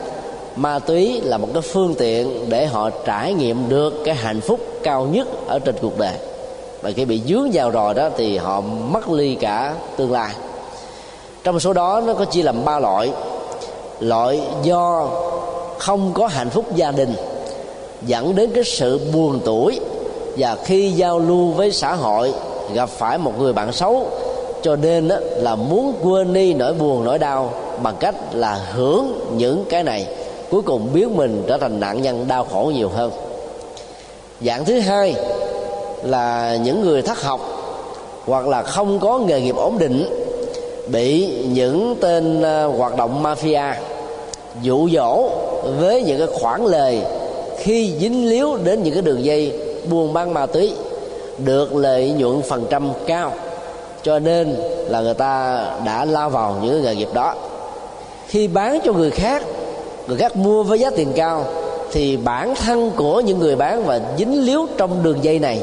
ma 0.56 0.78
túy 0.78 1.20
là 1.20 1.38
một 1.38 1.48
cái 1.52 1.62
phương 1.62 1.94
tiện 1.98 2.48
để 2.48 2.66
họ 2.66 2.90
trải 2.90 3.34
nghiệm 3.34 3.68
được 3.68 3.94
cái 4.04 4.14
hạnh 4.14 4.40
phúc 4.40 4.60
cao 4.82 5.04
nhất 5.12 5.28
ở 5.46 5.58
trên 5.58 5.74
cuộc 5.82 5.98
đời. 5.98 6.14
Và 6.82 6.90
khi 6.96 7.04
bị 7.04 7.20
dướng 7.28 7.50
vào 7.52 7.70
rồi 7.70 7.94
đó 7.94 8.08
thì 8.16 8.36
họ 8.36 8.60
mất 8.60 9.10
ly 9.10 9.34
cả 9.34 9.74
tương 9.96 10.12
lai 10.12 10.30
trong 11.46 11.60
số 11.60 11.72
đó 11.72 12.02
nó 12.06 12.14
có 12.14 12.24
chia 12.24 12.42
làm 12.42 12.64
ba 12.64 12.78
loại. 12.78 13.12
Loại 14.00 14.40
do 14.62 15.08
không 15.78 16.12
có 16.14 16.26
hạnh 16.26 16.50
phúc 16.50 16.64
gia 16.74 16.90
đình 16.90 17.14
dẫn 18.02 18.34
đến 18.34 18.50
cái 18.54 18.64
sự 18.64 19.00
buồn 19.14 19.40
tuổi 19.44 19.80
và 20.36 20.56
khi 20.64 20.90
giao 20.90 21.18
lưu 21.18 21.46
với 21.50 21.72
xã 21.72 21.94
hội 21.94 22.32
gặp 22.74 22.88
phải 22.88 23.18
một 23.18 23.32
người 23.38 23.52
bạn 23.52 23.72
xấu 23.72 24.06
cho 24.62 24.76
nên 24.76 25.08
đó, 25.08 25.16
là 25.36 25.54
muốn 25.54 25.94
quên 26.02 26.32
đi 26.32 26.54
nỗi 26.54 26.74
buồn 26.74 27.04
nỗi 27.04 27.18
đau 27.18 27.52
bằng 27.82 27.94
cách 28.00 28.14
là 28.32 28.60
hưởng 28.72 29.20
những 29.36 29.64
cái 29.68 29.82
này 29.82 30.06
cuối 30.50 30.62
cùng 30.62 30.88
biến 30.92 31.16
mình 31.16 31.44
trở 31.48 31.58
thành 31.58 31.80
nạn 31.80 32.02
nhân 32.02 32.28
đau 32.28 32.46
khổ 32.52 32.72
nhiều 32.74 32.88
hơn. 32.88 33.10
Dạng 34.40 34.64
thứ 34.64 34.80
hai 34.80 35.14
là 36.02 36.56
những 36.56 36.82
người 36.82 37.02
thất 37.02 37.22
học 37.22 37.40
hoặc 38.26 38.46
là 38.46 38.62
không 38.62 38.98
có 38.98 39.18
nghề 39.18 39.40
nghiệp 39.40 39.56
ổn 39.56 39.78
định 39.78 40.25
bị 40.86 41.26
những 41.52 41.96
tên 42.00 42.42
ờ, 42.42 42.66
hoạt 42.66 42.96
động 42.96 43.22
mafia 43.22 43.72
dụ 44.62 44.88
dỗ 44.88 45.30
với 45.78 46.02
những 46.02 46.18
cái 46.18 46.28
khoản 46.40 46.64
lời 46.64 47.00
khi 47.58 47.92
dính 48.00 48.28
líu 48.28 48.56
đến 48.64 48.82
những 48.82 48.94
cái 48.94 49.02
đường 49.02 49.24
dây 49.24 49.52
buôn 49.90 50.12
bán 50.12 50.34
ma 50.34 50.46
túy 50.46 50.72
được 51.38 51.74
lợi 51.74 52.10
nhuận 52.10 52.42
phần 52.42 52.66
trăm 52.70 52.90
cao. 53.06 53.32
Cho 54.02 54.18
nên 54.18 54.56
là 54.88 55.00
người 55.00 55.14
ta 55.14 55.64
đã 55.84 56.04
lao 56.04 56.30
vào 56.30 56.56
những 56.62 56.82
nghề 56.82 56.94
nghiệp 56.94 57.08
đó. 57.14 57.34
Khi 58.26 58.48
bán 58.48 58.78
cho 58.84 58.92
người 58.92 59.10
khác 59.10 59.42
người 60.08 60.16
khác 60.16 60.36
mua 60.36 60.62
với 60.62 60.78
giá 60.78 60.90
tiền 60.90 61.12
cao, 61.16 61.44
thì 61.92 62.16
bản 62.16 62.54
thân 62.54 62.90
của 62.96 63.20
những 63.20 63.38
người 63.38 63.56
bán 63.56 63.84
và 63.84 64.00
dính 64.18 64.46
líu 64.46 64.66
trong 64.76 65.02
đường 65.02 65.18
dây 65.22 65.38
này 65.38 65.60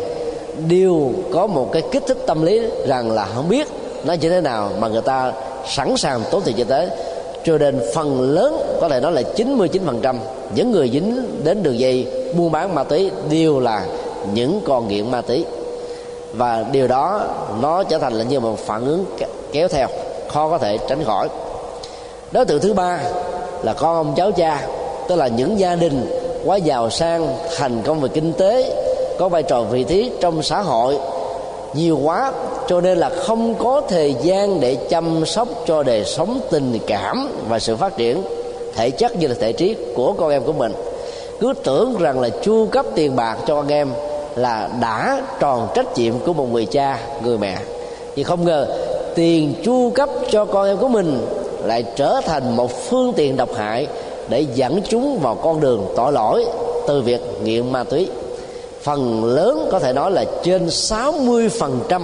đều 0.67 1.11
có 1.33 1.47
một 1.47 1.69
cái 1.71 1.81
kích 1.91 2.03
thích 2.07 2.17
tâm 2.27 2.45
lý 2.45 2.61
rằng 2.87 3.11
là 3.11 3.25
không 3.35 3.49
biết 3.49 3.67
nó 4.03 4.13
như 4.13 4.29
thế 4.29 4.41
nào 4.41 4.69
mà 4.79 4.87
người 4.87 5.01
ta 5.01 5.33
sẵn 5.67 5.97
sàng 5.97 6.21
tốn 6.31 6.41
tiền 6.41 6.55
như 6.55 6.63
thế? 6.63 6.89
cho 7.43 7.57
nên 7.57 7.79
phần 7.93 8.21
lớn, 8.21 8.77
có 8.81 8.89
thể 8.89 8.99
nói 8.99 9.11
là 9.11 9.21
99% 9.35 10.15
những 10.55 10.71
người 10.71 10.89
dính 10.89 11.43
đến 11.43 11.63
đường 11.63 11.79
dây 11.79 12.07
buôn 12.37 12.51
bán 12.51 12.75
ma 12.75 12.83
túy 12.83 13.11
đều 13.29 13.59
là 13.59 13.85
những 14.33 14.61
con 14.65 14.87
nghiện 14.87 15.11
ma 15.11 15.21
túy 15.21 15.45
và 16.33 16.65
điều 16.71 16.87
đó 16.87 17.21
nó 17.61 17.83
trở 17.83 17.97
thành 17.97 18.13
là 18.13 18.23
như 18.23 18.39
một 18.39 18.59
phản 18.59 18.85
ứng 18.85 19.05
kéo 19.51 19.67
theo, 19.67 19.87
khó 20.27 20.49
có 20.49 20.57
thể 20.57 20.77
tránh 20.87 21.03
khỏi 21.03 21.29
đối 22.31 22.45
tượng 22.45 22.61
thứ 22.61 22.73
ba 22.73 22.99
là 23.63 23.73
con 23.73 23.95
ông 23.95 24.13
cháu 24.15 24.31
cha, 24.31 24.67
tức 25.07 25.15
là 25.15 25.27
những 25.27 25.59
gia 25.59 25.75
đình 25.75 26.05
quá 26.45 26.57
giàu 26.57 26.89
sang, 26.89 27.35
thành 27.57 27.81
công 27.81 27.99
về 27.99 28.09
kinh 28.13 28.33
tế, 28.33 28.75
có 29.19 29.29
vai 29.29 29.43
trò 29.43 29.61
vị 29.61 29.83
trí 29.83 30.11
trong 30.21 30.43
xã 30.43 30.61
hội, 30.61 30.97
nhiều 31.73 31.99
quá 32.03 32.31
cho 32.67 32.81
nên 32.81 32.97
là 32.97 33.09
không 33.09 33.55
có 33.55 33.81
thời 33.89 34.15
gian 34.21 34.59
để 34.59 34.77
chăm 34.89 35.25
sóc 35.25 35.47
cho 35.67 35.83
đời 35.83 36.03
sống 36.05 36.39
tình 36.51 36.79
cảm 36.87 37.29
và 37.49 37.59
sự 37.59 37.75
phát 37.75 37.97
triển 37.97 38.23
thể 38.75 38.89
chất 38.89 39.15
như 39.15 39.27
là 39.27 39.35
thể 39.39 39.53
trí 39.53 39.75
của 39.95 40.13
con 40.13 40.29
em 40.29 40.43
của 40.43 40.53
mình. 40.53 40.73
Cứ 41.39 41.53
tưởng 41.63 41.97
rằng 41.99 42.19
là 42.19 42.29
chu 42.29 42.67
cấp 42.71 42.85
tiền 42.95 43.15
bạc 43.15 43.37
cho 43.47 43.55
con 43.55 43.67
em 43.67 43.89
là 44.35 44.69
đã 44.81 45.21
tròn 45.39 45.67
trách 45.75 45.97
nhiệm 45.97 46.19
của 46.19 46.33
một 46.33 46.51
người 46.51 46.65
cha, 46.65 46.99
người 47.23 47.37
mẹ. 47.37 47.57
Nhưng 48.15 48.25
không 48.25 48.45
ngờ 48.45 48.67
tiền 49.15 49.53
chu 49.63 49.89
cấp 49.89 50.09
cho 50.31 50.45
con 50.45 50.67
em 50.67 50.77
của 50.77 50.87
mình 50.87 51.21
lại 51.63 51.83
trở 51.95 52.21
thành 52.25 52.55
một 52.55 52.71
phương 52.89 53.13
tiện 53.13 53.37
độc 53.37 53.49
hại 53.55 53.87
để 54.29 54.45
dẫn 54.53 54.81
chúng 54.89 55.19
vào 55.19 55.35
con 55.35 55.59
đường 55.59 55.87
tội 55.95 56.11
lỗi 56.11 56.45
từ 56.87 57.01
việc 57.01 57.21
nghiện 57.43 57.71
ma 57.71 57.83
túy. 57.83 58.07
Phần 58.81 59.25
lớn 59.25 59.67
có 59.71 59.79
thể 59.79 59.93
nói 59.93 60.11
là 60.11 60.25
trên 60.43 60.67
60% 60.67 62.01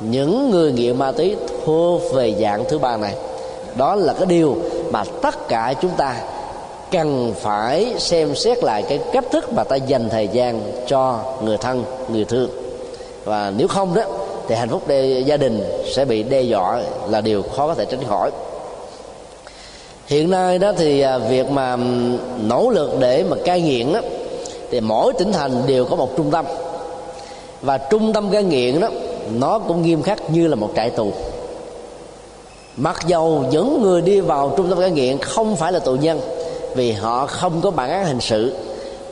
những 0.00 0.50
người 0.50 0.72
nghiện 0.72 0.98
ma 0.98 1.12
túy 1.12 1.36
thuộc 1.64 2.02
về 2.14 2.34
dạng 2.40 2.64
thứ 2.68 2.78
ba 2.78 2.96
này. 2.96 3.14
Đó 3.76 3.94
là 3.94 4.12
cái 4.12 4.26
điều 4.26 4.56
mà 4.90 5.04
tất 5.22 5.48
cả 5.48 5.74
chúng 5.82 5.90
ta 5.96 6.16
cần 6.90 7.34
phải 7.40 7.94
xem 7.98 8.34
xét 8.34 8.64
lại 8.64 8.82
cái 8.82 8.98
cách 9.12 9.24
thức 9.32 9.52
mà 9.52 9.64
ta 9.64 9.76
dành 9.76 10.08
thời 10.08 10.28
gian 10.28 10.60
cho 10.86 11.20
người 11.44 11.56
thân 11.56 11.84
người 12.12 12.24
thương. 12.24 12.50
Và 13.24 13.52
nếu 13.56 13.68
không 13.68 13.94
đó 13.94 14.02
thì 14.48 14.54
hạnh 14.54 14.68
phúc 14.68 14.82
đe, 14.88 15.04
gia 15.04 15.36
đình 15.36 15.64
sẽ 15.94 16.04
bị 16.04 16.22
đe 16.22 16.40
dọa 16.40 16.80
là 17.08 17.20
điều 17.20 17.42
khó 17.42 17.66
có 17.66 17.74
thể 17.74 17.84
tránh 17.84 18.04
khỏi. 18.08 18.30
Hiện 20.06 20.30
nay 20.30 20.58
đó 20.58 20.72
thì 20.78 21.00
à, 21.00 21.18
việc 21.18 21.50
mà 21.50 21.76
nỗ 22.48 22.70
lực 22.70 22.90
để 22.98 23.24
mà 23.30 23.36
cai 23.44 23.60
nghiện 23.60 23.92
đó 23.92 24.00
thì 24.70 24.80
mỗi 24.80 25.12
tỉnh 25.12 25.32
thành 25.32 25.62
đều 25.66 25.84
có 25.84 25.96
một 25.96 26.16
trung 26.16 26.30
tâm. 26.30 26.44
Và 27.60 27.78
trung 27.78 28.12
tâm 28.12 28.30
cai 28.30 28.42
nghiện 28.42 28.80
đó 28.80 28.88
nó 29.38 29.58
cũng 29.58 29.82
nghiêm 29.82 30.02
khắc 30.02 30.30
như 30.30 30.46
là 30.46 30.56
một 30.56 30.70
trại 30.76 30.90
tù. 30.90 31.12
Mặc 32.76 32.96
dầu 33.06 33.44
những 33.50 33.82
người 33.82 34.00
đi 34.00 34.20
vào 34.20 34.52
trung 34.56 34.68
tâm 34.68 34.78
cai 34.80 34.90
nghiện 34.90 35.18
không 35.18 35.56
phải 35.56 35.72
là 35.72 35.78
tù 35.78 35.92
nhân, 35.92 36.20
vì 36.74 36.92
họ 36.92 37.26
không 37.26 37.60
có 37.60 37.70
bản 37.70 37.90
án 37.90 38.04
hình 38.04 38.20
sự, 38.20 38.54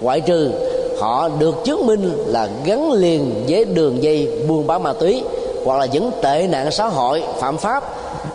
ngoại 0.01 0.21
trừ 0.21 0.51
họ 0.99 1.29
được 1.29 1.55
chứng 1.65 1.87
minh 1.87 2.13
là 2.27 2.49
gắn 2.65 2.93
liền 2.93 3.45
với 3.49 3.65
đường 3.65 4.03
dây 4.03 4.45
buôn 4.49 4.67
bán 4.67 4.83
ma 4.83 4.93
túy 4.93 5.23
hoặc 5.65 5.79
là 5.79 5.87
những 5.87 6.11
tệ 6.23 6.47
nạn 6.51 6.71
xã 6.71 6.87
hội, 6.87 7.23
phạm 7.39 7.57
pháp, 7.57 7.85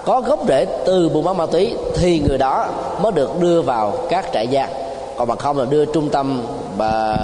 có 0.05 0.21
gốc 0.21 0.39
rễ 0.47 0.65
từ 0.85 1.09
buôn 1.09 1.23
bán 1.23 1.37
ma 1.37 1.45
túy 1.45 1.73
thì 1.95 2.19
người 2.19 2.37
đó 2.37 2.67
mới 3.01 3.11
được 3.11 3.41
đưa 3.41 3.61
vào 3.61 3.93
các 4.09 4.25
trại 4.33 4.47
giam. 4.53 4.69
Còn 5.17 5.27
mà 5.27 5.35
không 5.35 5.57
là 5.57 5.65
đưa 5.65 5.85
trung 5.85 6.09
tâm 6.09 6.41
và 6.77 7.17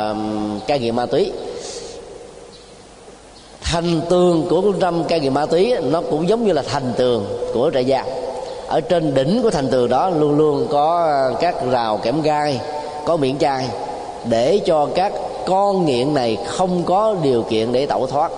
cai 0.68 0.80
nghiện 0.80 0.96
ma 0.96 1.06
túy 1.06 1.32
thành 3.76 4.02
tường 4.10 4.48
của 4.50 4.62
năm 4.62 4.74
tâm 4.80 5.04
cai 5.04 5.20
nghiện 5.20 5.34
ma 5.34 5.46
túy 5.46 5.74
nó 5.82 6.02
cũng 6.02 6.30
giống 6.30 6.46
như 6.46 6.54
là 6.54 6.62
thành 6.62 6.94
tường 6.98 7.26
của 7.54 7.72
trại 7.74 7.86
giam. 7.86 8.06
Ở 8.68 8.82
trên 8.82 9.14
đỉnh 9.14 9.44
của 9.44 9.50
thành 9.50 9.68
tường 9.68 9.90
đó 9.90 10.10
luôn 10.10 10.38
luôn 10.38 10.68
có 10.70 11.06
à, 11.06 11.38
các 11.40 11.56
rào 11.72 11.98
kẽm 11.98 12.22
gai 12.22 12.62
có 13.06 13.18
miệng 13.18 13.38
chai 13.38 13.68
để 14.26 14.60
cho 14.66 14.88
các 14.96 15.14
con 15.46 15.86
nghiện 15.86 16.14
này 16.14 16.38
không 16.46 16.84
có 16.86 17.16
điều 17.24 17.42
kiện 17.42 17.72
để 17.72 17.86
tẩu 17.86 18.08
thoát. 18.08 18.32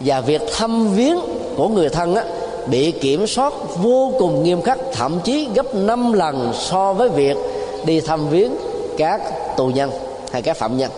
Và 0.00 0.20
việc 0.20 0.42
thăm 0.56 0.94
viếng 0.94 1.18
của 1.56 1.68
người 1.68 1.88
thân 1.88 2.14
á, 2.14 2.24
bị 2.66 2.90
kiểm 2.90 3.26
soát 3.26 3.52
vô 3.82 4.12
cùng 4.18 4.42
nghiêm 4.42 4.62
khắc 4.62 4.78
thậm 4.92 5.20
chí 5.24 5.48
gấp 5.54 5.74
5 5.74 6.12
lần 6.12 6.52
so 6.54 6.92
với 6.92 7.08
việc 7.08 7.36
đi 7.84 8.00
thăm 8.00 8.28
viếng 8.28 8.50
các 8.98 9.20
tù 9.56 9.66
nhân 9.66 9.90
hay 10.32 10.42
các 10.42 10.56
phạm 10.56 10.78
nhân. 10.78 10.90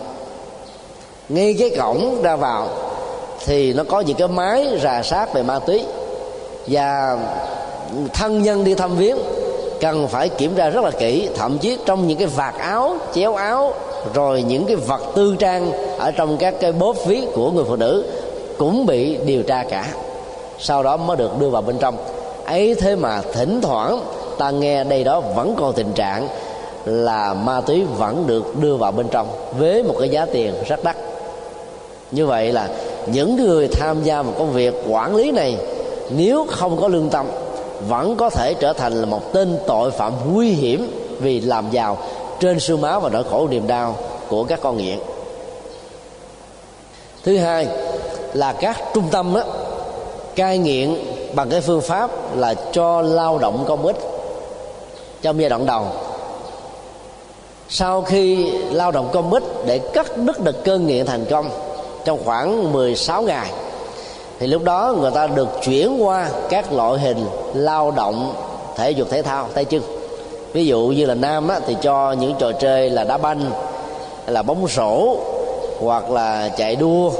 Ngay 1.29 1.55
cái 1.59 1.69
cổng 1.69 2.21
ra 2.21 2.35
vào 2.35 2.67
thì 3.45 3.73
nó 3.73 3.83
có 3.83 3.99
những 3.99 4.17
cái 4.17 4.27
máy 4.27 4.67
rà 4.83 5.03
sát 5.03 5.33
về 5.33 5.43
ma 5.43 5.59
túy. 5.59 5.83
Và 6.67 7.17
thân 8.13 8.43
nhân 8.43 8.63
đi 8.63 8.75
thăm 8.75 8.97
viếng 8.97 9.17
cần 9.81 10.07
phải 10.07 10.29
kiểm 10.29 10.55
tra 10.55 10.69
rất 10.69 10.83
là 10.83 10.91
kỹ. 10.91 11.29
Thậm 11.35 11.57
chí 11.57 11.77
trong 11.85 12.07
những 12.07 12.17
cái 12.17 12.27
vạt 12.27 12.55
áo, 12.57 12.95
chéo 13.13 13.35
áo, 13.35 13.73
rồi 14.13 14.41
những 14.41 14.65
cái 14.65 14.75
vật 14.75 15.01
tư 15.15 15.35
trang 15.39 15.71
ở 15.99 16.11
trong 16.11 16.37
các 16.37 16.55
cái 16.59 16.71
bóp 16.71 16.95
ví 17.05 17.23
của 17.35 17.51
người 17.51 17.63
phụ 17.67 17.75
nữ 17.75 18.05
cũng 18.57 18.85
bị 18.85 19.17
điều 19.17 19.43
tra 19.43 19.63
cả. 19.69 19.87
Sau 20.59 20.83
đó 20.83 20.97
mới 20.97 21.17
được 21.17 21.39
đưa 21.39 21.49
vào 21.49 21.61
bên 21.61 21.77
trong. 21.77 21.95
Ấy 22.45 22.75
thế 22.75 22.95
mà 22.95 23.21
thỉnh 23.33 23.61
thoảng 23.61 23.99
ta 24.37 24.51
nghe 24.51 24.83
đây 24.83 25.03
đó 25.03 25.19
vẫn 25.19 25.55
còn 25.59 25.73
tình 25.73 25.93
trạng 25.93 26.27
là 26.85 27.33
ma 27.33 27.61
túy 27.61 27.83
vẫn 27.97 28.23
được 28.27 28.59
đưa 28.59 28.75
vào 28.75 28.91
bên 28.91 29.07
trong 29.07 29.27
với 29.57 29.83
một 29.83 29.95
cái 29.99 30.09
giá 30.09 30.25
tiền 30.25 30.53
rất 30.67 30.83
đắt. 30.83 30.95
Như 32.11 32.25
vậy 32.25 32.51
là 32.51 32.67
những 33.07 33.35
người 33.35 33.67
tham 33.67 34.03
gia 34.03 34.21
một 34.21 34.33
công 34.37 34.51
việc 34.51 34.73
quản 34.89 35.15
lý 35.15 35.31
này 35.31 35.57
nếu 36.09 36.45
không 36.49 36.81
có 36.81 36.87
lương 36.87 37.09
tâm 37.09 37.25
vẫn 37.87 38.15
có 38.15 38.29
thể 38.29 38.53
trở 38.53 38.73
thành 38.73 38.93
là 38.93 39.05
một 39.05 39.33
tên 39.33 39.57
tội 39.67 39.91
phạm 39.91 40.13
nguy 40.33 40.49
hiểm 40.49 40.91
vì 41.19 41.39
làm 41.39 41.71
giàu 41.71 41.97
trên 42.39 42.59
sương 42.59 42.81
máu 42.81 42.99
và 42.99 43.09
nỗi 43.09 43.23
khổ 43.31 43.47
niềm 43.47 43.67
đau 43.67 43.95
của 44.27 44.43
các 44.43 44.59
con 44.61 44.77
nghiện. 44.77 44.99
Thứ 47.23 47.37
hai 47.37 47.67
là 48.33 48.53
các 48.53 48.77
trung 48.93 49.07
tâm 49.11 49.33
đó, 49.33 49.43
cai 50.35 50.57
nghiện 50.57 50.95
bằng 51.35 51.49
cái 51.49 51.61
phương 51.61 51.81
pháp 51.81 52.35
là 52.37 52.53
cho 52.71 53.01
lao 53.01 53.37
động 53.37 53.65
công 53.67 53.85
ích 53.85 53.97
trong 55.21 55.41
giai 55.41 55.49
đoạn 55.49 55.65
đầu. 55.65 55.85
Sau 57.69 58.01
khi 58.01 58.51
lao 58.71 58.91
động 58.91 59.09
công 59.13 59.33
ích 59.33 59.43
để 59.65 59.79
cắt 59.79 60.17
đứt 60.17 60.39
được 60.39 60.63
cơn 60.63 60.87
nghiện 60.87 61.05
thành 61.05 61.25
công 61.29 61.49
trong 62.05 62.19
khoảng 62.25 62.73
16 62.73 63.21
ngày. 63.21 63.51
Thì 64.39 64.47
lúc 64.47 64.63
đó 64.63 64.95
người 64.99 65.11
ta 65.11 65.27
được 65.27 65.47
chuyển 65.63 66.03
qua 66.03 66.29
các 66.49 66.73
loại 66.73 66.99
hình 66.99 67.25
lao 67.53 67.91
động 67.91 68.33
thể 68.75 68.91
dục 68.91 69.07
thể 69.09 69.21
thao 69.21 69.47
tay 69.53 69.65
chân. 69.65 69.81
Ví 70.53 70.65
dụ 70.65 70.79
như 70.79 71.05
là 71.05 71.15
nam 71.15 71.47
á, 71.47 71.59
thì 71.67 71.75
cho 71.81 72.11
những 72.11 72.35
trò 72.39 72.51
chơi 72.51 72.89
là 72.89 73.03
đá 73.03 73.17
banh 73.17 73.51
là 74.27 74.41
bóng 74.41 74.67
rổ 74.67 75.15
hoặc 75.79 76.11
là 76.11 76.49
chạy 76.57 76.75
đua 76.75 77.11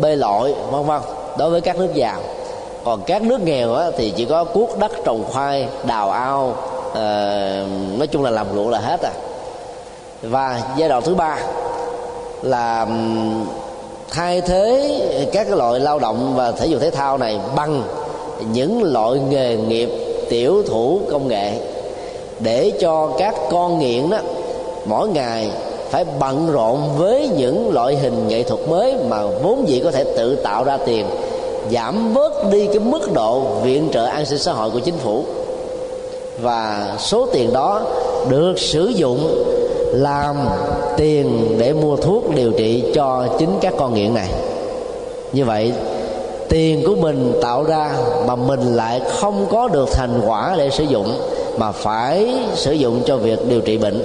bơi 0.00 0.16
lội 0.16 0.54
vân 0.70 0.86
vân 0.86 1.00
đối 1.38 1.50
với 1.50 1.60
các 1.60 1.76
nước 1.76 1.94
giàu. 1.94 2.20
Còn 2.84 3.02
các 3.06 3.22
nước 3.22 3.40
nghèo 3.40 3.74
á, 3.74 3.90
thì 3.96 4.12
chỉ 4.16 4.24
có 4.24 4.44
cuốc 4.44 4.78
đất 4.78 4.92
trồng 5.04 5.24
khoai 5.32 5.68
đào 5.86 6.10
ao 6.10 6.54
à, 6.94 7.66
nói 7.98 8.06
chung 8.06 8.22
là 8.22 8.30
làm 8.30 8.46
ruộng 8.54 8.70
là 8.70 8.78
hết 8.78 9.00
à. 9.02 9.12
Và 10.22 10.60
giai 10.76 10.88
đoạn 10.88 11.02
thứ 11.02 11.14
ba 11.14 11.38
là 12.42 12.86
thay 14.14 14.40
thế 14.40 15.00
các 15.32 15.46
cái 15.48 15.56
loại 15.56 15.80
lao 15.80 15.98
động 15.98 16.32
và 16.36 16.52
thể 16.52 16.66
dục 16.66 16.80
thể 16.80 16.90
thao 16.90 17.18
này 17.18 17.38
bằng 17.56 17.82
những 18.52 18.82
loại 18.82 19.20
nghề 19.30 19.56
nghiệp 19.56 19.90
tiểu 20.28 20.62
thủ 20.62 21.00
công 21.10 21.28
nghệ 21.28 21.52
để 22.40 22.72
cho 22.80 23.10
các 23.18 23.34
con 23.50 23.78
nghiện 23.78 24.10
đó 24.10 24.18
mỗi 24.86 25.08
ngày 25.08 25.50
phải 25.90 26.04
bận 26.20 26.52
rộn 26.52 26.80
với 26.98 27.28
những 27.36 27.72
loại 27.72 27.96
hình 27.96 28.28
nghệ 28.28 28.42
thuật 28.42 28.60
mới 28.68 28.94
mà 29.08 29.26
vốn 29.42 29.68
dĩ 29.68 29.80
có 29.84 29.90
thể 29.90 30.04
tự 30.16 30.36
tạo 30.36 30.64
ra 30.64 30.78
tiền, 30.86 31.06
giảm 31.72 32.14
bớt 32.14 32.50
đi 32.50 32.66
cái 32.66 32.78
mức 32.78 33.12
độ 33.12 33.40
viện 33.40 33.88
trợ 33.92 34.04
an 34.04 34.26
sinh 34.26 34.38
xã 34.38 34.52
hội 34.52 34.70
của 34.70 34.78
chính 34.78 34.96
phủ. 34.96 35.24
Và 36.40 36.94
số 36.98 37.26
tiền 37.32 37.52
đó 37.52 37.82
được 38.28 38.58
sử 38.58 38.86
dụng 38.86 39.44
làm 39.94 40.36
tiền 40.96 41.56
để 41.58 41.72
mua 41.72 41.96
thuốc 41.96 42.34
điều 42.34 42.52
trị 42.52 42.84
cho 42.94 43.26
chính 43.38 43.50
các 43.60 43.74
con 43.78 43.94
nghiện 43.94 44.14
này. 44.14 44.28
Như 45.32 45.44
vậy 45.44 45.72
tiền 46.48 46.82
của 46.86 46.94
mình 46.94 47.32
tạo 47.42 47.64
ra 47.64 47.90
mà 48.26 48.36
mình 48.36 48.60
lại 48.60 49.00
không 49.18 49.46
có 49.50 49.68
được 49.68 49.88
thành 49.92 50.20
quả 50.26 50.54
để 50.58 50.70
sử 50.70 50.84
dụng 50.84 51.18
mà 51.56 51.72
phải 51.72 52.34
sử 52.54 52.72
dụng 52.72 53.02
cho 53.06 53.16
việc 53.16 53.38
điều 53.48 53.60
trị 53.60 53.78
bệnh 53.78 54.02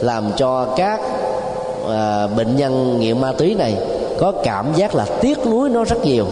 làm 0.00 0.24
cho 0.36 0.66
các 0.76 1.00
à, 1.88 2.26
bệnh 2.26 2.56
nhân 2.56 3.00
nghiện 3.00 3.20
ma 3.20 3.32
túy 3.32 3.54
này 3.54 3.74
có 4.18 4.32
cảm 4.44 4.66
giác 4.76 4.94
là 4.94 5.06
tiếc 5.20 5.46
nuối 5.46 5.68
nó 5.68 5.84
rất 5.84 6.04
nhiều. 6.04 6.24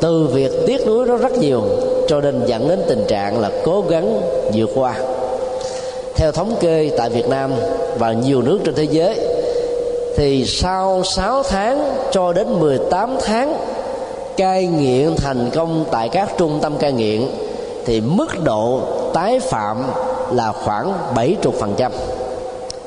Từ 0.00 0.26
việc 0.26 0.52
tiếc 0.66 0.86
nuối 0.86 1.06
nó 1.06 1.16
rất 1.16 1.32
nhiều 1.32 1.62
cho 2.08 2.20
nên 2.20 2.42
dẫn 2.46 2.68
đến 2.68 2.82
tình 2.88 3.04
trạng 3.08 3.40
là 3.40 3.50
cố 3.64 3.84
gắng 3.88 4.20
vượt 4.54 4.70
qua. 4.74 4.94
Theo 6.16 6.32
thống 6.32 6.56
kê 6.60 6.90
tại 6.98 7.10
Việt 7.10 7.28
Nam 7.28 7.50
và 7.98 8.12
nhiều 8.12 8.42
nước 8.42 8.58
trên 8.64 8.74
thế 8.74 8.86
giới. 8.90 9.20
Thì 10.16 10.44
sau 10.44 11.02
6 11.04 11.42
tháng 11.42 11.96
cho 12.10 12.32
đến 12.32 12.60
18 12.60 13.16
tháng 13.24 13.56
cai 14.36 14.66
nghiện 14.66 15.16
thành 15.16 15.50
công 15.54 15.84
tại 15.90 16.08
các 16.08 16.28
trung 16.38 16.58
tâm 16.62 16.78
cai 16.78 16.92
nghiện, 16.92 17.26
thì 17.84 18.00
mức 18.00 18.44
độ 18.44 18.80
tái 19.14 19.40
phạm 19.40 19.84
là 20.32 20.52
khoảng 20.52 20.92
70% 21.14 21.90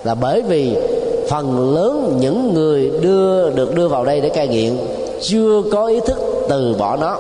là 0.04 0.16
bởi 0.16 0.42
vì 0.42 0.78
phần 1.30 1.76
lớn 1.76 2.18
những 2.20 2.54
người 2.54 2.92
đưa, 3.02 3.50
được 3.50 3.76
đưa 3.76 3.88
vào 3.88 4.06
đây 4.06 4.22
để 4.22 4.30
cai 4.30 4.48
nghiện 4.48 4.78
chưa 5.22 5.62
có 5.72 5.86
ý 5.86 6.00
thức 6.00 6.46
từ 6.50 6.76
bỏ 6.80 6.96
nó. 6.96 7.18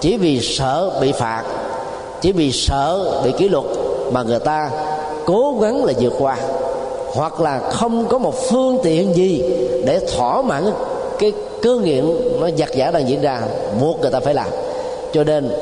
Chỉ 0.00 0.16
vì 0.16 0.40
sợ 0.40 0.90
bị 1.00 1.12
phạt, 1.12 1.42
chỉ 2.20 2.32
vì 2.32 2.52
sợ 2.52 3.20
bị 3.24 3.32
kỷ 3.38 3.48
luật 3.48 3.64
mà 4.12 4.22
người 4.22 4.38
ta 4.38 4.70
cố 5.26 5.58
gắng 5.60 5.84
là 5.84 5.92
vượt 6.00 6.12
qua 6.18 6.36
hoặc 7.14 7.40
là 7.40 7.60
không 7.70 8.06
có 8.08 8.18
một 8.18 8.34
phương 8.50 8.78
tiện 8.82 9.14
gì 9.14 9.42
để 9.84 10.00
thỏa 10.16 10.42
mãn 10.42 10.72
cái 11.18 11.32
cơ 11.62 11.76
nghiện 11.76 12.04
nó 12.40 12.48
giặc 12.58 12.74
giả 12.74 12.90
đang 12.90 13.08
diễn 13.08 13.20
ra, 13.20 13.40
buộc 13.80 14.00
người 14.00 14.10
ta 14.10 14.20
phải 14.20 14.34
làm. 14.34 14.48
Cho 15.12 15.24
nên, 15.24 15.52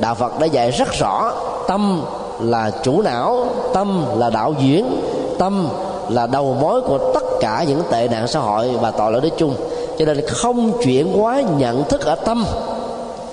đạo 0.00 0.14
phật 0.14 0.38
đã 0.38 0.46
dạy 0.46 0.70
rất 0.70 0.88
rõ, 0.92 1.32
tâm 1.68 2.02
là 2.40 2.70
chủ 2.82 3.02
não, 3.02 3.46
tâm 3.72 4.04
là 4.18 4.30
đạo 4.30 4.54
diễn 4.60 5.00
tâm 5.40 5.68
là 6.08 6.26
đầu 6.26 6.56
mối 6.60 6.80
của 6.80 6.98
tất 7.14 7.24
cả 7.40 7.64
những 7.68 7.82
tệ 7.90 8.08
nạn 8.08 8.28
xã 8.28 8.40
hội 8.40 8.70
và 8.80 8.90
tội 8.90 9.12
lỗi 9.12 9.20
nói 9.20 9.30
chung. 9.36 9.54
Cho 9.98 10.04
nên 10.04 10.26
không 10.26 10.72
chuyển 10.82 11.12
hóa 11.12 11.42
nhận 11.58 11.84
thức 11.84 12.04
ở 12.04 12.14
tâm 12.14 12.44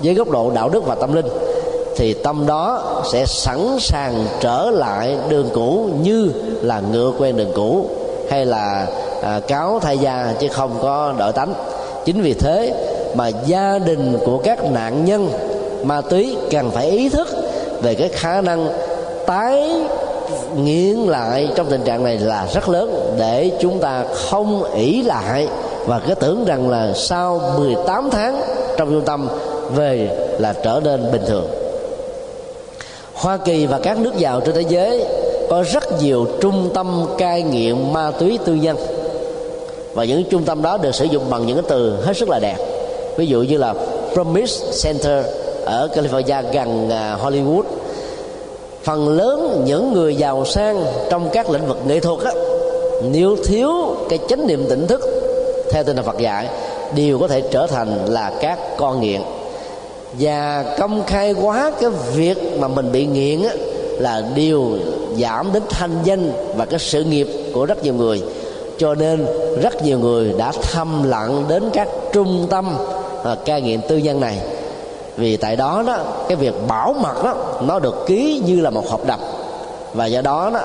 với 0.02 0.14
góc 0.14 0.30
độ 0.30 0.50
đạo 0.50 0.68
đức 0.68 0.86
và 0.86 0.94
tâm 0.94 1.12
linh 1.14 1.26
thì 1.98 2.14
tâm 2.14 2.46
đó 2.46 2.82
sẽ 3.12 3.26
sẵn 3.26 3.76
sàng 3.80 4.26
trở 4.40 4.70
lại 4.70 5.16
đường 5.28 5.48
cũ 5.54 5.88
như 6.02 6.32
là 6.62 6.82
ngựa 6.92 7.12
quen 7.18 7.36
đường 7.36 7.52
cũ 7.54 7.86
hay 8.30 8.46
là 8.46 8.86
à, 9.22 9.40
cáo 9.40 9.80
thay 9.80 9.98
da 9.98 10.34
chứ 10.40 10.48
không 10.48 10.78
có 10.82 11.14
đợi 11.18 11.32
tánh. 11.32 11.54
Chính 12.04 12.22
vì 12.22 12.34
thế 12.34 12.74
mà 13.14 13.28
gia 13.28 13.78
đình 13.78 14.18
của 14.24 14.38
các 14.38 14.64
nạn 14.64 15.04
nhân 15.04 15.28
ma 15.82 16.00
túy 16.00 16.36
cần 16.50 16.70
phải 16.70 16.90
ý 16.90 17.08
thức 17.08 17.28
về 17.82 17.94
cái 17.94 18.08
khả 18.08 18.40
năng 18.40 18.68
tái 19.26 19.72
nghiện 20.56 20.96
lại 20.96 21.48
trong 21.54 21.66
tình 21.70 21.82
trạng 21.84 22.04
này 22.04 22.18
là 22.18 22.46
rất 22.54 22.68
lớn 22.68 23.16
để 23.18 23.50
chúng 23.60 23.78
ta 23.78 24.04
không 24.14 24.64
ỷ 24.74 25.02
lại 25.02 25.48
và 25.86 26.00
cứ 26.06 26.14
tưởng 26.14 26.44
rằng 26.44 26.70
là 26.70 26.92
sau 26.94 27.40
18 27.58 28.10
tháng 28.10 28.40
trong 28.76 28.90
trung 28.90 29.04
tâm 29.04 29.28
về 29.74 30.08
là 30.38 30.52
trở 30.52 30.80
nên 30.84 31.12
bình 31.12 31.22
thường. 31.26 31.57
Hoa 33.18 33.36
Kỳ 33.36 33.66
và 33.66 33.78
các 33.78 33.98
nước 33.98 34.16
giàu 34.16 34.40
trên 34.40 34.54
thế 34.54 34.64
giới 34.68 35.04
có 35.48 35.64
rất 35.72 36.02
nhiều 36.02 36.26
trung 36.40 36.70
tâm 36.74 37.06
cai 37.18 37.42
nghiện 37.42 37.92
ma 37.92 38.10
túy 38.10 38.38
tư 38.44 38.54
nhân. 38.54 38.76
Và 39.94 40.04
những 40.04 40.24
trung 40.30 40.44
tâm 40.44 40.62
đó 40.62 40.78
được 40.78 40.94
sử 40.94 41.04
dụng 41.04 41.30
bằng 41.30 41.46
những 41.46 41.56
cái 41.56 41.64
từ 41.68 41.96
hết 42.02 42.16
sức 42.16 42.28
là 42.28 42.38
đẹp. 42.38 42.56
Ví 43.16 43.26
dụ 43.26 43.42
như 43.42 43.58
là 43.58 43.74
Promise 44.12 44.66
Center 44.82 45.24
ở 45.64 45.88
California 45.94 46.42
gần 46.52 46.90
à, 46.90 47.18
Hollywood. 47.22 47.62
Phần 48.82 49.08
lớn 49.08 49.62
những 49.64 49.92
người 49.92 50.16
giàu 50.16 50.44
sang 50.44 50.84
trong 51.10 51.28
các 51.32 51.50
lĩnh 51.50 51.66
vực 51.66 51.78
nghệ 51.86 52.00
thuật 52.00 52.20
á, 52.20 52.32
nếu 53.10 53.36
thiếu 53.44 53.72
cái 54.08 54.18
chánh 54.28 54.46
niệm 54.46 54.66
tỉnh 54.68 54.86
thức 54.86 55.00
theo 55.70 55.84
tinh 55.84 55.96
thần 55.96 56.04
Phật 56.04 56.18
dạy 56.18 56.46
đều 56.94 57.18
có 57.18 57.28
thể 57.28 57.40
trở 57.40 57.66
thành 57.66 58.06
là 58.08 58.32
các 58.40 58.58
con 58.76 59.00
nghiện 59.00 59.20
và 60.12 60.64
công 60.78 61.02
khai 61.06 61.32
quá 61.32 61.72
cái 61.80 61.90
việc 62.14 62.38
mà 62.58 62.68
mình 62.68 62.92
bị 62.92 63.06
nghiện 63.06 63.42
á, 63.42 63.54
là 63.98 64.22
điều 64.34 64.78
giảm 65.18 65.52
đến 65.52 65.62
thanh 65.68 65.98
danh 66.04 66.32
và 66.56 66.64
cái 66.64 66.78
sự 66.78 67.04
nghiệp 67.04 67.28
của 67.54 67.66
rất 67.66 67.84
nhiều 67.84 67.94
người. 67.94 68.22
Cho 68.78 68.94
nên 68.94 69.26
rất 69.62 69.84
nhiều 69.84 69.98
người 69.98 70.34
đã 70.38 70.52
thâm 70.52 71.10
lặng 71.10 71.44
đến 71.48 71.70
các 71.72 71.88
trung 72.12 72.46
tâm 72.50 72.76
à, 73.24 73.36
cai 73.44 73.60
nghiện 73.62 73.80
tư 73.88 73.96
nhân 73.96 74.20
này. 74.20 74.38
Vì 75.16 75.36
tại 75.36 75.56
đó 75.56 75.82
đó 75.86 75.98
cái 76.28 76.36
việc 76.36 76.54
bảo 76.68 76.94
mật 77.00 77.24
đó 77.24 77.34
nó 77.62 77.78
được 77.78 78.04
ký 78.06 78.42
như 78.46 78.60
là 78.60 78.70
một 78.70 78.90
hợp 78.90 79.06
đồng. 79.06 79.20
Và 79.94 80.06
do 80.06 80.20
đó 80.20 80.50
đó 80.54 80.60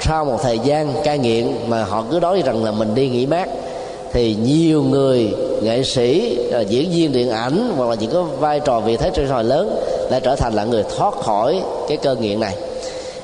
sau 0.00 0.24
một 0.24 0.38
thời 0.42 0.58
gian 0.58 0.92
cai 1.04 1.18
nghiện 1.18 1.56
mà 1.68 1.84
họ 1.84 2.04
cứ 2.10 2.20
nói 2.20 2.42
rằng 2.46 2.64
là 2.64 2.70
mình 2.70 2.94
đi 2.94 3.08
nghỉ 3.08 3.26
mát 3.26 3.48
thì 4.16 4.36
nhiều 4.42 4.82
người 4.82 5.34
nghệ 5.62 5.82
sĩ 5.82 6.38
ờ, 6.52 6.60
diễn 6.60 6.90
viên 6.90 7.12
điện 7.12 7.30
ảnh 7.30 7.72
hoặc 7.76 7.88
là 7.88 7.94
những 7.94 8.10
cái 8.10 8.22
vai 8.38 8.60
trò 8.60 8.80
vị 8.80 8.96
thế 8.96 9.10
trên 9.14 9.28
xã 9.28 9.34
hội 9.34 9.44
lớn 9.44 9.80
đã 10.10 10.20
trở 10.20 10.36
thành 10.36 10.54
là 10.54 10.64
người 10.64 10.84
thoát 10.96 11.14
khỏi 11.14 11.62
cái 11.88 11.96
cơ 11.96 12.14
nghiện 12.14 12.40
này. 12.40 12.56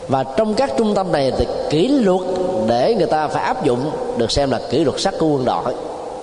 Và 0.09 0.25
trong 0.25 0.55
các 0.55 0.71
trung 0.79 0.95
tâm 0.95 1.13
này 1.13 1.33
thì 1.39 1.47
kỷ 1.71 1.89
luật 1.89 2.21
để 2.67 2.95
người 2.95 3.07
ta 3.07 3.29
phải 3.29 3.45
áp 3.45 3.65
dụng 3.65 3.91
được 4.17 4.31
xem 4.31 4.51
là 4.51 4.61
kỷ 4.71 4.85
luật 4.85 5.01
sắc 5.01 5.15
của 5.19 5.27
quân 5.27 5.45
đội. 5.45 5.75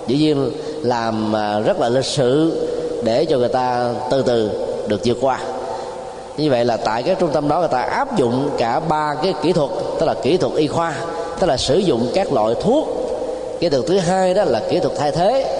Dĩ 0.06 0.16
nhiên 0.16 0.50
làm 0.82 1.32
ờ, 1.32 1.60
rất 1.60 1.80
là 1.80 1.88
lịch 1.88 2.04
sự 2.04 2.52
để 3.04 3.24
cho 3.24 3.38
người 3.38 3.48
ta 3.48 3.94
từ 4.10 4.22
từ 4.22 4.50
được 4.86 5.00
vượt 5.04 5.18
qua. 5.20 5.40
Như 6.36 6.50
vậy 6.50 6.64
là 6.64 6.76
tại 6.76 7.02
các 7.02 7.18
trung 7.18 7.30
tâm 7.32 7.48
đó 7.48 7.58
người 7.58 7.68
ta 7.68 7.80
áp 7.80 8.18
dụng 8.18 8.50
cả 8.58 8.80
ba 8.80 9.14
cái 9.22 9.34
kỹ 9.42 9.52
thuật, 9.52 9.70
tức 10.00 10.06
là 10.06 10.14
kỹ 10.22 10.36
thuật 10.36 10.54
y 10.54 10.66
khoa, 10.66 10.94
tức 11.40 11.46
là 11.46 11.56
sử 11.56 11.78
dụng 11.78 12.06
các 12.14 12.32
loại 12.32 12.54
thuốc 12.62 12.99
kỹ 13.60 13.68
thuật 13.68 13.86
thứ 13.86 13.98
hai 13.98 14.34
đó 14.34 14.44
là 14.44 14.62
kỹ 14.70 14.80
thuật 14.80 14.94
thay 14.98 15.12
thế. 15.12 15.56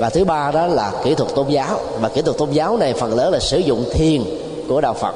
Và 0.00 0.10
thứ 0.10 0.24
ba 0.24 0.50
đó 0.50 0.66
là 0.66 0.92
kỹ 1.04 1.14
thuật 1.14 1.34
tôn 1.34 1.48
giáo. 1.48 1.80
Và 2.00 2.08
kỹ 2.08 2.22
thuật 2.22 2.38
tôn 2.38 2.50
giáo 2.50 2.76
này 2.76 2.92
phần 2.92 3.14
lớn 3.14 3.32
là 3.32 3.38
sử 3.38 3.58
dụng 3.58 3.84
thiền 3.92 4.22
của 4.68 4.80
đạo 4.80 4.94
phật. 4.94 5.14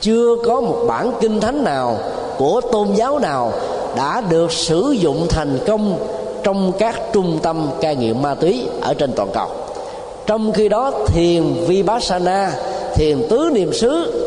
Chưa 0.00 0.36
có 0.46 0.60
một 0.60 0.76
bản 0.88 1.12
kinh 1.20 1.40
thánh 1.40 1.64
nào 1.64 1.98
của 2.38 2.60
tôn 2.72 2.88
giáo 2.94 3.18
nào 3.18 3.52
đã 3.96 4.22
được 4.28 4.52
sử 4.52 4.94
dụng 4.98 5.26
thành 5.28 5.58
công 5.66 5.98
trong 6.42 6.72
các 6.78 7.00
trung 7.12 7.38
tâm 7.42 7.70
cai 7.80 7.96
nghiện 7.96 8.22
ma 8.22 8.34
túy 8.34 8.66
ở 8.80 8.94
trên 8.94 9.12
toàn 9.12 9.28
cầu. 9.34 9.48
Trong 10.26 10.52
khi 10.52 10.68
đó, 10.68 10.92
thiền 11.06 11.54
vipassana, 11.66 12.52
thiền 12.94 13.28
tứ 13.28 13.50
niệm 13.52 13.72
xứ 13.72 14.24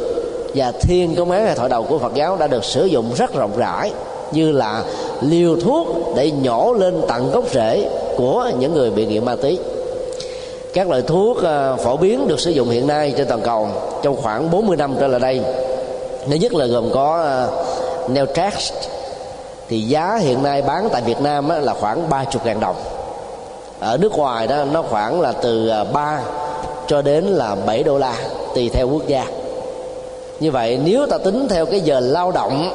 và 0.56 0.72
thiền 0.72 1.16
công 1.16 1.32
án 1.32 1.46
hệ 1.46 1.56
thoại 1.56 1.70
đầu 1.70 1.84
của 1.84 2.00
phật 2.00 2.14
giáo 2.14 2.38
đã 2.38 2.48
được 2.48 2.64
sử 2.64 2.86
dụng 2.86 3.12
rất 3.18 3.34
rộng 3.34 3.52
rãi 3.58 3.92
như 4.32 4.52
là 4.52 4.84
liều 5.22 5.56
thuốc 5.56 5.88
để 6.16 6.32
nhổ 6.32 6.74
lên 6.74 7.02
tận 7.08 7.32
gốc 7.32 7.44
rễ 7.54 7.90
của 8.18 8.52
những 8.60 8.74
người 8.74 8.92
bị 8.92 9.06
nghiện 9.06 9.26
ma 9.26 9.36
túy. 9.36 9.60
Các 10.74 10.90
loại 10.90 11.02
thuốc 11.02 11.44
ờ, 11.44 11.76
phổ 11.84 11.98
biến 11.98 12.28
được 12.28 12.40
sử 12.40 12.52
dụng 12.52 12.70
hiện 12.70 12.88
nay 12.88 13.14
trên 13.18 13.28
toàn 13.28 13.42
cầu 13.42 13.68
trong 14.02 14.16
khoảng 14.16 14.52
40 14.52 14.78
năm 14.78 14.96
trở 15.00 15.08
lại 15.08 15.20
đây. 15.20 15.42
Thứ 16.30 16.36
nhất 16.36 16.54
là 16.54 16.66
gồm 16.66 16.90
có 16.94 17.22
ờ, 17.24 17.50
Neotrax 18.10 18.72
thì 19.70 19.82
giá 19.82 20.16
hiện 20.16 20.44
nay 20.44 20.62
bán 20.62 20.90
tại 20.92 21.02
Việt 21.02 21.22
Nam 21.22 21.50
là 21.62 21.74
khoảng 21.74 22.10
30 22.10 22.42
ngàn 22.46 22.60
đồng. 22.60 22.76
Ở 23.80 23.98
nước 23.98 24.12
ngoài 24.18 24.48
đó, 24.48 24.66
nó 24.72 24.82
khoảng 24.82 25.22
là 25.22 25.32
từ 25.32 25.68
ờ, 25.68 25.84
3 25.84 26.22
cho 26.88 27.02
đến 27.02 27.24
là 27.24 27.56
7 27.66 27.84
đô 27.84 27.98
la 27.98 28.16
tùy 28.56 28.70
theo 28.74 28.90
quốc 28.90 29.08
gia. 29.08 29.26
Như 30.40 30.52
vậy, 30.52 30.80
nếu 30.86 31.06
ta 31.08 31.18
tính 31.18 31.48
theo 31.50 31.66
cái 31.66 31.80
giờ 31.80 32.00
lao 32.00 32.32
động 32.32 32.72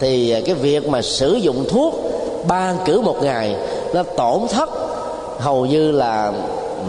thì 0.00 0.30
à, 0.30 0.40
cái 0.46 0.54
việc 0.54 0.88
mà 0.88 1.02
sử 1.02 1.34
dụng 1.34 1.64
thuốc 1.68 1.94
ba 2.48 2.74
cử 2.84 3.00
một 3.00 3.22
ngày 3.22 3.56
nó 3.94 4.02
tổn 4.02 4.40
thất. 4.48 4.70
Hầu 5.38 5.66
như 5.66 5.90
là 5.90 6.32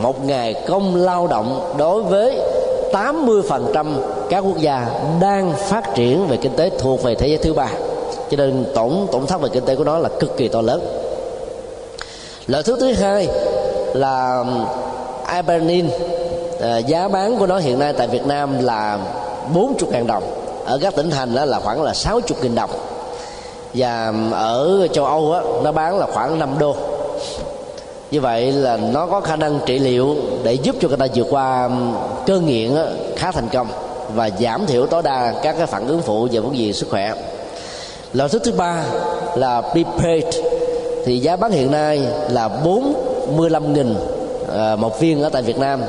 một 0.02 0.26
ngày 0.26 0.54
công 0.68 0.96
lao 0.96 1.28
động 1.28 1.76
đối 1.78 2.04
với 2.04 2.38
80% 2.92 3.86
các 4.30 4.40
quốc 4.40 4.58
gia 4.58 4.88
đang 5.22 5.54
phát 5.54 5.96
triển 5.96 6.28
về 6.28 6.38
kinh 6.38 6.56
tế 6.56 6.70
thuộc 6.80 7.04
về 7.04 7.16
thế 7.16 7.28
giới 7.28 7.38
thứ 7.38 7.54
ba. 7.54 7.70
Cho 8.32 8.38
nên 8.38 8.66
tổn 8.76 8.92
tổn 9.12 9.26
thất 9.26 9.42
về 9.42 9.50
kinh 9.54 9.66
tế 9.66 9.76
của 9.76 9.84
nó 9.84 9.98
là 9.98 10.10
cực 10.20 10.38
kỳ 10.38 10.48
to 10.48 10.62
lớn. 10.62 10.82
Lợi 12.48 12.64
thứ 12.64 12.78
thứ 12.80 12.94
hai 12.94 13.28
là 13.94 14.44
Ibernin 15.36 15.90
à, 16.62 16.78
giá 16.78 17.08
bán 17.08 17.38
của 17.38 17.48
nó 17.48 17.58
hiện 17.58 17.80
nay 17.80 17.94
tại 17.94 18.08
Việt 18.08 18.26
Nam 18.26 18.64
là 18.64 19.00
40 19.54 19.90
ngàn 19.92 20.08
đồng 20.08 20.24
ở 20.66 20.80
các 20.82 20.96
tỉnh 20.96 21.10
thành 21.10 21.36
đó 21.36 21.46
là 21.46 21.60
khoảng 21.60 21.84
là 21.84 21.94
60 21.94 22.38
nghìn 22.42 22.56
đồng 22.56 22.70
và 23.74 24.14
ở 24.32 24.88
châu 24.94 25.06
âu 25.06 25.32
á, 25.34 25.42
nó 25.64 25.72
bán 25.72 26.00
là 26.00 26.08
khoảng 26.14 26.40
5 26.40 26.50
đô. 26.60 26.76
Như 28.12 28.22
vậy 28.22 28.52
là 28.52 28.78
nó 28.78 29.06
có 29.06 29.22
khả 29.22 29.36
năng 29.36 29.60
trị 29.66 29.80
liệu 29.80 30.16
để 30.44 30.54
giúp 30.54 30.76
cho 30.82 30.88
người 30.88 30.98
ta 30.98 31.08
vượt 31.16 31.28
qua 31.30 31.70
cơn 32.26 32.46
nghiện 32.46 32.76
á, 32.76 32.86
khá 33.16 33.32
thành 33.32 33.50
công 33.54 33.68
và 34.16 34.30
giảm 34.40 34.66
thiểu 34.66 34.86
tối 34.86 35.02
đa 35.04 35.34
các 35.44 35.56
cái 35.58 35.68
phản 35.68 35.88
ứng 35.88 36.02
phụ 36.02 36.28
về 36.32 36.40
vấn 36.40 36.58
đề 36.58 36.74
sức 36.74 36.88
khỏe. 36.90 37.14
Loại 38.14 38.30
thuốc 38.30 38.44
thứ 38.44 38.52
ba 38.52 38.84
là 39.36 39.62
prepaid. 39.62 40.26
Thì 41.06 41.20
giá 41.20 41.36
bán 41.36 41.52
hiện 41.52 41.72
nay 41.72 42.02
là 42.30 42.48
45 42.48 43.74
nghìn 43.74 43.96
à, 44.56 44.76
một 44.76 45.00
viên 45.00 45.24
ở 45.24 45.30
tại 45.30 45.42
Việt 45.42 45.58
Nam. 45.58 45.82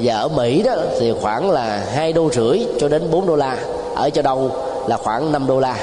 Và 0.00 0.14
ở 0.14 0.28
Mỹ 0.28 0.62
đó 0.62 0.74
thì 1.00 1.12
khoảng 1.20 1.50
là 1.50 1.82
hai 1.92 2.12
đô 2.12 2.30
rưỡi 2.32 2.66
cho 2.80 2.88
đến 2.88 3.10
4 3.10 3.26
đô 3.26 3.36
la. 3.36 3.56
Ở 3.94 4.10
châu 4.10 4.22
Đông 4.22 4.50
là 4.86 4.96
khoảng 4.96 5.32
5 5.32 5.46
đô 5.46 5.60
la 5.60 5.76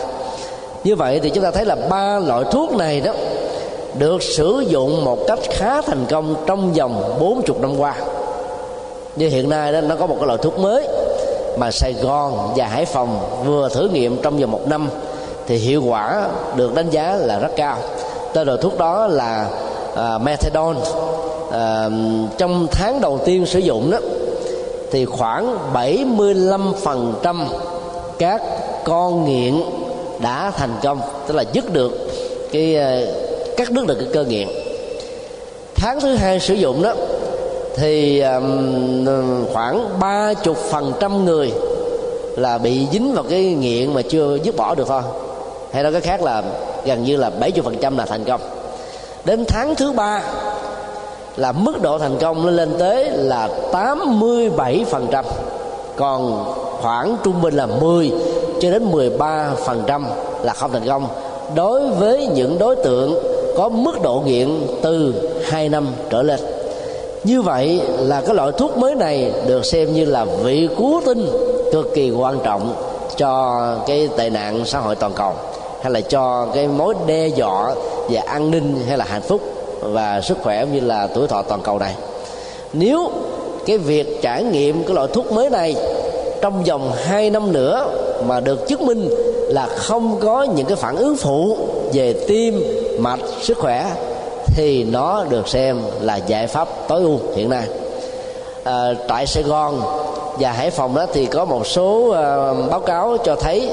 như 0.83 0.95
vậy 0.95 1.19
thì 1.23 1.29
chúng 1.29 1.43
ta 1.43 1.51
thấy 1.51 1.65
là 1.65 1.75
ba 1.89 2.19
loại 2.19 2.43
thuốc 2.51 2.71
này 2.71 3.01
đó 3.01 3.11
được 3.97 4.23
sử 4.23 4.63
dụng 4.67 5.05
một 5.05 5.19
cách 5.27 5.39
khá 5.49 5.81
thành 5.81 6.05
công 6.09 6.35
trong 6.45 6.73
vòng 6.73 7.17
40 7.19 7.57
năm 7.61 7.79
qua. 7.79 7.95
Như 9.15 9.29
hiện 9.29 9.49
nay 9.49 9.73
đó 9.73 9.81
nó 9.81 9.95
có 9.95 10.05
một 10.07 10.15
cái 10.19 10.27
loại 10.27 10.39
thuốc 10.41 10.59
mới 10.59 10.87
mà 11.57 11.71
Sài 11.71 11.93
Gòn 11.93 12.53
và 12.55 12.67
Hải 12.67 12.85
Phòng 12.85 13.19
vừa 13.45 13.69
thử 13.69 13.89
nghiệm 13.89 14.21
trong 14.21 14.37
vòng 14.37 14.51
một 14.51 14.67
năm 14.67 14.89
thì 15.47 15.55
hiệu 15.55 15.83
quả 15.83 16.27
được 16.55 16.75
đánh 16.75 16.89
giá 16.89 17.15
là 17.15 17.39
rất 17.39 17.51
cao. 17.55 17.77
Tên 18.33 18.47
loại 18.47 18.59
thuốc 18.61 18.77
đó 18.77 19.07
là 19.07 19.49
uh, 19.93 20.21
methadone. 20.21 20.79
Uh, 20.79 21.55
trong 22.37 22.67
tháng 22.71 23.01
đầu 23.01 23.19
tiên 23.25 23.45
sử 23.45 23.59
dụng 23.59 23.91
đó 23.91 23.97
thì 24.91 25.05
khoảng 25.05 25.57
75% 25.73 27.45
các 28.19 28.41
con 28.83 29.25
nghiện 29.25 29.63
đã 30.19 30.51
thành 30.57 30.75
công 30.83 31.01
tức 31.27 31.35
là 31.35 31.43
dứt 31.53 31.73
được 31.73 31.91
cái 32.51 32.75
ờ, 32.75 33.13
cắt 33.57 33.71
đứt 33.71 33.87
được 33.87 33.95
cái 33.95 34.07
cơ 34.13 34.23
nghiện 34.23 34.47
tháng 35.75 35.99
thứ 35.99 36.15
hai 36.15 36.39
sử 36.39 36.53
dụng 36.53 36.81
đó 36.81 36.93
thì 37.75 38.19
um, 38.19 39.45
khoảng 39.53 39.99
ba 39.99 40.33
chục 40.33 40.57
phần 40.57 40.93
trăm 40.99 41.25
người 41.25 41.51
là 42.35 42.57
bị 42.57 42.87
dính 42.91 43.13
vào 43.13 43.23
cái 43.29 43.43
nghiện 43.43 43.93
mà 43.93 44.01
chưa 44.01 44.37
dứt 44.43 44.55
bỏ 44.55 44.75
được 44.75 44.87
thôi. 44.87 45.01
Hay 45.71 45.83
nói 45.83 45.91
cái 45.91 46.01
khác 46.01 46.21
là 46.21 46.43
gần 46.85 47.03
như 47.03 47.17
là 47.17 47.31
70% 47.39 47.97
là 47.97 48.05
thành 48.05 48.23
công. 48.23 48.41
Đến 49.25 49.45
tháng 49.47 49.75
thứ 49.75 49.91
ba 49.91 50.21
là 51.35 51.51
mức 51.51 51.81
độ 51.81 51.99
thành 51.99 52.17
công 52.17 52.45
nó 52.45 52.51
lên 52.51 52.75
tới 52.79 53.09
là 53.11 53.49
87% 53.71 55.23
còn 55.97 56.45
khoảng 56.81 57.17
trung 57.23 57.41
bình 57.41 57.53
là 57.53 57.65
10 57.65 58.11
cho 58.63 58.71
đến 58.71 58.91
13% 58.91 60.01
là 60.43 60.53
không 60.53 60.71
thành 60.71 60.87
công. 60.87 61.07
Đối 61.55 61.89
với 61.89 62.27
những 62.27 62.59
đối 62.59 62.75
tượng 62.75 63.15
có 63.57 63.69
mức 63.69 64.01
độ 64.01 64.23
nghiện 64.25 64.49
từ 64.81 65.13
2 65.45 65.69
năm 65.69 65.87
trở 66.09 66.21
lên. 66.21 66.39
Như 67.23 67.41
vậy 67.41 67.81
là 67.97 68.21
cái 68.21 68.35
loại 68.35 68.51
thuốc 68.57 68.77
mới 68.77 68.95
này 68.95 69.31
được 69.47 69.65
xem 69.65 69.93
như 69.93 70.05
là 70.05 70.25
vị 70.25 70.67
cứu 70.77 71.01
tinh 71.05 71.27
cực 71.71 71.93
kỳ 71.95 72.11
quan 72.11 72.39
trọng 72.43 72.75
cho 73.17 73.61
cái 73.87 74.09
tệ 74.17 74.29
nạn 74.29 74.63
xã 74.65 74.79
hội 74.79 74.95
toàn 74.95 75.13
cầu, 75.13 75.33
hay 75.81 75.91
là 75.91 76.01
cho 76.01 76.47
cái 76.53 76.67
mối 76.67 76.93
đe 77.07 77.27
dọa 77.27 77.75
về 78.09 78.17
an 78.17 78.51
ninh 78.51 78.83
hay 78.87 78.97
là 78.97 79.05
hạnh 79.05 79.21
phúc 79.21 79.41
và 79.81 80.21
sức 80.21 80.37
khỏe 80.43 80.65
như 80.73 80.79
là 80.79 81.07
tuổi 81.07 81.27
thọ 81.27 81.41
toàn 81.41 81.61
cầu 81.61 81.79
này. 81.79 81.95
Nếu 82.73 83.11
cái 83.65 83.77
việc 83.77 84.21
trải 84.21 84.43
nghiệm 84.43 84.83
cái 84.83 84.95
loại 84.95 85.07
thuốc 85.13 85.31
mới 85.31 85.49
này 85.49 85.75
trong 86.41 86.63
vòng 86.63 86.91
2 86.95 87.29
năm 87.29 87.51
nữa 87.51 87.85
mà 88.27 88.39
được 88.39 88.67
chứng 88.67 88.85
minh 88.85 89.09
là 89.47 89.65
không 89.65 90.19
có 90.19 90.43
những 90.43 90.65
cái 90.65 90.75
phản 90.75 90.95
ứng 90.95 91.15
phụ 91.15 91.57
về 91.93 92.13
tim 92.27 92.63
mạch 92.99 93.19
sức 93.41 93.57
khỏe 93.57 93.91
thì 94.55 94.83
nó 94.83 95.25
được 95.29 95.47
xem 95.47 95.81
là 96.01 96.15
giải 96.15 96.47
pháp 96.47 96.67
tối 96.87 97.01
ưu 97.01 97.19
hiện 97.35 97.49
nay. 97.49 97.67
À, 98.63 98.93
tại 99.07 99.27
Sài 99.27 99.43
Gòn 99.43 99.81
và 100.39 100.51
Hải 100.51 100.69
Phòng 100.69 100.95
đó 100.95 101.05
thì 101.13 101.25
có 101.25 101.45
một 101.45 101.67
số 101.67 102.07
uh, 102.07 102.71
báo 102.71 102.79
cáo 102.79 103.17
cho 103.23 103.35
thấy 103.35 103.69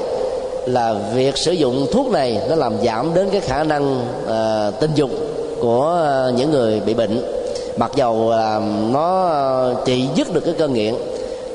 là 0.65 0.95
việc 1.13 1.37
sử 1.37 1.51
dụng 1.51 1.87
thuốc 1.91 2.07
này 2.07 2.41
nó 2.49 2.55
làm 2.55 2.73
giảm 2.83 3.13
đến 3.13 3.29
cái 3.31 3.41
khả 3.41 3.63
năng 3.63 4.01
uh, 4.23 4.79
tình 4.79 4.91
dục 4.95 5.09
của 5.61 6.05
uh, 6.29 6.35
những 6.35 6.51
người 6.51 6.79
bị 6.79 6.93
bệnh. 6.93 7.21
Mặc 7.77 7.91
dầu 7.95 8.29
là 8.29 8.61
nó 8.91 9.31
trị 9.85 10.07
dứt 10.15 10.33
được 10.33 10.41
cái 10.45 10.53
cơn 10.57 10.73
nghiện 10.73 10.95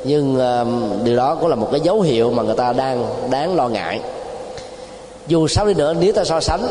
nhưng 0.06 0.36
uh, 0.36 1.04
điều 1.04 1.16
đó 1.16 1.34
cũng 1.40 1.48
là 1.48 1.56
một 1.56 1.68
cái 1.70 1.80
dấu 1.80 2.00
hiệu 2.00 2.30
mà 2.30 2.42
người 2.42 2.54
ta 2.54 2.72
đang 2.72 3.06
đáng 3.30 3.56
lo 3.56 3.68
ngại. 3.68 4.00
Dù 5.26 5.48
sao 5.48 5.66
đi 5.66 5.74
nữa 5.74 5.94
nếu 6.00 6.12
ta 6.12 6.24
so 6.24 6.40
sánh 6.40 6.68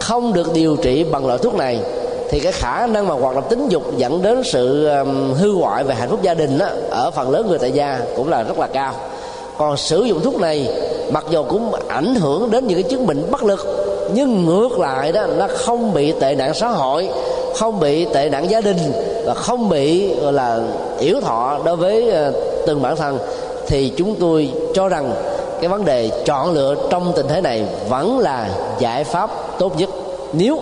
không 0.00 0.32
được 0.32 0.52
điều 0.54 0.76
trị 0.76 1.04
bằng 1.04 1.26
loại 1.26 1.38
thuốc 1.38 1.54
này 1.54 1.80
thì 2.30 2.40
cái 2.40 2.52
khả 2.52 2.86
năng 2.86 3.08
mà 3.08 3.14
hoạt 3.14 3.34
động 3.34 3.44
tính 3.48 3.68
dục 3.68 3.82
dẫn 3.96 4.22
đến 4.22 4.42
sự 4.44 4.88
um, 4.88 5.34
hư 5.34 5.54
hoại 5.54 5.84
về 5.84 5.94
hạnh 5.94 6.08
phúc 6.08 6.22
gia 6.22 6.34
đình 6.34 6.58
đó, 6.58 6.66
ở 6.90 7.10
phần 7.10 7.30
lớn 7.30 7.46
người 7.48 7.58
tại 7.58 7.72
gia 7.72 8.00
cũng 8.16 8.28
là 8.28 8.42
rất 8.42 8.58
là 8.58 8.66
cao. 8.66 8.94
Còn 9.58 9.76
sử 9.76 10.02
dụng 10.02 10.20
thuốc 10.20 10.40
này 10.40 10.68
mặc 11.12 11.24
dù 11.30 11.42
cũng 11.42 11.72
ảnh 11.88 12.14
hưởng 12.14 12.50
đến 12.50 12.66
những 12.66 12.82
cái 12.82 12.90
chứng 12.90 13.06
bệnh 13.06 13.30
bất 13.30 13.42
lực 13.42 13.66
nhưng 14.14 14.46
ngược 14.46 14.78
lại 14.78 15.12
đó 15.12 15.26
nó 15.26 15.48
không 15.48 15.94
bị 15.94 16.12
tệ 16.12 16.34
nạn 16.34 16.54
xã 16.54 16.68
hội 16.68 17.08
không 17.54 17.80
bị 17.80 18.04
tệ 18.04 18.28
nạn 18.28 18.50
gia 18.50 18.60
đình 18.60 18.78
và 19.24 19.34
không 19.34 19.68
bị 19.68 20.14
gọi 20.14 20.32
là 20.32 20.60
yếu 20.98 21.20
thọ 21.20 21.58
đối 21.64 21.76
với 21.76 22.12
uh, 22.28 22.34
từng 22.66 22.82
bản 22.82 22.96
thân, 22.96 23.18
thì 23.66 23.92
chúng 23.96 24.14
tôi 24.20 24.52
cho 24.74 24.88
rằng 24.88 25.12
cái 25.60 25.68
vấn 25.68 25.84
đề 25.84 26.10
chọn 26.24 26.52
lựa 26.52 26.74
trong 26.90 27.12
tình 27.16 27.28
thế 27.28 27.40
này 27.40 27.64
vẫn 27.88 28.18
là 28.18 28.48
giải 28.78 29.04
pháp 29.04 29.30
tốt 29.58 29.78
nhất. 29.78 29.90
Nếu 30.32 30.60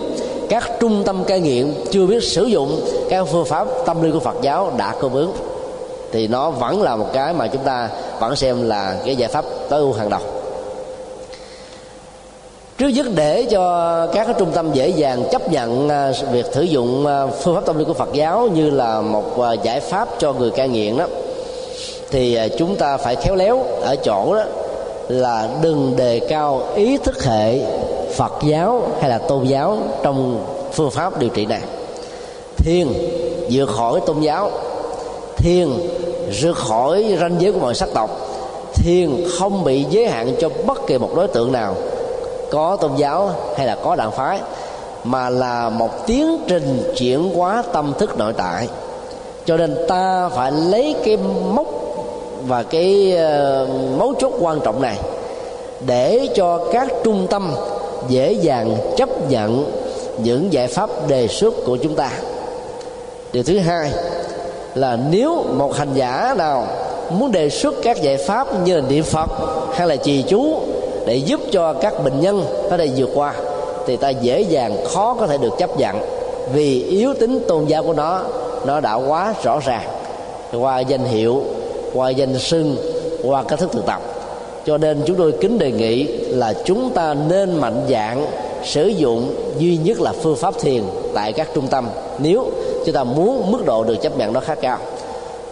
các 0.49 0.71
trung 0.79 1.03
tâm 1.05 1.23
cai 1.23 1.39
nghiện 1.39 1.73
chưa 1.91 2.05
biết 2.05 2.23
sử 2.23 2.43
dụng 2.43 2.81
các 3.09 3.27
phương 3.31 3.45
pháp 3.45 3.67
tâm 3.85 4.01
linh 4.01 4.11
của 4.11 4.19
Phật 4.19 4.35
giáo 4.41 4.71
đã 4.77 4.95
cung 5.01 5.13
ứng, 5.13 5.33
thì 6.11 6.27
nó 6.27 6.49
vẫn 6.49 6.81
là 6.81 6.95
một 6.95 7.07
cái 7.13 7.33
mà 7.33 7.47
chúng 7.47 7.63
ta 7.63 7.89
vẫn 8.19 8.35
xem 8.35 8.69
là 8.69 8.95
cái 9.05 9.15
giải 9.15 9.29
pháp 9.29 9.45
tối 9.69 9.79
ưu 9.79 9.93
hàng 9.93 10.09
đầu. 10.09 10.21
Trước 12.77 12.87
nhất 12.87 13.05
để 13.15 13.43
cho 13.43 14.07
các 14.13 14.25
cái 14.25 14.35
trung 14.39 14.51
tâm 14.53 14.73
dễ 14.73 14.89
dàng 14.89 15.23
chấp 15.31 15.51
nhận 15.51 15.89
à, 15.89 16.11
việc 16.31 16.45
sử 16.53 16.61
dụng 16.61 17.07
à, 17.07 17.27
phương 17.27 17.55
pháp 17.55 17.65
tâm 17.65 17.77
linh 17.77 17.87
của 17.87 17.93
Phật 17.93 18.13
giáo 18.13 18.49
như 18.53 18.69
là 18.69 19.01
một 19.01 19.41
à, 19.41 19.53
giải 19.53 19.79
pháp 19.79 20.07
cho 20.19 20.33
người 20.33 20.49
cai 20.49 20.69
nghiện 20.69 20.97
đó 20.97 21.05
thì 22.11 22.35
à, 22.35 22.47
chúng 22.57 22.75
ta 22.75 22.97
phải 22.97 23.15
khéo 23.15 23.35
léo 23.35 23.63
ở 23.81 23.95
chỗ 23.95 24.35
đó 24.35 24.43
là 25.07 25.47
đừng 25.61 25.93
đề 25.95 26.19
cao 26.19 26.61
ý 26.75 26.97
thức 26.97 27.23
hệ 27.23 27.59
phật 28.13 28.33
giáo 28.43 28.81
hay 28.99 29.09
là 29.09 29.17
tôn 29.17 29.43
giáo 29.43 29.77
trong 30.03 30.45
phương 30.73 30.91
pháp 30.91 31.19
điều 31.19 31.29
trị 31.29 31.45
này. 31.45 31.61
Thiền, 32.57 32.87
vượt 33.51 33.69
khỏi 33.69 33.99
tôn 34.05 34.19
giáo. 34.19 34.51
Thiền 35.37 35.69
vượt 36.41 36.57
khỏi 36.57 37.17
ranh 37.19 37.35
giới 37.39 37.51
của 37.51 37.59
mọi 37.59 37.75
sắc 37.75 37.89
tộc. 37.93 38.09
Thiền, 38.73 39.23
không 39.39 39.63
bị 39.63 39.85
giới 39.89 40.07
hạn 40.07 40.35
cho 40.39 40.49
bất 40.65 40.87
kỳ 40.87 40.97
một 40.97 41.15
đối 41.15 41.27
tượng 41.27 41.51
nào, 41.51 41.75
có 42.51 42.75
tôn 42.75 42.95
giáo 42.95 43.31
hay 43.57 43.67
là 43.67 43.77
có 43.83 43.95
đảng 43.95 44.11
phái, 44.11 44.39
mà 45.03 45.29
là 45.29 45.69
một 45.69 46.07
tiến 46.07 46.37
trình 46.47 46.93
chuyển 46.97 47.35
hóa 47.35 47.63
tâm 47.73 47.93
thức 47.99 48.17
nội 48.17 48.33
tại. 48.37 48.67
Cho 49.45 49.57
nên 49.57 49.77
ta 49.87 50.29
phải 50.29 50.51
lấy 50.51 50.95
cái 51.05 51.17
mốc 51.53 51.80
và 52.47 52.63
cái 52.63 53.15
ờ, 53.17 53.67
mấu 53.97 54.13
chốt 54.19 54.33
quan 54.39 54.59
trọng 54.59 54.81
này, 54.81 54.97
để 55.85 56.29
cho 56.35 56.59
các 56.73 56.87
trung 57.03 57.27
tâm 57.29 57.51
dễ 58.09 58.33
dàng 58.33 58.77
chấp 58.97 59.29
nhận 59.29 59.71
những 60.23 60.53
giải 60.53 60.67
pháp 60.67 60.89
đề 61.07 61.27
xuất 61.27 61.53
của 61.65 61.77
chúng 61.77 61.95
ta. 61.95 62.11
Điều 63.33 63.43
thứ 63.43 63.59
hai 63.59 63.91
là 64.75 64.97
nếu 65.09 65.43
một 65.53 65.75
hành 65.75 65.93
giả 65.93 66.35
nào 66.37 66.67
muốn 67.11 67.31
đề 67.31 67.49
xuất 67.49 67.75
các 67.83 68.01
giải 68.01 68.17
pháp 68.17 68.47
như 68.65 68.75
là 68.75 68.87
niệm 68.89 69.03
phật 69.03 69.29
hay 69.73 69.87
là 69.87 69.95
trì 69.95 70.23
chú 70.27 70.55
để 71.05 71.15
giúp 71.15 71.39
cho 71.51 71.73
các 71.73 72.03
bệnh 72.03 72.19
nhân 72.19 72.45
có 72.69 72.77
thể 72.77 72.89
vượt 72.95 73.09
qua, 73.15 73.33
thì 73.87 73.97
ta 73.97 74.09
dễ 74.09 74.41
dàng 74.41 74.85
khó 74.85 75.15
có 75.19 75.27
thể 75.27 75.37
được 75.37 75.53
chấp 75.57 75.77
nhận, 75.77 75.95
vì 76.53 76.83
yếu 76.83 77.13
tính 77.13 77.39
tôn 77.47 77.65
giáo 77.65 77.83
của 77.83 77.93
nó 77.93 78.21
nó 78.65 78.79
đã 78.79 78.93
quá 78.93 79.33
rõ 79.43 79.59
ràng 79.65 79.87
qua 80.59 80.79
danh 80.79 81.05
hiệu 81.05 81.43
qua 81.93 82.09
danh 82.09 82.39
sưng 82.39 82.77
qua 83.23 83.43
cách 83.43 83.59
thức 83.59 83.69
thực 83.71 83.85
tập. 83.85 84.01
Cho 84.65 84.77
nên 84.77 85.01
chúng 85.05 85.17
tôi 85.17 85.31
kính 85.31 85.59
đề 85.59 85.71
nghị 85.71 86.03
là 86.27 86.53
chúng 86.65 86.89
ta 86.89 87.13
nên 87.13 87.57
mạnh 87.57 87.85
dạng 87.89 88.25
sử 88.63 88.87
dụng 88.87 89.35
duy 89.57 89.77
nhất 89.77 90.01
là 90.01 90.13
phương 90.13 90.35
pháp 90.35 90.59
thiền 90.59 90.83
tại 91.13 91.33
các 91.33 91.49
trung 91.55 91.67
tâm. 91.67 91.87
Nếu 92.19 92.45
chúng 92.85 92.95
ta 92.95 93.03
muốn 93.03 93.51
mức 93.51 93.65
độ 93.65 93.83
được 93.83 93.95
chấp 94.01 94.17
nhận 94.17 94.33
nó 94.33 94.39
khá 94.39 94.55
cao. 94.55 94.77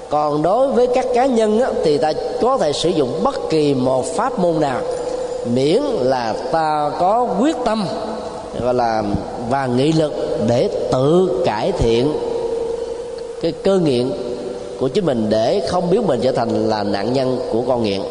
Còn 0.10 0.42
đối 0.42 0.68
với 0.68 0.88
các 0.88 1.06
cá 1.14 1.26
nhân 1.26 1.60
á, 1.60 1.72
thì 1.84 1.98
ta 1.98 2.14
có 2.42 2.58
thể 2.58 2.74
sử 2.74 2.90
dụng 2.90 3.20
bất 3.24 3.50
kỳ 3.50 3.74
một 3.74 4.06
pháp 4.06 4.40
môn 4.40 4.60
nào 4.60 4.82
miễn 5.54 5.82
là 5.84 6.34
ta 6.52 6.92
có 7.00 7.28
quyết 7.40 7.56
tâm 7.66 7.86
gọi 8.62 8.74
là 8.74 9.04
và 9.50 9.66
nghị 9.66 9.92
lực 9.92 10.14
để 10.48 10.70
tự 10.92 11.42
cải 11.46 11.72
thiện 11.72 12.14
cái 13.42 13.52
cơ 13.52 13.80
nghiện 13.80 14.12
của 14.80 14.88
chính 14.88 15.06
mình 15.06 15.30
để 15.30 15.62
không 15.70 15.90
biến 15.90 16.08
mình 16.08 16.20
trở 16.24 16.32
thành 16.32 16.70
là 16.70 16.84
nạn 16.84 17.14
nhân 17.14 17.40
của 17.52 17.62
con 17.68 17.84
nghiện. 17.84 18.02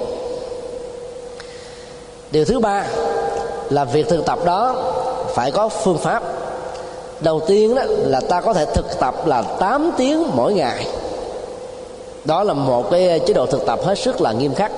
Điều 2.30 2.44
thứ 2.44 2.58
ba 2.58 2.86
là 3.70 3.84
việc 3.84 4.08
thực 4.08 4.26
tập 4.26 4.38
đó 4.44 4.76
phải 5.34 5.50
có 5.50 5.68
phương 5.68 5.98
pháp. 5.98 6.22
Đầu 7.20 7.40
tiên 7.46 7.74
đó 7.74 7.82
là 7.86 8.20
ta 8.20 8.40
có 8.40 8.52
thể 8.52 8.64
thực 8.64 9.00
tập 9.00 9.26
là 9.26 9.42
8 9.42 9.90
tiếng 9.96 10.24
mỗi 10.34 10.54
ngày. 10.54 10.86
Đó 12.24 12.42
là 12.42 12.54
một 12.54 12.90
cái 12.90 13.20
chế 13.26 13.34
độ 13.34 13.46
thực 13.46 13.66
tập 13.66 13.80
hết 13.84 13.98
sức 13.98 14.20
là 14.20 14.32
nghiêm 14.32 14.54
khắc. 14.54 14.72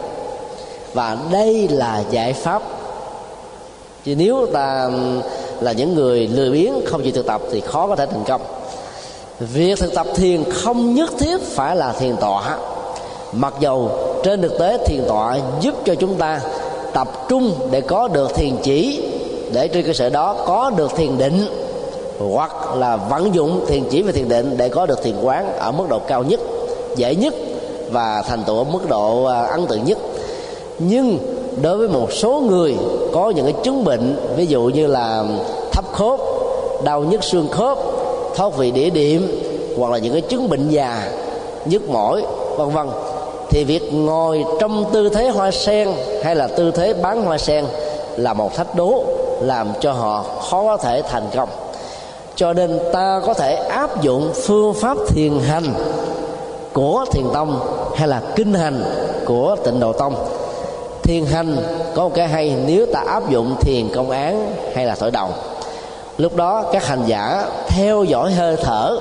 Và 0.94 1.16
đây 1.32 1.68
là 1.68 2.02
giải 2.10 2.32
pháp. 2.32 2.62
Chứ 4.04 4.14
nếu 4.16 4.46
ta 4.52 4.90
là 5.60 5.72
những 5.72 5.94
người 5.94 6.28
lười 6.28 6.50
biếng, 6.50 6.72
không 6.86 7.02
chịu 7.02 7.12
thực 7.12 7.26
tập 7.26 7.40
thì 7.50 7.60
khó 7.60 7.86
có 7.86 7.96
thể 7.96 8.06
thành 8.06 8.24
công 8.26 8.40
việc 9.40 9.78
thực 9.78 9.94
tập 9.94 10.06
thiền 10.14 10.44
không 10.50 10.94
nhất 10.94 11.10
thiết 11.18 11.42
phải 11.42 11.76
là 11.76 11.92
thiền 11.92 12.16
tọa. 12.16 12.56
Mặc 13.32 13.54
dầu 13.60 13.90
trên 14.22 14.42
thực 14.42 14.58
tế 14.58 14.78
thiền 14.86 15.04
tọa 15.08 15.38
giúp 15.60 15.74
cho 15.84 15.94
chúng 15.94 16.14
ta 16.14 16.40
tập 16.92 17.08
trung 17.28 17.52
để 17.70 17.80
có 17.80 18.08
được 18.08 18.34
thiền 18.34 18.56
chỉ, 18.62 19.02
để 19.52 19.68
trên 19.68 19.86
cơ 19.86 19.92
sở 19.92 20.10
đó 20.10 20.36
có 20.46 20.70
được 20.76 20.96
thiền 20.96 21.18
định, 21.18 21.46
hoặc 22.32 22.76
là 22.76 22.96
vận 22.96 23.34
dụng 23.34 23.66
thiền 23.66 23.84
chỉ 23.90 24.02
và 24.02 24.12
thiền 24.12 24.28
định 24.28 24.56
để 24.56 24.68
có 24.68 24.86
được 24.86 25.02
thiền 25.02 25.14
quán 25.22 25.52
ở 25.58 25.72
mức 25.72 25.84
độ 25.88 25.98
cao 25.98 26.22
nhất, 26.22 26.40
dễ 26.96 27.14
nhất 27.14 27.34
và 27.90 28.22
thành 28.28 28.44
tựu 28.44 28.56
ở 28.56 28.64
mức 28.64 28.88
độ 28.88 29.24
à, 29.24 29.42
ấn 29.42 29.66
tượng 29.66 29.84
nhất. 29.84 29.98
Nhưng 30.78 31.18
đối 31.62 31.76
với 31.78 31.88
một 31.88 32.12
số 32.12 32.42
người 32.48 32.76
có 33.12 33.30
những 33.30 33.44
cái 33.44 33.54
chứng 33.64 33.84
bệnh, 33.84 34.16
ví 34.36 34.46
dụ 34.46 34.62
như 34.62 34.86
là 34.86 35.24
thấp 35.72 35.84
khớp, 35.92 36.20
đau 36.84 37.00
nhức 37.00 37.24
xương 37.24 37.48
khớp 37.48 37.78
thoát 38.34 38.56
vị 38.56 38.70
đĩa 38.70 38.90
điểm, 38.90 39.42
hoặc 39.78 39.92
là 39.92 39.98
những 39.98 40.12
cái 40.12 40.22
chứng 40.22 40.48
bệnh 40.48 40.68
già, 40.68 41.10
nhức 41.64 41.90
mỏi, 41.90 42.22
vân 42.56 42.70
vân. 42.70 42.88
Thì 43.50 43.64
việc 43.64 43.94
ngồi 43.94 44.44
trong 44.60 44.84
tư 44.92 45.08
thế 45.08 45.28
hoa 45.28 45.50
sen 45.50 45.88
hay 46.22 46.34
là 46.34 46.48
tư 46.48 46.70
thế 46.70 46.94
bán 46.94 47.22
hoa 47.22 47.38
sen 47.38 47.64
là 48.16 48.32
một 48.32 48.54
thách 48.54 48.74
đố 48.74 49.04
làm 49.40 49.72
cho 49.80 49.92
họ 49.92 50.24
khó 50.50 50.62
có 50.62 50.76
thể 50.76 51.02
thành 51.02 51.28
công. 51.34 51.48
Cho 52.36 52.52
nên 52.52 52.78
ta 52.92 53.20
có 53.26 53.34
thể 53.34 53.54
áp 53.54 54.02
dụng 54.02 54.32
phương 54.34 54.74
pháp 54.74 54.96
thiền 55.08 55.38
hành 55.38 55.74
của 56.72 57.04
thiền 57.12 57.24
tông 57.34 57.60
hay 57.96 58.08
là 58.08 58.22
kinh 58.36 58.54
hành 58.54 58.84
của 59.26 59.56
tịnh 59.64 59.80
độ 59.80 59.92
tông. 59.92 60.14
Thiền 61.02 61.24
hành 61.24 61.56
có 61.94 62.02
một 62.02 62.14
cái 62.14 62.28
hay, 62.28 62.56
nếu 62.66 62.86
ta 62.86 63.00
áp 63.06 63.30
dụng 63.30 63.56
thiền 63.60 63.88
công 63.94 64.10
án 64.10 64.54
hay 64.74 64.86
là 64.86 64.94
thổi 64.94 65.10
đầu 65.10 65.28
lúc 66.20 66.36
đó 66.36 66.64
các 66.72 66.86
hành 66.86 67.02
giả 67.06 67.46
theo 67.68 68.04
dõi 68.04 68.32
hơi 68.32 68.56
thở, 68.62 68.98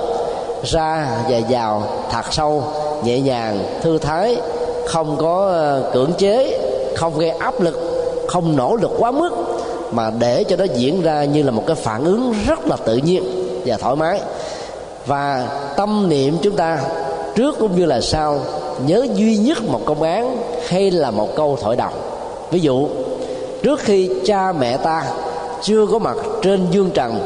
ra 0.63 1.07
và 1.29 1.39
vào 1.49 1.83
thật 2.11 2.25
sâu, 2.31 2.63
nhẹ 3.03 3.19
nhàng, 3.19 3.63
thư 3.81 3.97
thái, 3.97 4.37
không 4.85 5.17
có 5.19 5.47
ờ, 5.47 5.89
cưỡng 5.93 6.13
chế, 6.17 6.59
không 6.95 7.17
gây 7.17 7.29
áp 7.29 7.61
lực, 7.61 7.79
không 8.27 8.55
nỗ 8.55 8.75
lực 8.75 8.91
quá 8.99 9.11
mức, 9.11 9.29
mà 9.91 10.11
để 10.19 10.43
cho 10.43 10.55
nó 10.55 10.63
diễn 10.63 11.01
ra 11.01 11.23
như 11.23 11.43
là 11.43 11.51
một 11.51 11.63
cái 11.67 11.75
phản 11.75 12.05
ứng 12.05 12.33
rất 12.47 12.67
là 12.67 12.75
tự 12.85 12.97
nhiên 12.97 13.23
và 13.65 13.77
thoải 13.77 13.95
mái. 13.95 14.21
Và 15.05 15.47
tâm 15.77 16.09
niệm 16.09 16.37
chúng 16.41 16.55
ta 16.55 16.79
trước 17.35 17.55
cũng 17.59 17.75
như 17.75 17.85
là 17.85 18.01
sau, 18.01 18.39
nhớ 18.85 19.07
duy 19.13 19.37
nhất 19.37 19.57
một 19.63 19.81
công 19.85 20.01
án 20.01 20.37
hay 20.67 20.91
là 20.91 21.11
một 21.11 21.35
câu 21.35 21.57
thổi 21.61 21.75
đầu 21.75 21.91
ví 22.51 22.59
dụ, 22.59 22.87
trước 23.63 23.79
khi 23.79 24.09
cha 24.25 24.51
mẹ 24.51 24.77
ta 24.77 25.03
chưa 25.61 25.85
có 25.85 25.99
mặt 25.99 26.17
trên 26.41 26.67
dương 26.71 26.89
trần, 26.93 27.19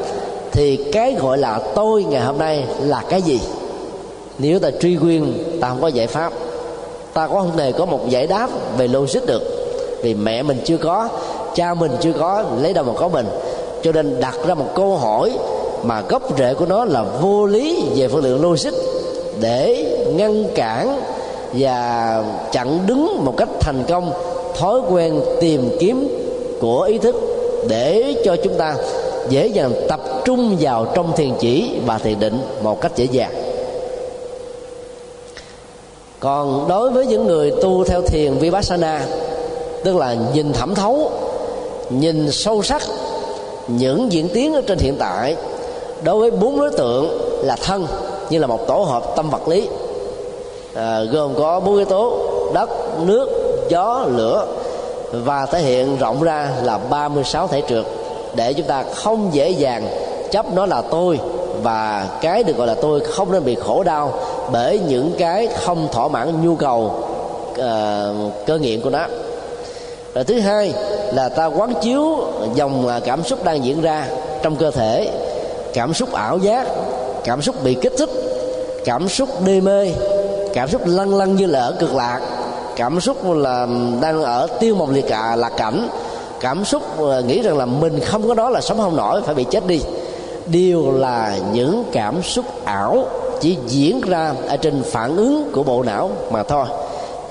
thì 0.51 0.75
cái 0.91 1.15
gọi 1.19 1.38
là 1.38 1.59
tôi 1.75 2.03
ngày 2.03 2.21
hôm 2.21 2.38
nay 2.38 2.65
là 2.79 3.03
cái 3.09 3.21
gì? 3.21 3.39
Nếu 4.38 4.59
ta 4.59 4.69
truy 4.79 4.95
nguyên, 4.95 5.34
ta 5.61 5.69
không 5.69 5.81
có 5.81 5.88
giải 5.88 6.07
pháp. 6.07 6.34
Ta 7.13 7.27
có 7.27 7.34
không 7.34 7.57
thể 7.57 7.71
có 7.71 7.86
một 7.86 8.09
giải 8.09 8.27
đáp 8.27 8.49
về 8.77 8.88
logic 8.88 9.25
được. 9.27 9.41
Vì 10.01 10.13
mẹ 10.13 10.43
mình 10.43 10.61
chưa 10.65 10.77
có, 10.77 11.09
cha 11.55 11.73
mình 11.73 11.91
chưa 12.01 12.13
có, 12.19 12.43
lấy 12.61 12.73
đâu 12.73 12.86
mà 12.86 12.93
có 12.97 13.07
mình. 13.07 13.25
Cho 13.84 13.91
nên 13.91 14.19
đặt 14.19 14.36
ra 14.47 14.53
một 14.53 14.67
câu 14.75 14.97
hỏi 14.97 15.31
mà 15.84 16.01
gốc 16.01 16.38
rễ 16.38 16.53
của 16.53 16.65
nó 16.65 16.86
là 16.86 17.03
vô 17.21 17.45
lý 17.45 17.84
về 17.95 18.07
phương 18.07 18.23
lượng 18.23 18.41
logic 18.41 18.73
để 19.39 19.86
ngăn 20.15 20.45
cản 20.55 21.01
và 21.53 22.23
chặn 22.51 22.79
đứng 22.88 23.25
một 23.25 23.34
cách 23.38 23.49
thành 23.59 23.84
công 23.89 24.11
thói 24.57 24.79
quen 24.91 25.21
tìm 25.41 25.69
kiếm 25.79 26.07
của 26.61 26.81
ý 26.81 26.97
thức 26.97 27.15
để 27.68 28.16
cho 28.26 28.36
chúng 28.43 28.55
ta 28.57 28.76
dễ 29.30 29.47
dàng 29.47 29.74
tập 29.89 29.99
trung 30.26 30.57
vào 30.59 30.88
trong 30.95 31.14
thiền 31.16 31.32
chỉ 31.39 31.72
và 31.86 31.97
thiền 31.97 32.20
định 32.20 32.41
một 32.61 32.82
cách 32.82 32.91
dễ 32.95 33.05
dàng. 33.11 33.34
Còn 36.20 36.66
đối 36.68 36.89
với 36.89 37.05
những 37.05 37.28
người 37.28 37.51
tu 37.61 37.84
theo 37.84 38.01
thiền 38.01 38.34
vipassana 38.34 39.05
tức 39.84 39.95
là 39.95 40.16
nhìn 40.34 40.53
thẩm 40.53 40.76
thấu 40.76 41.11
nhìn 41.89 42.32
sâu 42.32 42.64
sắc 42.64 42.82
những 43.68 44.11
diễn 44.11 44.30
tiến 44.30 44.53
ở 44.53 44.61
trên 44.68 44.78
hiện 44.78 44.95
tại 44.99 45.36
đối 46.03 46.20
với 46.20 46.32
bốn 46.32 46.59
đối 46.59 46.72
tượng 46.72 47.18
là 47.43 47.55
thân 47.55 47.88
như 48.30 48.39
là 48.39 48.47
một 48.47 48.68
tổ 48.68 48.76
hợp 48.76 49.16
tâm 49.16 49.30
vật 49.30 49.47
lý 49.47 49.68
à, 50.74 51.03
gồm 51.11 51.34
có 51.38 51.59
bốn 51.59 51.76
yếu 51.76 51.86
tố 51.86 52.18
đất 52.53 52.70
nước 53.05 53.30
gió 53.70 54.05
lửa 54.16 54.47
và 55.14 55.45
thể 55.45 55.61
hiện 55.61 55.97
rộng 55.97 56.24
ra 56.24 56.49
là 56.64 56.78
36 56.78 57.47
thể 57.47 57.61
trượt 57.70 57.86
để 58.36 58.53
chúng 58.53 58.68
ta 58.68 58.84
không 58.95 59.30
dễ 59.34 59.49
dàng 59.49 59.88
chấp 60.32 60.53
nó 60.53 60.66
là 60.66 60.82
tôi 60.82 61.20
và 61.61 62.07
cái 62.22 62.43
được 62.43 62.57
gọi 62.57 62.68
là 62.68 62.76
tôi 62.82 62.99
không 62.99 63.32
nên 63.32 63.45
bị 63.45 63.55
khổ 63.55 63.84
đau 63.84 64.14
bởi 64.51 64.80
những 64.80 65.11
cái 65.20 65.47
không 65.47 65.88
thỏa 65.91 66.07
mãn 66.07 66.45
nhu 66.45 66.55
cầu 66.55 67.05
uh, 67.51 68.45
cơ 68.45 68.57
nghiện 68.57 68.82
của 68.82 68.89
nó. 68.89 69.05
Rồi 70.14 70.24
thứ 70.24 70.39
hai 70.39 70.74
là 71.14 71.30
ta 71.30 71.45
quán 71.45 71.74
chiếu 71.82 72.18
dòng 72.55 72.88
à, 72.88 72.99
cảm 73.05 73.24
xúc 73.24 73.43
đang 73.43 73.66
diễn 73.66 73.82
ra 73.82 74.07
trong 74.41 74.55
cơ 74.55 74.72
thể 74.72 75.11
cảm 75.74 75.93
xúc 75.93 76.14
ảo 76.14 76.38
giác 76.38 76.68
cảm 77.24 77.41
xúc 77.41 77.64
bị 77.64 77.78
kích 77.82 77.93
thích 77.97 78.09
cảm 78.86 79.09
xúc 79.09 79.30
đê 79.45 79.61
mê 79.61 79.91
cảm 80.53 80.70
xúc 80.70 80.82
lăn 80.86 81.16
lăn 81.16 81.36
như 81.36 81.45
là 81.45 81.59
ở 81.59 81.76
cực 81.80 81.95
lạc 81.95 82.20
cảm 82.76 82.99
xúc 82.99 83.17
là 83.36 83.67
đang 84.01 84.24
ở 84.24 84.47
tiêu 84.59 84.76
mộng 84.76 84.93
liệt 84.93 85.05
cả 85.07 85.36
là 85.36 85.49
cảnh. 85.49 85.89
Cảm 86.39 86.65
xúc 86.65 86.84
ờ, 86.97 87.21
nghĩ 87.21 87.41
rằng 87.41 87.57
là 87.57 87.65
mình 87.65 87.99
không 87.99 88.28
có 88.28 88.34
đó 88.34 88.49
là 88.49 88.61
sống 88.61 88.78
không 88.78 88.95
nổi, 88.95 89.21
phải 89.21 89.36
bị 89.36 89.45
chết 89.51 89.67
đi. 89.67 89.82
Đều 90.45 90.91
là 90.91 91.38
những 91.53 91.84
cảm 91.91 92.24
xúc 92.24 92.45
ảo 92.65 93.05
chỉ 93.41 93.57
diễn 93.67 94.01
ra 94.01 94.34
ở 94.47 94.57
trên 94.57 94.84
phản 94.84 95.17
ứng 95.17 95.51
của 95.53 95.63
bộ 95.63 95.84
não 95.84 96.11
mà 96.32 96.43
thôi. 96.43 96.65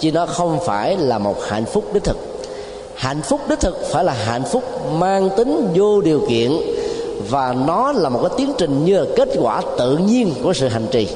Chứ 0.00 0.12
nó 0.12 0.26
không 0.26 0.58
phải 0.66 0.96
là 0.96 1.18
một 1.18 1.36
hạnh 1.48 1.64
phúc 1.64 1.84
đích 1.92 2.04
thực. 2.04 2.16
Hạnh 2.94 3.22
phúc 3.22 3.40
đích 3.48 3.60
thực 3.60 3.86
phải 3.90 4.04
là 4.04 4.12
hạnh 4.12 4.44
phúc 4.44 4.62
mang 4.92 5.30
tính 5.36 5.68
vô 5.74 6.00
điều 6.00 6.20
kiện 6.28 6.52
và 7.28 7.54
nó 7.66 7.92
là 7.92 8.08
một 8.08 8.20
cái 8.22 8.30
tiến 8.36 8.52
trình 8.58 8.84
như 8.84 8.98
là 8.98 9.04
kết 9.16 9.28
quả 9.40 9.62
tự 9.78 9.96
nhiên 9.96 10.34
của 10.42 10.52
sự 10.52 10.68
hành 10.68 10.86
trì. 10.90 11.08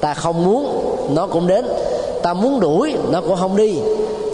Ta 0.00 0.14
không 0.14 0.44
muốn 0.44 0.96
nó 1.14 1.26
cũng 1.26 1.46
đến 1.46 1.66
ta 2.22 2.34
muốn 2.34 2.60
đuổi, 2.60 2.94
nó 3.10 3.20
cũng 3.20 3.36
không 3.36 3.56
đi. 3.56 3.78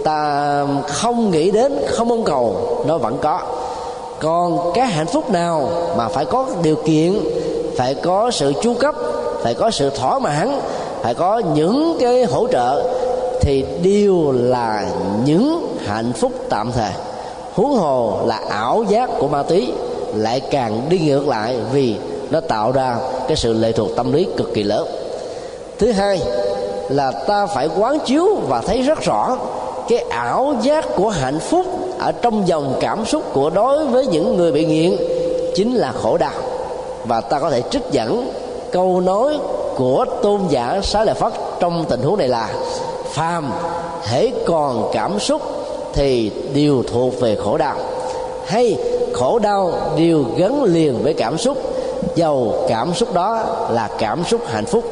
Ta 0.03 0.65
không 0.87 1.31
nghĩ 1.31 1.51
đến, 1.51 1.77
không 1.87 2.07
mong 2.07 2.23
cầu, 2.23 2.55
nó 2.87 2.97
vẫn 2.97 3.17
có. 3.21 3.39
Còn 4.19 4.71
cái 4.73 4.87
hạnh 4.87 5.07
phúc 5.07 5.31
nào 5.31 5.69
mà 5.97 6.07
phải 6.07 6.25
có 6.25 6.45
điều 6.63 6.75
kiện, 6.75 7.19
phải 7.77 7.93
có 7.93 8.31
sự 8.31 8.53
chu 8.61 8.73
cấp, 8.73 8.95
phải 9.41 9.53
có 9.53 9.71
sự 9.71 9.89
thỏa 9.89 10.19
mãn, 10.19 10.59
phải 11.01 11.13
có 11.13 11.41
những 11.53 11.97
cái 11.99 12.25
hỗ 12.25 12.47
trợ, 12.47 12.83
thì 13.41 13.65
đều 13.83 14.31
là 14.31 14.85
những 15.25 15.77
hạnh 15.85 16.13
phúc 16.13 16.31
tạm 16.49 16.71
thời. 16.71 16.91
Huống 17.53 17.73
hồ 17.73 18.19
là 18.25 18.39
ảo 18.49 18.83
giác 18.89 19.09
của 19.19 19.27
ma 19.27 19.43
túy 19.43 19.71
lại 20.15 20.39
càng 20.39 20.81
đi 20.89 20.99
ngược 20.99 21.27
lại 21.27 21.55
vì 21.73 21.95
nó 22.29 22.39
tạo 22.39 22.71
ra 22.71 22.97
cái 23.27 23.37
sự 23.37 23.53
lệ 23.53 23.71
thuộc 23.71 23.89
tâm 23.95 24.13
lý 24.13 24.27
cực 24.37 24.53
kỳ 24.53 24.63
lớn. 24.63 24.87
Thứ 25.79 25.91
hai 25.91 26.21
là 26.89 27.11
ta 27.11 27.45
phải 27.45 27.69
quán 27.77 27.99
chiếu 28.05 28.35
và 28.47 28.61
thấy 28.61 28.81
rất 28.81 29.01
rõ 29.01 29.37
cái 29.87 29.99
ảo 30.09 30.55
giác 30.61 30.85
của 30.95 31.09
hạnh 31.09 31.39
phúc 31.39 31.65
ở 31.99 32.11
trong 32.11 32.47
dòng 32.47 32.77
cảm 32.79 33.05
xúc 33.05 33.23
của 33.33 33.49
đối 33.49 33.85
với 33.85 34.07
những 34.07 34.37
người 34.37 34.51
bị 34.51 34.65
nghiện 34.65 34.97
chính 35.55 35.75
là 35.75 35.91
khổ 36.01 36.17
đau. 36.17 36.31
Và 37.05 37.21
ta 37.21 37.39
có 37.39 37.49
thể 37.49 37.61
trích 37.61 37.91
dẫn 37.91 38.31
câu 38.71 39.01
nói 39.01 39.37
của 39.75 40.05
tôn 40.21 40.41
giả 40.49 40.79
xá 40.83 41.03
lợi 41.03 41.15
phất 41.15 41.33
trong 41.59 41.85
tình 41.89 42.01
huống 42.01 42.17
này 42.17 42.27
là, 42.27 42.49
phàm 43.09 43.51
hễ 44.03 44.31
còn 44.45 44.89
cảm 44.93 45.19
xúc 45.19 45.41
thì 45.93 46.31
đều 46.53 46.83
thuộc 46.93 47.19
về 47.19 47.35
khổ 47.35 47.57
đau, 47.57 47.75
hay 48.45 48.77
khổ 49.13 49.39
đau 49.39 49.73
đều 49.97 50.23
gắn 50.37 50.63
liền 50.63 51.03
với 51.03 51.13
cảm 51.13 51.37
xúc, 51.37 51.57
dầu 52.15 52.65
cảm 52.69 52.93
xúc 52.93 53.13
đó 53.13 53.43
là 53.69 53.89
cảm 53.99 54.23
xúc 54.23 54.41
hạnh 54.47 54.65
phúc 54.65 54.83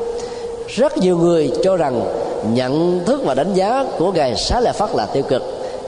rất 0.68 0.98
nhiều 0.98 1.18
người 1.18 1.52
cho 1.64 1.78
rằng 1.78 2.02
nhận 2.54 3.02
thức 3.06 3.22
và 3.26 3.34
đánh 3.34 3.54
giá 3.54 3.86
của 3.98 4.12
ngài 4.12 4.36
xá 4.36 4.60
lợi 4.60 4.74
phất 4.74 4.96
là 4.96 5.06
tiêu 5.06 5.24
cực. 5.24 5.44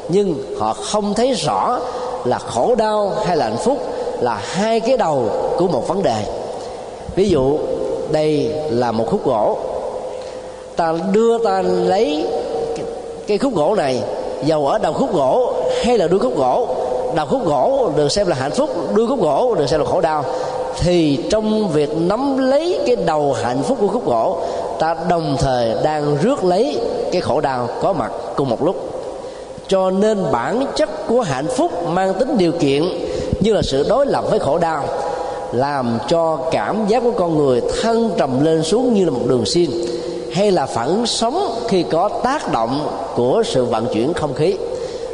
Nhưng 0.09 0.35
họ 0.59 0.73
không 0.73 1.13
thấy 1.13 1.33
rõ 1.33 1.79
là 2.25 2.39
khổ 2.39 2.75
đau 2.75 3.13
hay 3.25 3.37
là 3.37 3.45
hạnh 3.45 3.57
phúc 3.57 3.77
là 4.21 4.41
hai 4.43 4.79
cái 4.79 4.97
đầu 4.97 5.29
của 5.57 5.67
một 5.67 5.87
vấn 5.87 6.03
đề. 6.03 6.23
Ví 7.15 7.29
dụ, 7.29 7.57
đây 8.11 8.51
là 8.69 8.91
một 8.91 9.05
khúc 9.11 9.25
gỗ. 9.25 9.57
Ta 10.75 10.93
đưa 11.11 11.37
ta 11.37 11.61
lấy 11.61 12.27
cái 13.27 13.37
khúc 13.37 13.55
gỗ 13.55 13.75
này 13.75 14.01
dầu 14.45 14.67
ở 14.67 14.77
đầu 14.77 14.93
khúc 14.93 15.13
gỗ 15.13 15.53
hay 15.83 15.97
là 15.97 16.07
đuôi 16.07 16.19
khúc 16.19 16.37
gỗ. 16.37 16.67
Đầu 17.15 17.25
khúc 17.25 17.45
gỗ 17.45 17.89
được 17.95 18.11
xem 18.11 18.27
là 18.27 18.35
hạnh 18.35 18.51
phúc, 18.51 18.69
đuôi 18.93 19.07
khúc 19.07 19.21
gỗ 19.21 19.55
được 19.55 19.69
xem 19.69 19.79
là 19.79 19.85
khổ 19.85 20.01
đau. 20.01 20.23
Thì 20.79 21.19
trong 21.29 21.69
việc 21.69 21.89
nắm 21.97 22.37
lấy 22.37 22.79
cái 22.85 22.95
đầu 22.95 23.33
hạnh 23.33 23.63
phúc 23.63 23.77
của 23.81 23.87
khúc 23.87 24.05
gỗ 24.05 24.37
ta 24.79 24.95
đồng 25.09 25.37
thời 25.39 25.75
đang 25.83 26.17
rước 26.21 26.43
lấy 26.43 26.79
cái 27.11 27.21
khổ 27.21 27.41
đau 27.41 27.69
có 27.81 27.93
mặt 27.93 28.11
cùng 28.35 28.49
một 28.49 28.63
lúc. 28.63 28.75
Cho 29.67 29.89
nên 29.89 30.23
bản 30.31 30.65
chất 30.75 30.89
của 31.07 31.21
hạnh 31.21 31.47
phúc 31.47 31.71
mang 31.87 32.13
tính 32.13 32.37
điều 32.37 32.51
kiện 32.51 32.83
như 33.39 33.53
là 33.53 33.61
sự 33.61 33.85
đối 33.89 34.05
lập 34.05 34.25
với 34.29 34.39
khổ 34.39 34.57
đau, 34.57 34.83
làm 35.51 35.99
cho 36.07 36.37
cảm 36.51 36.87
giác 36.87 37.03
của 37.03 37.11
con 37.11 37.37
người 37.37 37.61
thăng 37.81 38.09
trầm 38.17 38.43
lên 38.43 38.63
xuống 38.63 38.93
như 38.93 39.05
là 39.05 39.11
một 39.11 39.21
đường 39.25 39.45
xiên 39.45 39.69
hay 40.33 40.51
là 40.51 40.65
phản 40.65 40.87
ứng 40.87 41.05
sống 41.05 41.65
khi 41.67 41.83
có 41.83 42.09
tác 42.23 42.51
động 42.51 42.87
của 43.15 43.43
sự 43.45 43.65
vận 43.65 43.87
chuyển 43.93 44.13
không 44.13 44.33
khí. 44.33 44.55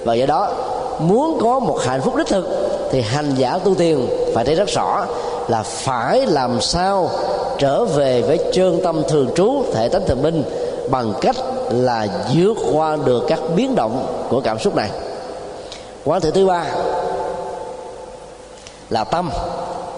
Và 0.04 0.14
do 0.14 0.26
đó, 0.26 0.52
muốn 1.00 1.38
có 1.42 1.60
một 1.60 1.80
hạnh 1.86 2.02
phúc 2.02 2.16
đích 2.16 2.28
thực 2.28 2.48
thì 2.92 3.02
hành 3.02 3.36
giả 3.36 3.58
tu 3.64 3.76
tiên 3.76 4.08
phải 4.34 4.46
thấy 4.46 4.56
rất 4.56 4.70
rõ 4.70 5.06
là 5.52 5.64
phải 5.64 6.26
làm 6.26 6.62
sao 6.62 7.10
trở 7.58 7.86
về 7.86 8.22
với 8.22 8.40
chân 8.54 8.80
tâm 8.84 9.04
thường 9.10 9.30
trú, 9.36 9.64
thể 9.74 9.90
tánh 9.90 10.02
thường 10.08 10.22
minh 10.22 10.44
bằng 10.90 11.14
cách 11.22 11.36
là 11.72 12.08
vượt 12.36 12.58
qua 12.74 12.98
được 13.06 13.24
các 13.28 13.40
biến 13.56 13.76
động 13.76 14.26
của 14.30 14.42
cảm 14.42 14.60
xúc 14.60 14.76
này. 14.76 14.90
Quán 16.06 16.22
thể 16.22 16.32
thứ 16.32 16.46
ba 16.46 16.66
là 18.90 19.04
tâm. 19.04 19.30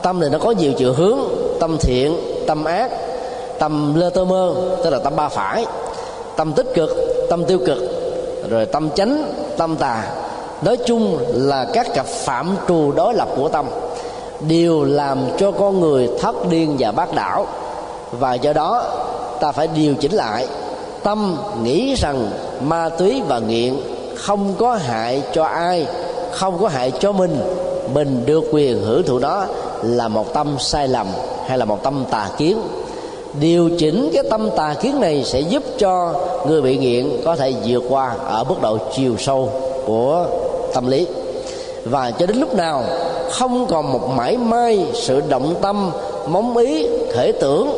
Tâm 0.02 0.20
này 0.20 0.30
nó 0.30 0.40
có 0.40 0.52
nhiều 0.52 0.72
chiều 0.78 0.94
hướng, 0.94 1.20
tâm 1.60 1.78
thiện, 1.78 2.18
tâm 2.48 2.66
ác, 2.66 2.92
tâm 3.60 3.96
lơ 3.96 4.10
tơ 4.10 4.26
mơ, 4.26 4.54
tức 4.84 4.90
là 4.90 5.00
tâm 5.00 5.16
ba 5.16 5.30
phải, 5.30 5.66
tâm 6.36 6.54
tích 6.54 6.68
cực, 6.74 6.90
tâm 7.30 7.46
tiêu 7.46 7.60
cực, 7.66 7.80
rồi 8.50 8.66
tâm 8.66 8.90
chánh, 8.96 9.34
tâm 9.58 9.76
tà. 9.76 10.04
Nói 10.62 10.78
chung 10.86 11.18
là 11.34 11.66
các 11.74 11.88
cặp 11.94 12.06
phạm 12.06 12.58
trù 12.68 12.92
đối 12.92 13.14
lập 13.14 13.28
của 13.36 13.50
tâm 13.50 13.66
đều 14.48 14.84
làm 14.84 15.18
cho 15.38 15.52
con 15.52 15.80
người 15.80 16.10
thất 16.20 16.50
điên 16.50 16.76
và 16.80 16.92
bác 16.92 17.16
đảo. 17.16 17.48
Và 18.12 18.34
do 18.34 18.54
đó, 18.54 18.84
ta 19.40 19.52
phải 19.52 19.68
điều 19.68 19.96
chỉnh 19.96 20.14
lại. 20.14 20.48
Tâm 21.04 21.38
nghĩ 21.64 21.96
rằng 21.96 22.32
ma 22.62 22.90
túy 22.90 23.22
và 23.28 23.40
nghiện 23.40 23.74
không 24.16 24.54
có 24.60 24.74
hại 24.74 25.22
cho 25.34 25.44
ai, 25.44 25.88
không 26.32 26.58
có 26.62 26.68
hại 26.68 26.92
cho 26.92 27.12
mình. 27.12 27.40
Mình 27.94 28.24
được 28.26 28.44
quyền 28.52 28.82
hưởng 28.82 29.04
thụ 29.04 29.20
đó 29.20 29.46
là 29.84 30.08
một 30.08 30.34
tâm 30.34 30.56
sai 30.60 30.88
lầm 30.88 31.08
hay 31.48 31.58
là 31.58 31.66
một 31.66 31.84
tâm 31.84 32.06
tà 32.12 32.30
kiến. 32.38 32.62
Điều 33.40 33.70
chỉnh 33.78 34.10
cái 34.14 34.24
tâm 34.30 34.50
tà 34.56 34.76
kiến 34.82 35.00
này 35.00 35.24
sẽ 35.26 35.40
giúp 35.40 35.64
cho 35.78 36.14
người 36.48 36.62
bị 36.62 36.78
nghiện 36.78 37.22
có 37.26 37.36
thể 37.36 37.54
vượt 37.66 37.84
qua 37.90 38.16
ở 38.26 38.44
mức 38.44 38.56
độ 38.62 38.78
chiều 38.96 39.16
sâu 39.20 39.50
của 39.86 40.26
tâm 40.74 40.88
lý. 40.88 41.08
Và 41.84 42.12
cho 42.12 42.26
đến 42.26 42.38
lúc 42.38 42.56
nào 42.56 42.84
không 43.34 43.68
còn 43.70 43.94
một 43.94 44.10
mãi 44.16 44.38
may 44.38 44.86
sự 44.94 45.22
động 45.30 45.56
tâm, 45.62 45.92
móng 46.28 46.58
ý, 46.58 46.88
thể 47.14 47.32
tưởng 47.32 47.70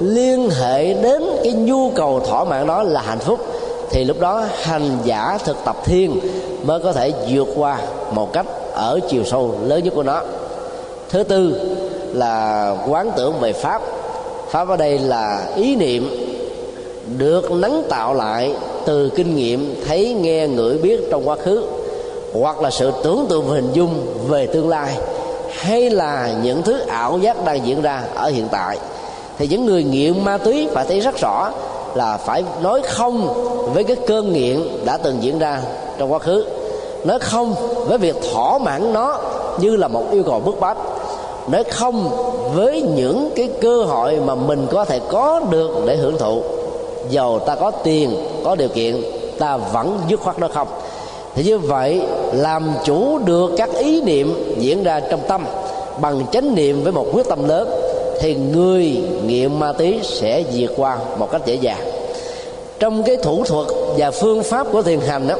liên 0.00 0.50
hệ 0.50 0.94
đến 0.94 1.22
cái 1.44 1.52
nhu 1.52 1.90
cầu 1.90 2.20
thỏa 2.20 2.44
mãn 2.44 2.66
đó 2.66 2.82
là 2.82 3.00
hạnh 3.00 3.18
phúc, 3.18 3.40
thì 3.90 4.04
lúc 4.04 4.20
đó 4.20 4.44
hành 4.62 4.98
giả 5.04 5.38
thực 5.44 5.56
tập 5.64 5.76
thiên 5.84 6.20
mới 6.62 6.80
có 6.80 6.92
thể 6.92 7.12
vượt 7.28 7.48
qua 7.56 7.78
một 8.14 8.32
cách 8.32 8.46
ở 8.72 9.00
chiều 9.08 9.24
sâu 9.24 9.54
lớn 9.64 9.84
nhất 9.84 9.92
của 9.96 10.02
nó. 10.02 10.22
Thứ 11.08 11.22
tư 11.22 11.60
là 12.12 12.76
quán 12.88 13.10
tưởng 13.16 13.34
về 13.40 13.52
pháp. 13.52 13.82
Pháp 14.50 14.68
ở 14.68 14.76
đây 14.76 14.98
là 14.98 15.46
ý 15.56 15.76
niệm 15.76 16.10
được 17.18 17.52
nắng 17.52 17.82
tạo 17.88 18.14
lại 18.14 18.54
từ 18.86 19.10
kinh 19.16 19.36
nghiệm 19.36 19.74
thấy, 19.88 20.16
nghe, 20.20 20.48
ngửi, 20.48 20.78
biết 20.78 21.00
trong 21.10 21.28
quá 21.28 21.36
khứ 21.36 21.62
hoặc 22.34 22.60
là 22.60 22.70
sự 22.70 22.92
tưởng 23.02 23.26
tượng 23.28 23.46
hình 23.46 23.72
dung 23.72 24.06
về 24.28 24.46
tương 24.46 24.68
lai, 24.68 24.96
hay 25.50 25.90
là 25.90 26.30
những 26.42 26.62
thứ 26.62 26.78
ảo 26.78 27.18
giác 27.18 27.44
đang 27.44 27.66
diễn 27.66 27.82
ra 27.82 28.02
ở 28.14 28.28
hiện 28.28 28.48
tại, 28.50 28.78
thì 29.38 29.48
những 29.48 29.66
người 29.66 29.82
nghiện 29.82 30.24
ma 30.24 30.38
túy 30.38 30.68
phải 30.72 30.84
thấy 30.88 31.00
rất 31.00 31.16
rõ 31.16 31.50
là 31.94 32.16
phải 32.16 32.44
nói 32.62 32.82
không 32.88 33.28
với 33.74 33.84
cái 33.84 33.96
cơn 34.06 34.32
nghiện 34.32 34.60
đã 34.84 34.96
từng 34.96 35.22
diễn 35.22 35.38
ra 35.38 35.60
trong 35.98 36.12
quá 36.12 36.18
khứ. 36.18 36.44
Nói 37.04 37.18
không 37.18 37.54
với 37.88 37.98
việc 37.98 38.16
thỏa 38.32 38.58
mãn 38.58 38.92
nó 38.92 39.18
như 39.60 39.76
là 39.76 39.88
một 39.88 40.04
yêu 40.12 40.22
cầu 40.22 40.40
bức 40.40 40.60
bách. 40.60 40.76
Nói 41.48 41.64
không 41.64 42.10
với 42.54 42.82
những 42.82 43.30
cái 43.36 43.50
cơ 43.60 43.82
hội 43.82 44.16
mà 44.26 44.34
mình 44.34 44.66
có 44.70 44.84
thể 44.84 45.00
có 45.08 45.40
được 45.50 45.70
để 45.86 45.96
hưởng 45.96 46.18
thụ. 46.18 46.42
Dầu 47.10 47.38
ta 47.38 47.54
có 47.54 47.70
tiền, 47.70 48.26
có 48.44 48.54
điều 48.54 48.68
kiện, 48.68 49.02
ta 49.38 49.56
vẫn 49.56 49.98
dứt 50.08 50.20
khoát 50.20 50.38
nó 50.38 50.48
không 50.54 50.68
thì 51.34 51.42
như 51.44 51.58
vậy, 51.58 52.00
làm 52.32 52.72
chủ 52.84 53.18
được 53.18 53.50
các 53.56 53.70
ý 53.78 54.00
niệm 54.02 54.54
diễn 54.58 54.82
ra 54.82 55.00
trong 55.00 55.20
tâm 55.28 55.46
bằng 56.00 56.26
chánh 56.32 56.54
niệm 56.54 56.82
với 56.82 56.92
một 56.92 57.06
quyết 57.12 57.28
tâm 57.28 57.48
lớn, 57.48 57.70
thì 58.20 58.34
người 58.34 59.02
nghiện 59.26 59.58
ma 59.58 59.72
túy 59.72 60.00
sẽ 60.02 60.44
vượt 60.52 60.70
qua 60.76 60.98
một 61.18 61.30
cách 61.30 61.40
dễ 61.46 61.54
dàng. 61.54 61.80
Trong 62.78 63.02
cái 63.02 63.16
thủ 63.16 63.44
thuật 63.44 63.66
và 63.96 64.10
phương 64.10 64.42
pháp 64.42 64.66
của 64.72 64.82
thiền 64.82 65.00
hành 65.00 65.28
đó, 65.28 65.34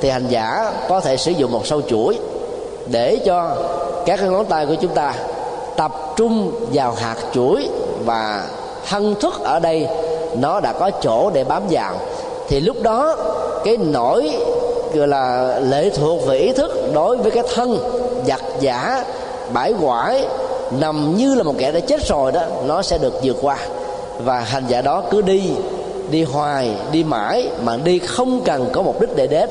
thì 0.00 0.08
hành 0.10 0.26
giả 0.28 0.72
có 0.88 1.00
thể 1.00 1.16
sử 1.16 1.30
dụng 1.30 1.52
một 1.52 1.66
sâu 1.66 1.80
chuỗi 1.82 2.18
để 2.86 3.16
cho 3.24 3.56
các 4.06 4.20
cái 4.20 4.28
ngón 4.28 4.44
tay 4.44 4.66
của 4.66 4.74
chúng 4.74 4.94
ta 4.94 5.14
tập 5.76 5.92
trung 6.16 6.52
vào 6.72 6.94
hạt 6.98 7.16
chuỗi 7.34 7.68
và 8.04 8.46
thân 8.88 9.14
thức 9.20 9.34
ở 9.44 9.58
đây 9.58 9.86
nó 10.38 10.60
đã 10.60 10.72
có 10.72 10.90
chỗ 10.90 11.30
để 11.34 11.44
bám 11.44 11.62
vào. 11.70 11.96
Thì 12.48 12.60
lúc 12.60 12.82
đó, 12.82 13.16
cái 13.64 13.76
nỗi 13.76 14.32
gọi 14.94 15.08
là 15.08 15.54
lệ 15.60 15.90
thuộc 15.90 16.26
về 16.26 16.38
ý 16.38 16.52
thức 16.52 16.90
đối 16.94 17.16
với 17.16 17.30
cái 17.30 17.42
thân 17.54 17.78
giặt 18.26 18.40
giả, 18.60 19.04
bãi 19.52 19.74
quải, 19.82 20.24
nằm 20.80 21.16
như 21.16 21.34
là 21.34 21.42
một 21.42 21.54
kẻ 21.58 21.72
đã 21.72 21.80
chết 21.80 22.08
rồi 22.08 22.32
đó, 22.32 22.42
nó 22.66 22.82
sẽ 22.82 22.98
được 22.98 23.20
vượt 23.22 23.36
qua. 23.42 23.58
Và 24.18 24.40
hành 24.40 24.64
giả 24.68 24.82
đó 24.82 25.02
cứ 25.10 25.22
đi 25.22 25.42
đi 26.10 26.22
hoài, 26.22 26.70
đi 26.92 27.04
mãi 27.04 27.48
mà 27.62 27.76
đi 27.76 27.98
không 27.98 28.40
cần 28.44 28.68
có 28.72 28.82
mục 28.82 29.00
đích 29.00 29.16
để 29.16 29.26
đến. 29.26 29.50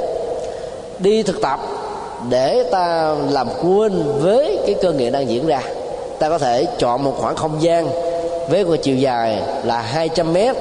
Đi 1.00 1.24
thực 1.24 1.42
tập 1.42 1.60
để 2.30 2.64
ta 2.72 3.16
làm 3.30 3.48
quên 3.64 4.04
với 4.20 4.58
cái 4.66 4.76
cơ 4.82 4.92
nghiệp 4.92 5.10
đang 5.10 5.30
diễn 5.30 5.48
ra. 5.48 5.62
Ta 6.20 6.30
có 6.30 6.38
thể 6.38 6.66
chọn 6.78 7.04
một 7.04 7.16
khoảng 7.20 7.36
không 7.36 7.62
gian 7.62 7.88
với 8.50 8.66
một 8.66 8.76
chiều 8.82 8.96
dài 8.96 9.42
là 9.64 9.82
200 9.82 10.34
mét 10.34 10.56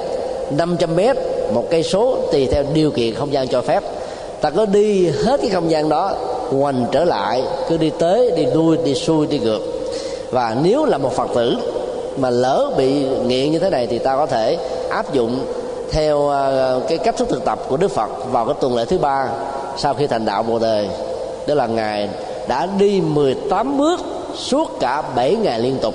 500 0.51 0.95
mét, 0.95 1.17
một 1.53 1.63
cây 1.69 1.83
số 1.83 2.17
tùy 2.31 2.47
theo 2.51 2.63
điều 2.73 2.91
kiện 2.91 3.15
không 3.15 3.33
gian 3.33 3.47
cho 3.47 3.61
phép 3.61 3.83
ta 4.43 4.49
có 4.49 4.65
đi 4.65 5.09
hết 5.09 5.41
cái 5.41 5.49
không 5.49 5.71
gian 5.71 5.89
đó, 5.89 6.11
hoành 6.49 6.85
trở 6.91 7.05
lại, 7.05 7.43
cứ 7.69 7.77
đi 7.77 7.91
tới, 7.99 8.31
đi 8.31 8.45
đuôi 8.53 8.77
đi 8.85 8.95
xuôi, 8.95 9.27
đi 9.27 9.39
ngược. 9.39 9.61
Và 10.31 10.57
nếu 10.63 10.85
là 10.85 10.97
một 10.97 11.13
phật 11.13 11.29
tử 11.35 11.57
mà 12.17 12.29
lỡ 12.29 12.71
bị 12.77 13.05
nghiện 13.25 13.51
như 13.51 13.59
thế 13.59 13.69
này 13.69 13.87
thì 13.87 13.99
ta 13.99 14.15
có 14.15 14.25
thể 14.25 14.57
áp 14.89 15.13
dụng 15.13 15.45
theo 15.91 16.29
à, 16.29 16.73
cái 16.87 16.97
cách 16.97 17.17
thức 17.17 17.27
thực 17.29 17.45
tập 17.45 17.59
của 17.69 17.77
đức 17.77 17.91
phật 17.91 18.09
vào 18.31 18.45
cái 18.45 18.55
tuần 18.61 18.75
lễ 18.75 18.85
thứ 18.85 18.97
ba 18.97 19.29
sau 19.77 19.93
khi 19.93 20.07
thành 20.07 20.25
đạo 20.25 20.43
bồ 20.43 20.59
đề. 20.59 20.89
Đó 21.47 21.55
là 21.55 21.67
ngài 21.67 22.09
đã 22.47 22.67
đi 22.79 23.01
18 23.01 23.77
bước 23.77 23.99
suốt 24.35 24.79
cả 24.79 25.03
7 25.15 25.35
ngày 25.35 25.59
liên 25.59 25.77
tục. 25.81 25.93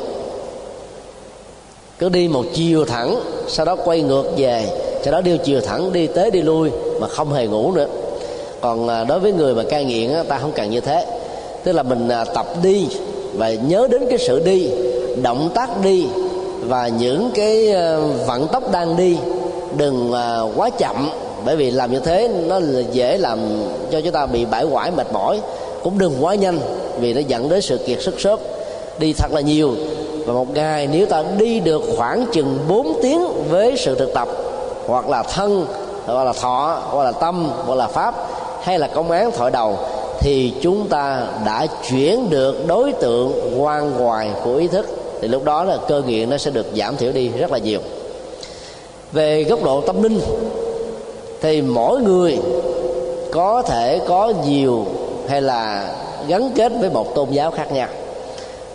Cứ 1.98 2.08
đi 2.08 2.28
một 2.28 2.44
chiều 2.54 2.84
thẳng, 2.84 3.20
sau 3.48 3.66
đó 3.66 3.76
quay 3.84 4.00
ngược 4.00 4.24
về, 4.36 4.66
sau 5.02 5.12
đó 5.12 5.20
đi 5.20 5.38
chiều 5.44 5.60
thẳng, 5.60 5.92
đi 5.92 6.06
tới, 6.06 6.30
đi 6.30 6.42
lui 6.42 6.70
mà 7.00 7.08
không 7.08 7.32
hề 7.32 7.46
ngủ 7.46 7.72
nữa 7.72 7.86
còn 8.60 8.88
à, 8.88 9.04
đối 9.04 9.20
với 9.20 9.32
người 9.32 9.54
mà 9.54 9.62
cai 9.62 9.84
nghiện 9.84 10.10
ta 10.28 10.38
không 10.38 10.52
cần 10.52 10.70
như 10.70 10.80
thế. 10.80 11.06
Tức 11.64 11.72
là 11.72 11.82
mình 11.82 12.08
à, 12.08 12.24
tập 12.24 12.46
đi 12.62 12.86
và 13.34 13.50
nhớ 13.50 13.88
đến 13.90 14.06
cái 14.08 14.18
sự 14.18 14.42
đi, 14.44 14.70
động 15.22 15.50
tác 15.54 15.82
đi 15.82 16.06
và 16.60 16.88
những 16.88 17.30
cái 17.34 17.72
à, 17.72 17.96
vận 18.26 18.48
tốc 18.48 18.72
đang 18.72 18.96
đi. 18.96 19.16
Đừng 19.76 20.12
quá 20.56 20.70
chậm, 20.70 21.10
bởi 21.44 21.56
vì 21.56 21.70
làm 21.70 21.92
như 21.92 22.00
thế 22.00 22.30
nó 22.46 22.60
dễ 22.92 23.18
làm 23.18 23.38
cho 23.90 24.00
chúng 24.00 24.12
ta 24.12 24.26
bị 24.26 24.44
bãi 24.44 24.66
quải, 24.72 24.90
mệt 24.90 25.12
mỏi. 25.12 25.40
Cũng 25.82 25.98
đừng 25.98 26.14
quá 26.20 26.34
nhanh, 26.34 26.58
vì 27.00 27.14
nó 27.14 27.20
dẫn 27.20 27.48
đến 27.48 27.62
sự 27.62 27.78
kiệt 27.78 28.02
sức 28.02 28.20
sớm. 28.20 28.38
Đi 28.98 29.12
thật 29.12 29.32
là 29.32 29.40
nhiều. 29.40 29.74
Và 30.26 30.32
một 30.32 30.54
ngày 30.54 30.88
nếu 30.92 31.06
ta 31.06 31.24
đi 31.38 31.60
được 31.60 31.82
khoảng 31.96 32.26
chừng 32.32 32.58
4 32.68 32.92
tiếng 33.02 33.26
với 33.50 33.76
sự 33.76 33.94
thực 33.94 34.14
tập, 34.14 34.28
hoặc 34.86 35.08
là 35.08 35.22
thân, 35.22 35.66
hoặc 36.06 36.24
là 36.24 36.32
thọ, 36.32 36.82
hoặc 36.90 37.04
là 37.04 37.12
tâm, 37.12 37.50
hoặc 37.66 37.74
là 37.74 37.86
pháp 37.86 38.27
hay 38.68 38.78
là 38.78 38.86
công 38.86 39.10
án 39.10 39.32
thoại 39.32 39.50
đầu, 39.50 39.76
thì 40.20 40.52
chúng 40.60 40.88
ta 40.88 41.22
đã 41.46 41.66
chuyển 41.90 42.30
được 42.30 42.66
đối 42.66 42.92
tượng 42.92 43.54
quan 43.58 43.98
ngoài 43.98 44.30
của 44.44 44.54
ý 44.54 44.66
thức. 44.66 44.86
Thì 45.20 45.28
lúc 45.28 45.44
đó 45.44 45.64
là 45.64 45.76
cơ 45.88 46.02
nghiện 46.06 46.30
nó 46.30 46.38
sẽ 46.38 46.50
được 46.50 46.66
giảm 46.76 46.96
thiểu 46.96 47.12
đi 47.12 47.28
rất 47.28 47.52
là 47.52 47.58
nhiều. 47.58 47.80
Về 49.12 49.44
góc 49.44 49.64
độ 49.64 49.80
tâm 49.80 50.02
linh, 50.02 50.20
thì 51.40 51.62
mỗi 51.62 52.00
người 52.00 52.38
có 53.32 53.62
thể 53.62 54.00
có 54.08 54.32
nhiều 54.46 54.86
hay 55.28 55.42
là 55.42 55.94
gắn 56.28 56.50
kết 56.54 56.72
với 56.80 56.90
một 56.90 57.14
tôn 57.14 57.30
giáo 57.30 57.50
khác 57.50 57.72
nhau. 57.72 57.88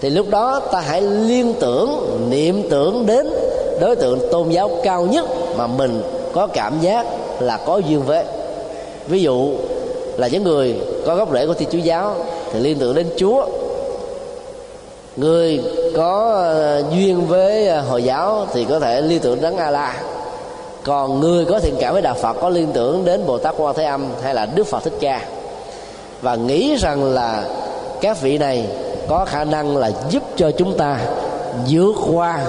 Thì 0.02 0.10
lúc 0.10 0.30
đó 0.30 0.60
ta 0.72 0.80
hãy 0.80 1.02
liên 1.02 1.54
tưởng, 1.60 2.20
niệm 2.30 2.70
tưởng 2.70 3.06
đến 3.06 3.30
đối 3.80 3.96
tượng 3.96 4.20
tôn 4.32 4.50
giáo 4.50 4.70
cao 4.84 5.06
nhất 5.06 5.26
mà 5.58 5.68
mình 5.68 6.04
có 6.34 6.48
cảm 6.48 6.80
giác 6.82 7.06
là 7.40 7.58
có 7.58 7.78
duyên 7.78 8.02
với. 8.02 8.24
Ví 9.08 9.22
dụ 9.22 9.50
là 10.18 10.28
những 10.28 10.44
người 10.44 10.76
có 11.06 11.16
gốc 11.16 11.34
rễ 11.34 11.48
của 11.48 11.54
thiên 11.54 11.70
chúa 11.72 11.78
giáo, 11.78 12.16
thì 12.54 12.60
liên 12.60 12.78
tưởng 12.80 12.96
đến 12.96 13.08
chúa. 13.18 13.46
Người 15.16 15.62
có 15.96 16.32
ờ, 16.44 16.84
duyên 16.92 17.28
với 17.28 17.68
ờ, 17.68 17.82
hồi 17.82 18.04
giáo 18.04 18.48
thì 18.54 18.66
có 18.70 18.80
thể 18.80 19.02
liên 19.02 19.20
tưởng 19.20 19.42
đến 19.42 19.58
a 19.58 19.72
la 19.72 20.04
còn 20.84 21.20
người 21.20 21.46
có 21.46 21.60
thiện 21.60 21.76
cảm 21.80 21.94
với 21.94 22.02
đạo 22.02 22.16
phật 22.22 22.34
có 22.42 22.50
liên 22.50 22.72
tưởng 22.74 23.06
đến 23.06 23.26
bồ 23.26 23.38
tát 23.38 23.56
quan 23.58 23.76
thế 23.76 23.84
âm 23.84 24.06
hay 24.24 24.34
là 24.34 24.46
đức 24.46 24.68
phật 24.68 24.84
thích 24.84 24.94
ca. 25.00 25.22
Và 26.22 26.36
nghĩ 26.36 26.76
rằng 26.76 27.04
là 27.04 27.44
các 28.02 28.22
vị 28.22 28.38
này 28.38 28.68
có 29.08 29.26
khả 29.26 29.44
năng 29.44 29.78
là 29.78 29.92
giúp 30.10 30.24
cho 30.36 30.52
chúng 30.52 30.78
ta 30.78 31.00
vượt 31.70 31.96
qua 32.14 32.40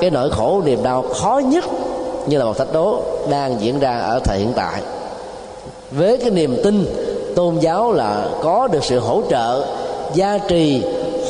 cái 0.00 0.10
nỗi 0.10 0.30
khổ 0.30 0.62
niềm 0.64 0.82
đau 0.82 1.02
khó 1.02 1.40
nhất 1.44 1.64
như 2.26 2.38
là 2.38 2.44
một 2.44 2.58
thách 2.58 2.72
đố 2.72 3.02
đang 3.30 3.60
diễn 3.60 3.80
ra 3.80 3.98
ở 3.98 4.20
thời 4.24 4.38
hiện 4.38 4.52
tại 4.56 4.80
với 5.90 6.16
cái 6.16 6.30
niềm 6.30 6.56
tin, 6.64 6.86
tôn 7.34 7.58
giáo 7.58 7.92
là 7.92 8.28
có 8.42 8.68
được 8.68 8.84
sự 8.84 8.98
hỗ 8.98 9.22
trợ, 9.30 9.64
gia 10.14 10.38
trì, 10.38 10.82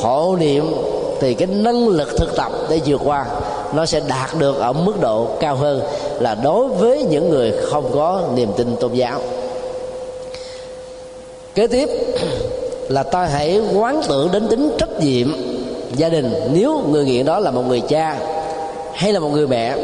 hộ 0.02 0.36
niệm, 0.40 0.74
thì 1.20 1.34
cái 1.34 1.46
năng 1.46 1.88
lực 1.88 2.16
thực 2.16 2.36
tập 2.36 2.52
để 2.68 2.80
vượt 2.86 3.00
qua, 3.04 3.26
nó 3.72 3.86
sẽ 3.86 4.00
đạt 4.08 4.38
được 4.38 4.60
ở 4.60 4.72
mức 4.72 5.00
độ 5.00 5.26
cao 5.40 5.56
hơn 5.56 5.80
là 6.20 6.34
đối 6.34 6.68
với 6.68 7.02
những 7.02 7.30
người 7.30 7.52
không 7.62 7.90
có 7.94 8.22
niềm 8.34 8.48
tin 8.56 8.76
tôn 8.76 8.92
giáo. 8.92 9.20
Kế 11.54 11.66
tiếp 11.66 11.88
là 12.88 13.02
ta 13.02 13.24
hãy 13.24 13.60
quán 13.74 14.00
tưởng 14.08 14.28
đến 14.32 14.48
tính 14.48 14.76
trách 14.78 15.00
nhiệm 15.00 15.28
gia 15.96 16.08
đình. 16.08 16.34
Nếu 16.52 16.82
người 16.88 17.04
nghiện 17.04 17.26
đó 17.26 17.38
là 17.38 17.50
một 17.50 17.62
người 17.68 17.80
cha 17.80 18.18
hay 18.92 19.12
là 19.12 19.20
một 19.20 19.28
người 19.28 19.46
mẹ, 19.46 19.76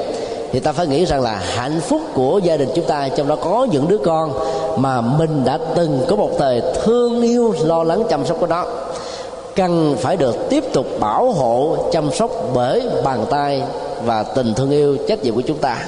thì 0.53 0.61
ta 0.61 0.73
phải 0.73 0.87
nghĩ 0.87 1.05
rằng 1.05 1.23
là 1.23 1.43
hạnh 1.55 1.81
phúc 1.81 2.01
của 2.15 2.41
gia 2.45 2.57
đình 2.57 2.69
chúng 2.75 2.85
ta, 2.85 3.09
trong 3.17 3.29
đó 3.29 3.37
có 3.37 3.67
những 3.71 3.89
đứa 3.89 3.99
con 3.99 4.33
mà 4.77 5.01
mình 5.01 5.45
đã 5.45 5.59
từng 5.75 6.01
có 6.09 6.17
một 6.17 6.31
thời 6.39 6.63
thương 6.85 7.23
yêu, 7.23 7.55
lo 7.65 7.85
lắng 7.85 8.03
chăm 8.11 8.27
sóc 8.27 8.37
của 8.41 8.47
nó. 8.47 8.67
Cần 9.57 9.97
phải 10.01 10.17
được 10.17 10.37
tiếp 10.51 10.65
tục 10.73 10.87
bảo 11.01 11.33
hộ, 11.33 11.77
chăm 11.93 12.13
sóc 12.13 12.31
bởi 12.55 12.83
bàn 13.05 13.27
tay 13.31 13.63
và 14.05 14.23
tình 14.23 14.55
thương 14.55 14.71
yêu, 14.71 14.97
trách 15.09 15.23
nhiệm 15.23 15.35
của 15.35 15.43
chúng 15.47 15.59
ta. 15.59 15.87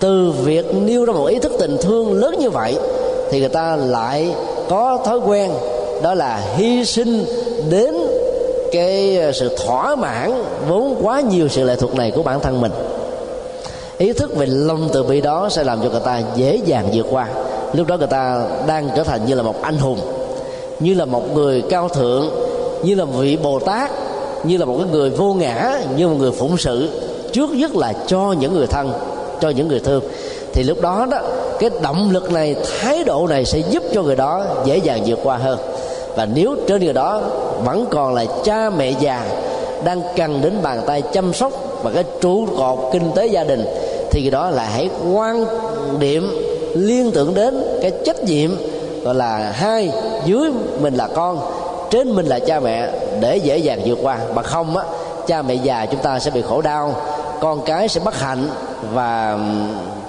Từ 0.00 0.32
việc 0.44 0.74
nêu 0.74 1.04
ra 1.04 1.12
một 1.12 1.26
ý 1.26 1.38
thức 1.38 1.52
tình 1.58 1.76
thương 1.80 2.12
lớn 2.12 2.34
như 2.38 2.50
vậy, 2.50 2.78
thì 3.30 3.40
người 3.40 3.48
ta 3.48 3.76
lại 3.76 4.34
có 4.68 4.98
thói 5.04 5.18
quen, 5.18 5.50
đó 6.02 6.14
là 6.14 6.42
hy 6.56 6.84
sinh 6.84 7.24
đến 7.70 7.94
cái 8.72 9.18
sự 9.34 9.56
thỏa 9.66 9.96
mãn 9.96 10.42
vốn 10.68 10.96
quá 11.02 11.20
nhiều 11.20 11.48
sự 11.48 11.64
lệ 11.64 11.76
thuộc 11.76 11.94
này 11.94 12.10
của 12.10 12.22
bản 12.22 12.40
thân 12.40 12.60
mình. 12.60 12.72
Ý 13.98 14.12
thức 14.12 14.36
về 14.36 14.46
lòng 14.46 14.88
từ 14.92 15.02
bi 15.02 15.20
đó 15.20 15.48
sẽ 15.50 15.64
làm 15.64 15.80
cho 15.82 15.90
người 15.90 16.00
ta 16.04 16.22
dễ 16.36 16.60
dàng 16.64 16.88
vượt 16.92 17.06
qua 17.10 17.28
lúc 17.72 17.86
đó 17.86 17.96
người 17.96 18.06
ta 18.06 18.44
đang 18.66 18.88
trở 18.96 19.04
thành 19.04 19.26
như 19.26 19.34
là 19.34 19.42
một 19.42 19.62
anh 19.62 19.78
hùng, 19.78 19.98
như 20.80 20.94
là 20.94 21.04
một 21.04 21.34
người 21.34 21.62
cao 21.70 21.88
thượng, 21.88 22.30
như 22.82 22.94
là 22.94 23.04
một 23.04 23.12
vị 23.18 23.38
bồ 23.42 23.58
tát, 23.58 23.90
như 24.44 24.56
là 24.56 24.64
một 24.64 24.74
cái 24.78 24.86
người 24.92 25.10
vô 25.10 25.34
ngã, 25.34 25.80
như 25.96 26.08
một 26.08 26.16
người 26.18 26.32
phụng 26.32 26.56
sự, 26.56 26.88
trước 27.32 27.50
nhất 27.50 27.76
là 27.76 27.92
cho 28.06 28.34
những 28.40 28.54
người 28.54 28.66
thân, 28.66 28.92
cho 29.40 29.48
những 29.48 29.68
người 29.68 29.80
thương. 29.80 30.02
Thì 30.52 30.62
lúc 30.62 30.80
đó 30.80 31.06
đó, 31.10 31.18
cái 31.58 31.70
động 31.82 32.10
lực 32.10 32.32
này, 32.32 32.56
thái 32.80 33.04
độ 33.04 33.26
này 33.26 33.44
sẽ 33.44 33.58
giúp 33.58 33.82
cho 33.94 34.02
người 34.02 34.16
đó 34.16 34.44
dễ 34.64 34.76
dàng 34.76 35.02
vượt 35.06 35.18
qua 35.22 35.36
hơn. 35.36 35.58
Và 36.16 36.26
nếu 36.34 36.56
trên 36.68 36.84
người 36.84 36.92
đó 36.92 37.20
vẫn 37.64 37.86
còn 37.90 38.14
là 38.14 38.24
cha 38.44 38.70
mẹ 38.70 38.90
già, 39.00 39.24
đang 39.84 40.02
cần 40.16 40.40
đến 40.42 40.52
bàn 40.62 40.80
tay 40.86 41.02
chăm 41.02 41.32
sóc 41.32 41.52
và 41.82 41.90
cái 41.90 42.04
trụ 42.20 42.46
cột 42.58 42.78
kinh 42.92 43.12
tế 43.14 43.26
gia 43.26 43.44
đình, 43.44 43.64
thì 44.10 44.22
người 44.22 44.30
đó 44.30 44.50
là 44.50 44.64
hãy 44.64 44.90
quan 45.14 45.44
điểm 45.98 46.47
liên 46.74 47.10
tưởng 47.12 47.34
đến 47.34 47.64
cái 47.82 47.92
trách 48.04 48.24
nhiệm, 48.24 48.50
gọi 49.04 49.14
là, 49.14 49.52
hai, 49.54 49.92
dưới 50.24 50.50
mình 50.80 50.94
là 50.94 51.08
con, 51.14 51.40
trên 51.90 52.14
mình 52.14 52.26
là 52.26 52.38
cha 52.38 52.60
mẹ, 52.60 52.88
để 53.20 53.36
dễ 53.36 53.58
dàng 53.58 53.80
vượt 53.84 53.98
qua. 54.02 54.18
Mà 54.34 54.42
không 54.42 54.76
á, 54.76 54.84
cha 55.26 55.42
mẹ 55.42 55.54
già 55.54 55.86
chúng 55.86 56.00
ta 56.00 56.18
sẽ 56.18 56.30
bị 56.30 56.42
khổ 56.42 56.60
đau, 56.60 56.94
con 57.40 57.60
cái 57.64 57.88
sẽ 57.88 58.00
bất 58.04 58.20
hạnh 58.20 58.48
và 58.92 59.38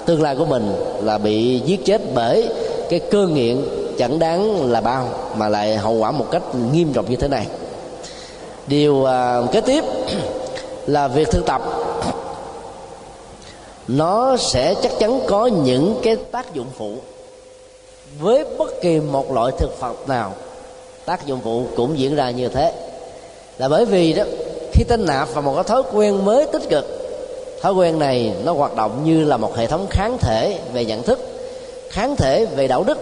tương 0.06 0.22
lai 0.22 0.36
của 0.36 0.44
mình 0.44 0.72
là 1.02 1.18
bị 1.18 1.60
giết 1.64 1.84
chết 1.84 2.00
bởi 2.14 2.48
cái 2.90 2.98
cơ 2.98 3.26
nghiện 3.26 3.56
chẳng 3.98 4.18
đáng 4.18 4.70
là 4.70 4.80
bao, 4.80 5.08
mà 5.36 5.48
lại 5.48 5.76
hậu 5.76 5.94
quả 5.94 6.10
một 6.10 6.26
cách 6.30 6.42
nghiêm 6.72 6.92
trọng 6.92 7.10
như 7.10 7.16
thế 7.16 7.28
này. 7.28 7.46
Điều 8.66 9.04
à, 9.04 9.42
kế 9.52 9.60
tiếp 9.60 9.84
là 10.86 11.08
việc 11.08 11.30
thực 11.30 11.46
tập 11.46 11.62
nó 13.96 14.36
sẽ 14.36 14.74
chắc 14.82 14.92
chắn 14.98 15.20
có 15.28 15.46
những 15.46 16.00
cái 16.02 16.16
tác 16.16 16.54
dụng 16.54 16.66
phụ. 16.78 16.94
Với 18.20 18.44
bất 18.58 18.80
kỳ 18.80 19.00
một 19.00 19.32
loại 19.32 19.52
thực 19.58 19.78
phẩm 19.78 19.94
nào, 20.06 20.32
tác 21.04 21.26
dụng 21.26 21.40
phụ 21.44 21.64
cũng 21.76 21.98
diễn 21.98 22.14
ra 22.14 22.30
như 22.30 22.48
thế. 22.48 22.72
Là 23.58 23.68
bởi 23.68 23.84
vì 23.84 24.12
đó, 24.12 24.24
khi 24.72 24.84
ta 24.84 24.96
nạp 24.96 25.34
vào 25.34 25.42
một 25.42 25.54
cái 25.54 25.64
thói 25.64 25.82
quen 25.92 26.24
mới 26.24 26.46
tích 26.46 26.68
cực, 26.68 26.86
thói 27.62 27.72
quen 27.72 27.98
này 27.98 28.32
nó 28.44 28.52
hoạt 28.52 28.76
động 28.76 29.04
như 29.04 29.24
là 29.24 29.36
một 29.36 29.56
hệ 29.56 29.66
thống 29.66 29.86
kháng 29.90 30.18
thể 30.18 30.58
về 30.72 30.84
nhận 30.84 31.02
thức, 31.02 31.18
kháng 31.88 32.16
thể 32.16 32.46
về 32.46 32.68
đạo 32.68 32.84
đức, 32.84 32.98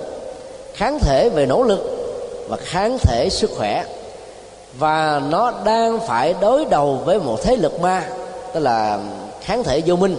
kháng 0.75 0.99
thể 0.99 1.29
về 1.29 1.47
nỗ 1.47 1.63
lực 1.63 1.81
và 2.49 2.57
kháng 2.57 2.99
thể 2.99 3.29
sức 3.31 3.51
khỏe. 3.57 3.85
Và 4.79 5.23
nó 5.31 5.53
đang 5.65 6.01
phải 6.01 6.35
đối 6.41 6.65
đầu 6.65 6.99
với 7.05 7.19
một 7.19 7.43
thế 7.43 7.57
lực 7.57 7.81
ma, 7.81 8.09
tức 8.55 8.61
là 8.61 8.99
kháng 9.41 9.65
thể 9.65 9.83
vô 9.87 9.97
minh 9.97 10.17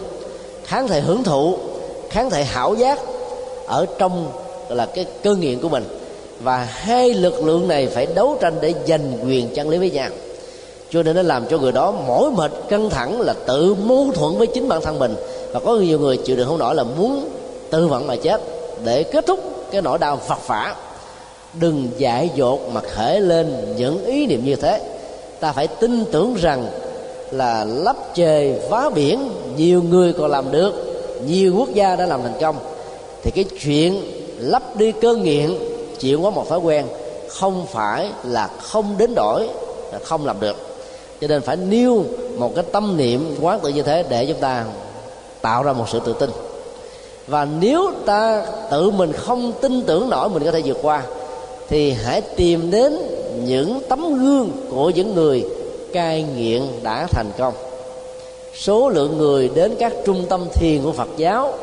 kháng 0.70 0.88
thể 0.88 1.00
hưởng 1.00 1.24
thụ, 1.24 1.58
kháng 2.10 2.30
thể 2.30 2.44
hảo 2.44 2.76
giác 2.76 3.00
ở 3.68 3.86
trong 3.98 4.32
là 4.70 4.86
cái 4.86 5.06
cơ 5.24 5.36
nghiện 5.36 5.60
của 5.60 5.70
mình. 5.70 5.84
Và 6.40 6.58
hai 6.58 7.14
lực 7.14 7.44
lượng 7.44 7.68
này 7.68 7.88
phải 7.88 8.06
đấu 8.06 8.38
tranh 8.42 8.54
để 8.62 8.74
giành 8.88 9.18
quyền 9.26 9.54
chân 9.56 9.70
lý 9.70 9.78
với 9.78 9.92
nhau. 9.92 10.10
Cho 10.90 11.04
nên 11.04 11.16
nó 11.16 11.22
làm 11.22 11.46
cho 11.50 11.58
người 11.58 11.72
đó 11.72 11.92
mỏi 11.92 12.32
mệt, 12.32 12.52
căng 12.70 12.90
thẳng, 12.90 13.22
là 13.22 13.34
tự 13.48 13.74
mâu 13.74 14.12
thuẫn 14.16 14.38
với 14.38 14.48
chính 14.48 14.68
bản 14.68 14.82
thân 14.82 15.00
mình. 15.00 15.16
Và 15.52 15.60
có 15.60 15.76
nhiều 15.76 16.00
người 16.00 16.18
chịu 16.18 16.36
đựng 16.36 16.48
không 16.48 16.58
nổi 16.58 16.76
là 16.76 16.84
muốn 16.84 17.30
tự 17.70 17.88
vận 17.88 18.08
mà 18.08 18.16
chết. 18.16 18.42
Để 18.84 19.04
kết 19.04 19.26
thúc 19.26 19.40
cái 19.72 19.82
nỗi 19.82 19.98
đau 19.98 20.20
vật 20.28 20.48
vả. 20.48 20.76
Đừng 21.54 21.88
dại 21.98 22.30
dột 22.36 22.60
mà 22.74 22.82
khởi 22.82 23.22
lên 23.22 23.74
những 23.78 24.06
ý 24.06 24.26
niệm 24.26 24.46
như 24.46 24.56
thế. 24.56 24.82
Ta 25.40 25.52
phải 25.52 25.68
tin 25.68 26.06
tưởng 26.12 26.36
rằng 26.36 26.68
là 27.32 27.66
lấp 27.66 27.96
trời 28.16 28.56
vá 28.70 28.90
biển, 28.96 29.30
nhiều 29.58 29.84
người 29.84 30.14
còn 30.14 30.32
làm 30.32 30.52
được, 30.52 30.74
nhiều 31.26 31.54
quốc 31.58 31.70
gia 31.74 31.96
đã 31.96 32.06
làm 32.06 32.22
thành 32.22 32.38
công. 32.42 32.56
Thì 33.24 33.32
cái 33.32 33.46
chuyện 33.62 34.02
lấp 34.40 34.76
đi 34.76 34.92
cơn 34.92 35.24
nghiện 35.24 35.56
chuyển 36.00 36.24
qua 36.24 36.32
một 36.32 36.50
thói 36.50 36.60
quen, 36.60 36.86
không 37.28 37.66
phải 37.72 38.12
là 38.24 38.48
không 38.48 38.96
đến 38.98 39.16
đổi, 39.16 39.48
là 39.92 40.00
không 40.04 40.26
làm 40.26 40.40
được. 40.40 40.56
Cho 41.22 41.28
nên 41.28 41.42
phải 41.42 41.56
nêu 41.56 42.04
một 42.38 42.56
cái 42.56 42.64
tâm 42.72 42.98
niệm 42.98 43.36
quán 43.42 43.60
tự 43.60 43.70
như 43.70 43.82
thế 43.82 44.04
để 44.10 44.26
chúng 44.26 44.40
ta 44.40 44.66
tạo 45.42 45.64
ra 45.64 45.74
một 45.74 45.86
sự 45.90 46.00
tự 46.06 46.14
tin. 46.14 46.30
Và 47.28 47.48
nếu 47.60 47.92
ta 48.06 48.46
tự 48.72 48.90
mình 48.90 49.14
không 49.14 49.52
tin 49.62 49.82
tưởng 49.82 50.10
nổi 50.10 50.30
mình 50.30 50.44
có 50.46 50.52
thể 50.52 50.62
vượt 50.66 50.78
qua, 50.82 51.04
thì 51.70 51.92
hãy 51.92 52.22
tìm 52.22 52.72
đến 52.72 52.98
những 53.46 53.80
tấm 53.90 54.24
gương 54.24 54.52
của 54.70 54.90
những 54.90 55.16
người 55.16 55.46
cai 55.94 56.26
nghiện 56.38 56.62
đã 56.84 57.08
thành 57.12 57.32
công. 57.38 57.54
Số 58.56 58.90
lượng 58.90 59.18
người 59.18 59.50
đến 59.56 59.76
các 59.80 59.94
trung 60.06 60.26
tâm 60.30 60.48
thiền 60.54 60.84
của 60.84 60.92
phật 60.92 61.10
giáo 61.18 61.54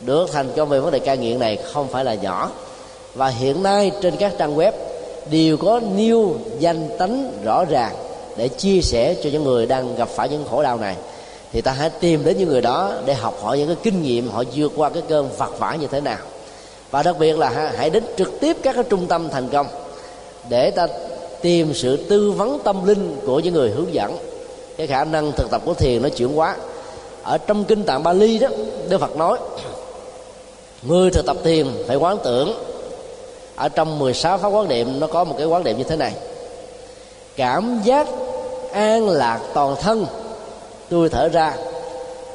được 0.00 0.32
thành 0.32 0.52
công 0.56 0.68
về 0.68 0.80
vấn 0.80 0.90
đề 0.90 0.98
cai 0.98 1.16
nghiện 1.16 1.38
này 1.38 1.56
không 1.56 1.88
phải 1.88 2.04
là 2.04 2.14
nhỏ. 2.14 2.50
Và 3.14 3.28
hiện 3.28 3.62
nay 3.62 3.92
trên 4.02 4.16
các 4.16 4.32
trang 4.38 4.56
web 4.56 4.72
đều 5.30 5.56
có 5.56 5.80
nêu 5.96 6.34
danh 6.58 6.88
tánh 6.98 7.32
rõ 7.44 7.64
ràng 7.64 7.94
để 8.36 8.48
chia 8.48 8.80
sẻ 8.80 9.14
cho 9.22 9.30
những 9.32 9.44
người 9.44 9.66
đang 9.66 9.96
gặp 9.96 10.08
phải 10.08 10.28
những 10.28 10.44
khổ 10.50 10.62
đau 10.62 10.78
này. 10.78 10.96
Thì 11.52 11.60
ta 11.60 11.72
hãy 11.72 11.90
tìm 11.90 12.24
đến 12.24 12.38
những 12.38 12.48
người 12.48 12.60
đó 12.60 12.92
để 13.04 13.14
học 13.14 13.34
hỏi 13.42 13.58
những 13.58 13.66
cái 13.66 13.76
kinh 13.82 14.02
nghiệm, 14.02 14.30
họ 14.30 14.42
vượt 14.54 14.72
qua 14.76 14.90
cái 14.90 15.02
cơn 15.08 15.28
vật 15.38 15.58
vả 15.58 15.76
như 15.80 15.86
thế 15.86 16.00
nào. 16.00 16.18
Và 16.90 17.02
đặc 17.02 17.18
biệt 17.18 17.38
là 17.38 17.72
hãy 17.76 17.90
đến 17.90 18.04
trực 18.16 18.40
tiếp 18.40 18.56
các 18.62 18.74
cái 18.74 18.84
trung 18.84 19.06
tâm 19.06 19.28
thành 19.28 19.48
công 19.48 19.66
để 20.48 20.70
ta 20.70 20.86
tìm 21.42 21.74
sự 21.74 21.96
tư 21.96 22.30
vấn 22.30 22.58
tâm 22.64 22.86
linh 22.86 23.20
của 23.26 23.40
những 23.40 23.54
người 23.54 23.70
hướng 23.70 23.94
dẫn. 23.94 24.16
Cái 24.76 24.86
khả 24.86 25.04
năng 25.04 25.32
thực 25.32 25.50
tập 25.50 25.62
của 25.64 25.74
thiền 25.74 26.02
nó 26.02 26.08
chuyển 26.08 26.34
hóa. 26.34 26.56
Ở 27.22 27.38
trong 27.38 27.64
kinh 27.64 27.84
tạng 27.84 28.02
Bali 28.02 28.38
đó, 28.38 28.48
Đức 28.88 28.98
Phật 28.98 29.16
nói, 29.16 29.38
người 30.82 31.10
thực 31.10 31.26
tập 31.26 31.36
thiền 31.44 31.66
phải 31.86 31.96
quán 31.96 32.18
tưởng. 32.24 32.52
Ở 33.56 33.68
trong 33.68 33.98
16 33.98 34.38
pháp 34.38 34.48
quán 34.48 34.68
niệm, 34.68 35.00
nó 35.00 35.06
có 35.06 35.24
một 35.24 35.34
cái 35.38 35.46
quán 35.46 35.64
niệm 35.64 35.78
như 35.78 35.84
thế 35.84 35.96
này. 35.96 36.12
Cảm 37.36 37.80
giác 37.84 38.06
an 38.72 39.08
lạc 39.08 39.40
toàn 39.54 39.76
thân, 39.80 40.06
tôi 40.88 41.08
thở 41.08 41.28
ra. 41.28 41.56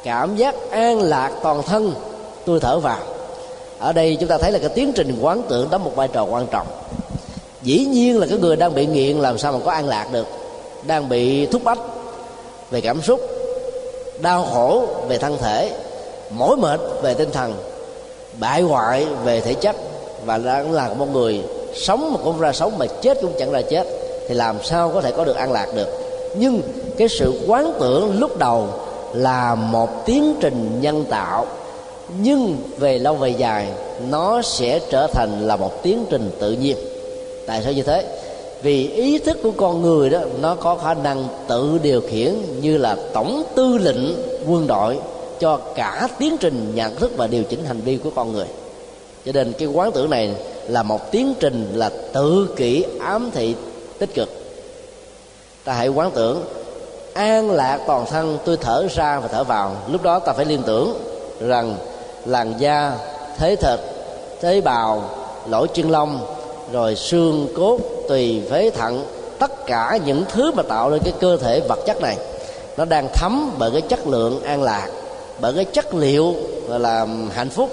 Cảm 0.03 0.35
giác 0.35 0.55
an 0.71 1.01
lạc 1.01 1.31
toàn 1.43 1.63
thân, 1.63 1.93
tôi 2.45 2.59
thở 2.59 2.79
vào. 2.79 2.99
Ở 3.79 3.93
đây 3.93 4.17
chúng 4.19 4.29
ta 4.29 4.37
thấy 4.37 4.51
là 4.51 4.59
cái 4.59 4.69
tiến 4.69 4.91
trình 4.95 5.19
quán 5.21 5.41
tưởng 5.49 5.67
đóng 5.71 5.83
một 5.83 5.95
vai 5.95 6.07
trò 6.07 6.23
quan 6.23 6.47
trọng 6.47 6.67
dĩ 7.63 7.85
nhiên 7.85 8.19
là 8.19 8.27
cái 8.29 8.37
người 8.37 8.55
đang 8.55 8.75
bị 8.75 8.85
nghiện 8.85 9.17
làm 9.17 9.37
sao 9.37 9.51
mà 9.51 9.59
có 9.65 9.71
an 9.71 9.87
lạc 9.87 10.07
được. 10.11 10.27
Đang 10.87 11.09
bị 11.09 11.45
thúc 11.45 11.63
bách 11.63 11.79
về 12.71 12.81
cảm 12.81 13.01
xúc, 13.01 13.19
đau 14.21 14.47
khổ 14.53 14.87
về 15.07 15.17
thân 15.17 15.37
thể, 15.41 15.71
mỏi 16.31 16.57
mệt 16.57 16.79
về 17.01 17.13
tinh 17.13 17.31
thần, 17.31 17.53
bại 18.39 18.61
hoại 18.61 19.07
về 19.23 19.41
thể 19.41 19.53
chất 19.53 19.75
và 20.25 20.37
đang 20.37 20.71
là 20.71 20.93
một 20.93 21.07
người 21.13 21.41
sống 21.75 22.13
mà 22.13 22.19
cũng 22.23 22.39
ra 22.39 22.51
sống 22.53 22.77
mà 22.77 22.85
chết 23.01 23.17
cũng 23.21 23.33
chẳng 23.39 23.51
ra 23.51 23.61
chết 23.61 23.87
thì 24.27 24.35
làm 24.35 24.63
sao 24.63 24.91
có 24.93 25.01
thể 25.01 25.11
có 25.11 25.25
được 25.25 25.35
an 25.35 25.51
lạc 25.51 25.67
được. 25.75 25.87
Nhưng 26.37 26.61
cái 26.97 27.07
sự 27.07 27.41
quán 27.47 27.73
tưởng 27.79 28.19
lúc 28.19 28.37
đầu 28.37 28.67
là 29.13 29.55
một 29.55 30.05
tiến 30.05 30.35
trình 30.41 30.77
nhân 30.81 31.05
tạo, 31.09 31.45
nhưng 32.21 32.57
về 32.77 32.99
lâu 32.99 33.15
về 33.15 33.29
dài 33.29 33.67
nó 34.09 34.41
sẽ 34.41 34.79
trở 34.89 35.07
thành 35.07 35.47
là 35.47 35.55
một 35.55 35.83
tiến 35.83 36.05
trình 36.09 36.31
tự 36.39 36.51
nhiên 36.51 36.77
tại 37.45 37.61
sao 37.63 37.73
như 37.73 37.83
thế? 37.83 38.05
Vì 38.61 38.89
ý 38.89 39.17
thức 39.17 39.37
của 39.43 39.51
con 39.51 39.81
người 39.81 40.09
đó, 40.09 40.19
nó 40.41 40.55
có 40.55 40.75
khả 40.75 40.93
năng 40.93 41.27
tự 41.47 41.79
điều 41.83 42.01
khiển 42.01 42.35
như 42.61 42.77
là 42.77 42.95
tổng 43.13 43.43
tư 43.55 43.77
lệnh 43.77 44.13
quân 44.47 44.67
đội 44.67 44.99
cho 45.39 45.57
cả 45.75 46.07
tiến 46.19 46.37
trình 46.37 46.71
nhận 46.75 46.95
thức 46.95 47.11
và 47.17 47.27
điều 47.27 47.43
chỉnh 47.43 47.65
hành 47.65 47.81
vi 47.81 47.97
của 47.97 48.09
con 48.15 48.33
người. 48.33 48.45
Cho 49.25 49.31
nên 49.31 49.53
cái 49.53 49.67
quán 49.67 49.91
tưởng 49.91 50.09
này 50.09 50.31
là 50.67 50.83
một 50.83 51.11
tiến 51.11 51.33
trình 51.39 51.71
là 51.75 51.89
tự 52.13 52.49
kỷ 52.55 52.85
ám 52.99 53.31
thị 53.33 53.55
tích 53.99 54.13
cực. 54.13 54.29
Ta 55.63 55.73
hãy 55.73 55.87
quán 55.87 56.11
tưởng, 56.11 56.43
an 57.13 57.51
lạc 57.51 57.79
toàn 57.87 58.05
thân, 58.09 58.37
tôi 58.45 58.57
thở 58.57 58.87
ra 58.95 59.19
và 59.19 59.27
thở 59.27 59.43
vào. 59.43 59.75
Lúc 59.91 60.03
đó 60.03 60.19
ta 60.19 60.33
phải 60.33 60.45
liên 60.45 60.61
tưởng 60.65 60.93
rằng 61.39 61.75
làn 62.25 62.53
da, 62.57 62.97
thế 63.37 63.55
thịt 63.55 63.79
tế 64.41 64.61
bào, 64.61 65.03
lỗ 65.49 65.65
chân 65.67 65.91
lông 65.91 66.19
rồi 66.71 66.95
xương 66.95 67.47
cốt 67.55 67.79
tùy 68.07 68.41
phế 68.49 68.69
thận 68.69 69.05
tất 69.39 69.65
cả 69.65 69.99
những 70.05 70.23
thứ 70.31 70.51
mà 70.51 70.63
tạo 70.63 70.89
nên 70.89 70.99
cái 71.03 71.13
cơ 71.19 71.37
thể 71.37 71.59
vật 71.69 71.79
chất 71.85 72.01
này 72.01 72.17
nó 72.77 72.85
đang 72.85 73.07
thấm 73.13 73.51
bởi 73.59 73.71
cái 73.71 73.81
chất 73.81 74.07
lượng 74.07 74.43
an 74.43 74.63
lạc 74.63 74.87
bởi 75.41 75.53
cái 75.53 75.65
chất 75.65 75.95
liệu 75.95 76.35
gọi 76.67 76.79
là 76.79 77.07
hạnh 77.33 77.49
phúc 77.49 77.69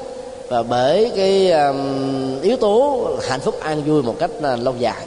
và 0.49 0.63
bởi 0.63 1.13
cái 1.17 1.51
um, 1.51 2.41
yếu 2.43 2.57
tố 2.57 3.07
hạnh 3.29 3.41
phúc 3.41 3.61
an 3.61 3.83
vui 3.83 4.03
một 4.03 4.15
cách 4.19 4.31
uh, 4.39 4.61
lâu 4.63 4.75
dài. 4.79 5.03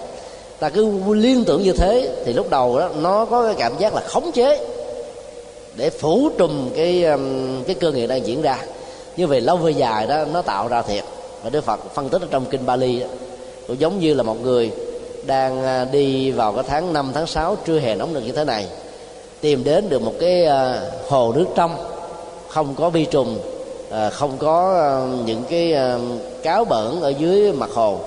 Ta 0.59 0.69
cứ 0.69 1.13
liên 1.13 1.43
tưởng 1.45 1.63
như 1.63 1.71
thế 1.71 2.09
thì 2.25 2.33
lúc 2.33 2.49
đầu 2.49 2.79
đó 2.79 2.89
nó 3.01 3.25
có 3.25 3.45
cái 3.45 3.55
cảm 3.57 3.77
giác 3.79 3.95
là 3.95 4.01
khống 4.01 4.31
chế 4.31 4.67
để 5.75 5.89
phủ 5.89 6.29
trùm 6.37 6.69
cái 6.75 7.03
um, 7.03 7.63
cái 7.63 7.75
cơ 7.75 7.91
nghiệp 7.91 8.07
đang 8.07 8.27
diễn 8.27 8.41
ra. 8.41 8.57
Như 9.17 9.27
vậy 9.27 9.41
lâu 9.41 9.57
về 9.57 9.71
dài 9.71 10.07
đó 10.07 10.25
nó 10.33 10.41
tạo 10.41 10.67
ra 10.67 10.81
thiệt. 10.81 11.03
Và 11.43 11.49
đức 11.49 11.63
phật 11.63 11.79
phân 11.93 12.09
tích 12.09 12.21
ở 12.21 12.27
trong 12.31 12.45
kinh 12.45 12.65
bali 12.65 12.99
đó, 12.99 13.07
cũng 13.71 13.79
giống 13.79 13.99
như 13.99 14.13
là 14.13 14.23
một 14.23 14.43
người 14.43 14.71
đang 15.25 15.63
à, 15.63 15.85
đi 15.91 16.31
vào 16.31 16.53
cái 16.53 16.63
tháng 16.67 16.93
5 16.93 17.11
tháng 17.13 17.27
6 17.27 17.57
trưa 17.65 17.79
hè 17.79 17.95
nóng 17.95 18.13
được 18.13 18.21
như 18.25 18.31
thế 18.31 18.43
này 18.43 18.65
tìm 19.41 19.63
đến 19.63 19.89
được 19.89 20.01
một 20.01 20.13
cái 20.19 20.45
à, 20.45 20.81
hồ 21.09 21.33
nước 21.35 21.45
trong 21.55 21.75
không 22.47 22.75
có 22.75 22.89
vi 22.89 23.05
trùng 23.05 23.39
à, 23.91 24.09
không 24.09 24.37
có 24.37 24.83
những 25.25 25.43
cái 25.49 25.75
cáo 26.43 26.65
bẩn 26.65 27.01
ở 27.01 27.09
dưới 27.09 27.53
mặt 27.53 27.69
hồ 27.73 27.99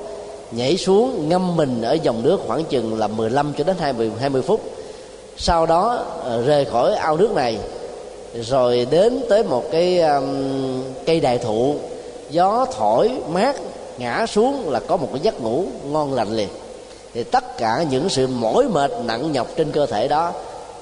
nhảy 0.52 0.76
xuống 0.76 1.28
ngâm 1.28 1.56
mình 1.56 1.82
ở 1.82 1.92
dòng 1.92 2.22
nước 2.22 2.40
khoảng 2.46 2.64
chừng 2.64 2.98
là 2.98 3.08
15 3.08 3.52
cho 3.58 3.64
đến 3.64 3.76
20 3.80 4.10
20 4.20 4.42
phút. 4.42 4.60
Sau 5.36 5.66
đó 5.66 6.04
rời 6.46 6.64
khỏi 6.64 6.94
ao 6.94 7.16
nước 7.16 7.32
này 7.34 7.58
rồi 8.40 8.86
đến 8.90 9.20
tới 9.28 9.44
một 9.44 9.64
cái 9.72 10.00
um, 10.00 10.24
cây 11.06 11.20
đại 11.20 11.38
thụ 11.38 11.74
gió 12.30 12.66
thổi 12.76 13.10
mát 13.32 13.56
ngã 13.98 14.26
xuống 14.26 14.70
là 14.70 14.80
có 14.80 14.96
một 14.96 15.08
cái 15.12 15.20
giấc 15.22 15.40
ngủ 15.40 15.64
ngon 15.86 16.14
lành 16.14 16.36
liền. 16.36 16.48
Thì 17.14 17.24
tất 17.24 17.58
cả 17.58 17.84
những 17.90 18.08
sự 18.08 18.26
mỏi 18.26 18.68
mệt 18.68 18.90
nặng 19.04 19.32
nhọc 19.32 19.46
trên 19.56 19.72
cơ 19.72 19.86
thể 19.86 20.08
đó, 20.08 20.32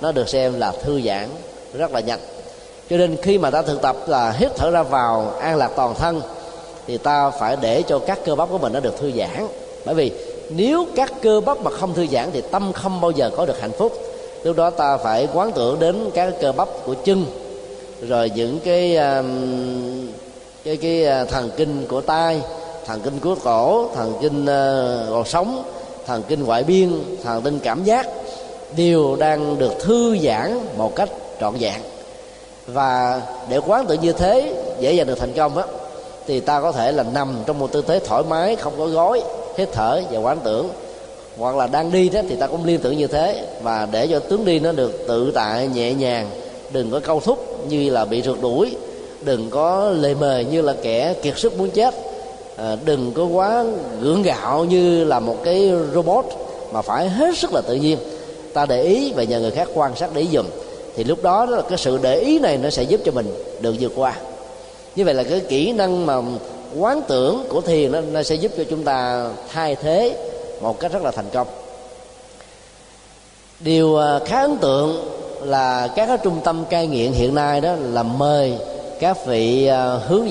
nó 0.01 0.13
được 0.13 0.29
xem 0.29 0.61
là 0.61 0.73
thư 0.83 1.01
giãn, 1.01 1.29
rất 1.75 1.93
là 1.93 2.01
nhanh. 2.01 2.21
Cho 2.91 2.97
nên 2.97 3.17
khi 3.23 3.39
mà 3.39 3.51
ta 3.51 3.63
thực 3.63 3.83
tập 3.83 3.97
là 4.07 4.31
hít 4.31 4.51
thở 4.57 4.71
ra 4.71 4.83
vào, 4.83 5.35
an 5.41 5.57
lạc 5.57 5.71
toàn 5.77 5.95
thân, 5.95 6.21
thì 6.87 6.99
ta 6.99 7.31
phải 7.31 7.57
để 7.61 7.83
cho 7.83 7.99
các 7.99 8.19
cơ 8.25 8.35
bắp 8.35 8.49
của 8.51 8.59
mình 8.59 8.73
nó 8.73 8.81
được 8.81 9.01
thư 9.01 9.11
giãn. 9.19 9.47
Bởi 9.85 9.95
vì 9.95 10.13
nếu 10.51 10.87
các 10.97 11.13
cơ 11.23 11.41
bắp 11.41 11.61
mà 11.61 11.71
không 11.71 11.95
thư 11.95 12.07
giãn 12.07 12.31
thì 12.33 12.43
tâm 12.51 12.73
không 12.73 13.01
bao 13.01 13.11
giờ 13.11 13.31
có 13.37 13.47
được 13.47 13.61
hạnh 13.61 13.73
phúc. 13.79 13.93
Lúc 14.43 14.57
đó 14.57 14.71
ta 14.71 14.97
phải 14.97 15.29
quán 15.35 15.53
tưởng 15.53 15.79
đến 15.79 16.11
các 16.15 16.35
cơ 16.41 16.53
bắp 16.53 16.69
của 16.85 16.95
chân, 17.05 17.27
rồi 18.09 18.31
những 18.35 18.61
cái 18.65 18.97
um, 18.97 20.07
cái 20.65 20.77
cái 20.77 21.07
à, 21.07 21.25
thần 21.25 21.51
kinh 21.57 21.87
của 21.89 22.01
tai 22.01 22.41
thần 22.87 23.01
kinh 23.01 23.19
cốt 23.19 23.39
cổ 23.45 23.89
thần 23.95 24.15
kinh 24.21 24.47
uh, 25.21 25.27
sống 25.27 25.63
thần 26.07 26.23
kinh 26.29 26.45
ngoại 26.45 26.65
biên 26.65 26.91
thần 27.25 27.43
kinh 27.43 27.59
cảm 27.59 27.85
giác 27.85 28.09
đều 28.77 29.17
đang 29.17 29.59
được 29.59 29.73
thư 29.81 30.17
giãn 30.19 30.59
một 30.77 30.97
cách 30.97 31.09
trọn 31.41 31.55
vẹn. 31.55 31.81
Và 32.67 33.23
để 33.49 33.61
quán 33.67 33.87
tự 33.87 33.95
như 34.03 34.13
thế 34.13 34.55
dễ 34.81 34.93
dàng 34.93 35.07
được 35.07 35.19
thành 35.19 35.33
công 35.37 35.57
á 35.57 35.65
thì 36.27 36.41
ta 36.41 36.61
có 36.61 36.73
thể 36.73 36.93
là 36.93 37.03
nằm 37.03 37.35
trong 37.47 37.59
một 37.59 37.73
tư 37.73 37.85
thế 37.87 38.01
thoải 38.07 38.23
mái 38.29 38.57
không 38.57 38.73
có 38.79 38.87
gối 38.87 39.23
hít 39.59 39.69
thở 39.73 40.03
và 40.11 40.19
quán 40.19 40.39
tưởng. 40.45 40.69
Hoặc 41.39 41.57
là 41.57 41.67
đang 41.67 41.93
đi 41.93 42.09
đó 42.09 42.21
thì 42.29 42.37
ta 42.37 42.47
cũng 42.47 42.65
liên 42.65 42.81
tưởng 42.81 42.99
như 42.99 43.07
thế. 43.07 43.47
Và 43.63 43.89
để 43.93 44.07
cho 44.07 44.19
tướng 44.19 44.45
đi 44.45 44.61
nó 44.61 44.73
được 44.73 45.05
tự 45.09 45.31
tại 45.35 45.69
nhẹ 45.75 45.95
nhàng 45.95 46.31
đừng 46.71 46.91
có 46.91 47.01
câu 47.01 47.21
thúc 47.21 47.67
như 47.69 47.91
là 47.91 48.05
bị 48.05 48.23
rượt 48.23 48.37
đuổi 48.43 48.77
đừng 49.21 49.51
có 49.51 49.91
lề 49.91 50.15
mề 50.15 50.45
như 50.45 50.63
là 50.63 50.75
kẻ 50.83 51.15
kiệt 51.23 51.39
sức 51.39 51.59
muốn 51.59 51.71
chết. 51.71 51.95
Ờ, 52.57 52.79
đừng 52.85 53.13
có 53.13 53.25
quá 53.25 53.65
gượng 54.01 54.23
gạo 54.23 54.65
như 54.65 55.05
là 55.05 55.21
một 55.21 55.37
cái 55.45 55.73
robot 55.95 56.25
mà 56.73 56.83
phải 56.83 57.09
hết 57.09 57.39
sức 57.39 57.53
là 57.53 57.61
tự 57.61 57.75
nhiên. 57.75 57.99
Ta 58.53 58.67
để 58.67 58.83
ý 58.83 59.13
và 59.13 59.23
nhờ 59.23 59.41
người 59.41 59.51
khác 59.51 59.69
quan 59.75 59.97
sát 59.97 60.11
để 60.15 60.21
ý 60.21 60.29
dùm. 60.33 60.47
Thì 60.97 61.05
lúc 61.05 61.23
đó, 61.23 61.47
đó 61.47 61.57
là 61.57 61.63
cái 61.69 61.79
sự 61.79 61.99
để 62.03 62.19
ý 62.19 62.39
này 62.39 62.57
nó 62.57 62.71
sẽ 62.71 62.83
giúp 62.83 63.01
cho 63.05 63.13
mình 63.13 63.35
được 63.61 63.75
vượt 63.81 63.93
qua. 63.97 64.15
Như 64.97 65.05
vậy 65.05 65.15
là 65.15 65.23
cái 65.23 65.41
kỹ 65.41 65.73
năng 65.73 66.07
mà 66.07 66.23
quán 66.79 67.03
tưởng 67.09 67.45
của 67.49 67.61
thiền 67.61 67.93
nó, 67.93 68.01
nó 68.01 68.23
sẽ 68.23 68.35
giúp 68.35 68.53
cho 68.57 68.65
chúng 68.71 68.85
ta 68.85 69.29
thay 69.53 69.75
thế 69.75 70.17
một 70.61 70.81
cách 70.81 70.93
rất 70.93 71.03
là 71.03 71.11
thành 71.11 71.31
công. 71.33 71.47
Điều 73.61 73.97
ờ, 73.97 74.21
khá 74.27 74.41
ấn 74.41 74.57
tượng 74.57 75.05
là 75.43 75.89
các 75.97 76.21
trung 76.23 76.41
tâm 76.45 76.65
cai 76.71 76.87
nghiện 76.87 77.13
hiện 77.13 77.35
nay 77.35 77.61
đó 77.61 77.75
là 77.93 78.03
mời 78.03 78.55
các 79.01 79.27
vị 79.27 79.67
ờ, 79.67 79.99
hướng 80.09 80.21
dẫn 80.21 80.31